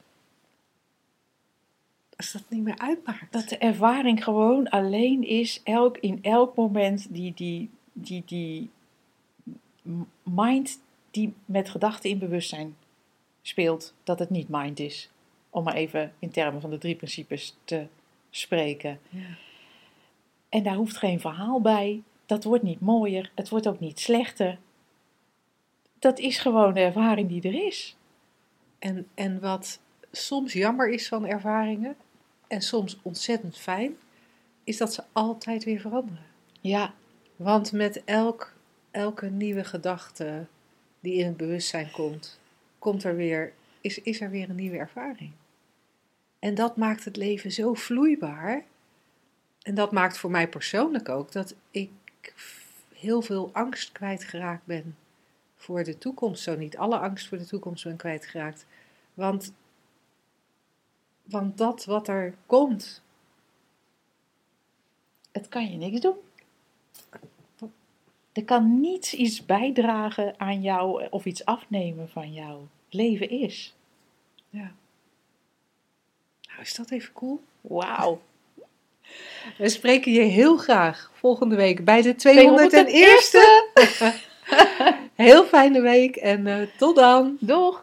als 2.16 2.32
dat 2.32 2.42
niet 2.48 2.62
meer 2.62 2.78
uitmaakt. 2.78 3.32
Dat 3.32 3.48
de 3.48 3.58
ervaring 3.58 4.24
gewoon 4.24 4.68
alleen 4.68 5.22
is, 5.22 5.60
elk, 5.64 5.98
in 5.98 6.18
elk 6.22 6.56
moment, 6.56 7.06
die, 7.10 7.34
die, 7.34 7.70
die, 7.92 8.22
die 8.26 8.70
mind 10.22 10.78
die 11.10 11.34
met 11.44 11.68
gedachten 11.68 12.10
in 12.10 12.18
bewustzijn 12.18 12.76
speelt, 13.42 13.94
dat 14.04 14.18
het 14.18 14.30
niet 14.30 14.48
mind 14.48 14.78
is. 14.78 15.10
Om 15.50 15.64
maar 15.64 15.74
even 15.74 16.12
in 16.18 16.30
termen 16.30 16.60
van 16.60 16.70
de 16.70 16.78
drie 16.78 16.94
principes 16.94 17.56
te 17.64 17.86
spreken. 18.30 19.00
Ja. 19.08 19.36
En 20.48 20.62
daar 20.62 20.74
hoeft 20.74 20.96
geen 20.96 21.20
verhaal 21.20 21.60
bij. 21.60 22.02
Dat 22.26 22.44
wordt 22.44 22.62
niet 22.62 22.80
mooier. 22.80 23.30
Het 23.34 23.48
wordt 23.48 23.68
ook 23.68 23.80
niet 23.80 24.00
slechter. 24.00 24.58
Dat 25.98 26.18
is 26.18 26.38
gewoon 26.38 26.74
de 26.74 26.80
ervaring 26.80 27.28
die 27.28 27.42
er 27.42 27.66
is. 27.66 27.96
En, 28.78 29.08
en 29.14 29.40
wat 29.40 29.80
soms 30.12 30.52
jammer 30.52 30.88
is 30.88 31.08
van 31.08 31.26
ervaringen, 31.26 31.96
en 32.46 32.62
soms 32.62 32.98
ontzettend 33.02 33.58
fijn, 33.58 33.96
is 34.64 34.76
dat 34.76 34.94
ze 34.94 35.02
altijd 35.12 35.64
weer 35.64 35.80
veranderen. 35.80 36.24
Ja, 36.60 36.94
Want 37.36 37.72
met 37.72 38.04
elk, 38.04 38.52
elke 38.90 39.26
nieuwe 39.26 39.64
gedachte 39.64 40.46
die 41.00 41.14
in 41.14 41.26
het 41.26 41.36
bewustzijn 41.36 41.90
komt, 41.90 42.40
komt 42.78 43.04
er 43.04 43.16
weer, 43.16 43.52
is, 43.80 43.98
is 43.98 44.20
er 44.20 44.30
weer 44.30 44.50
een 44.50 44.56
nieuwe 44.56 44.76
ervaring. 44.76 45.32
En 46.38 46.54
dat 46.54 46.76
maakt 46.76 47.04
het 47.04 47.16
leven 47.16 47.52
zo 47.52 47.74
vloeibaar. 47.74 48.64
En 49.62 49.74
dat 49.74 49.92
maakt 49.92 50.18
voor 50.18 50.30
mij 50.30 50.48
persoonlijk 50.48 51.08
ook 51.08 51.32
dat 51.32 51.54
ik 51.70 51.90
heel 52.94 53.22
veel 53.22 53.50
angst 53.52 53.92
kwijtgeraakt 53.92 54.66
ben 54.66 54.96
voor 55.56 55.84
de 55.84 55.98
toekomst. 55.98 56.42
Zo 56.42 56.56
niet 56.56 56.76
alle 56.76 56.98
angst 56.98 57.28
voor 57.28 57.38
de 57.38 57.46
toekomst 57.46 57.84
ben 57.84 57.96
kwijtgeraakt. 57.96 58.66
Want, 59.14 59.52
want 61.22 61.58
dat 61.58 61.84
wat 61.84 62.08
er 62.08 62.34
komt, 62.46 63.02
het 65.32 65.48
kan 65.48 65.70
je 65.70 65.76
niks 65.76 66.00
doen. 66.00 66.16
Er 68.32 68.44
kan 68.44 68.80
niets 68.80 69.14
iets 69.14 69.46
bijdragen 69.46 70.40
aan 70.40 70.62
jou 70.62 71.08
of 71.08 71.24
iets 71.24 71.44
afnemen 71.44 72.08
van 72.08 72.32
jou. 72.32 72.60
Leven 72.90 73.30
is. 73.30 73.74
ja. 74.50 74.72
Nou, 76.48 76.62
is 76.62 76.74
dat 76.74 76.90
even 76.90 77.12
cool? 77.12 77.40
Wauw. 77.60 78.20
We 79.58 79.68
spreken 79.68 80.12
je 80.12 80.20
heel 80.20 80.56
graag 80.56 81.10
volgende 81.14 81.56
week 81.56 81.84
bij 81.84 82.02
de 82.02 82.14
201ste. 82.14 83.38
Heel 85.14 85.44
fijne 85.44 85.80
week 85.80 86.16
en 86.16 86.46
eh, 86.46 86.66
tot 86.78 86.96
dan. 86.96 87.36
Doeg! 87.40 87.80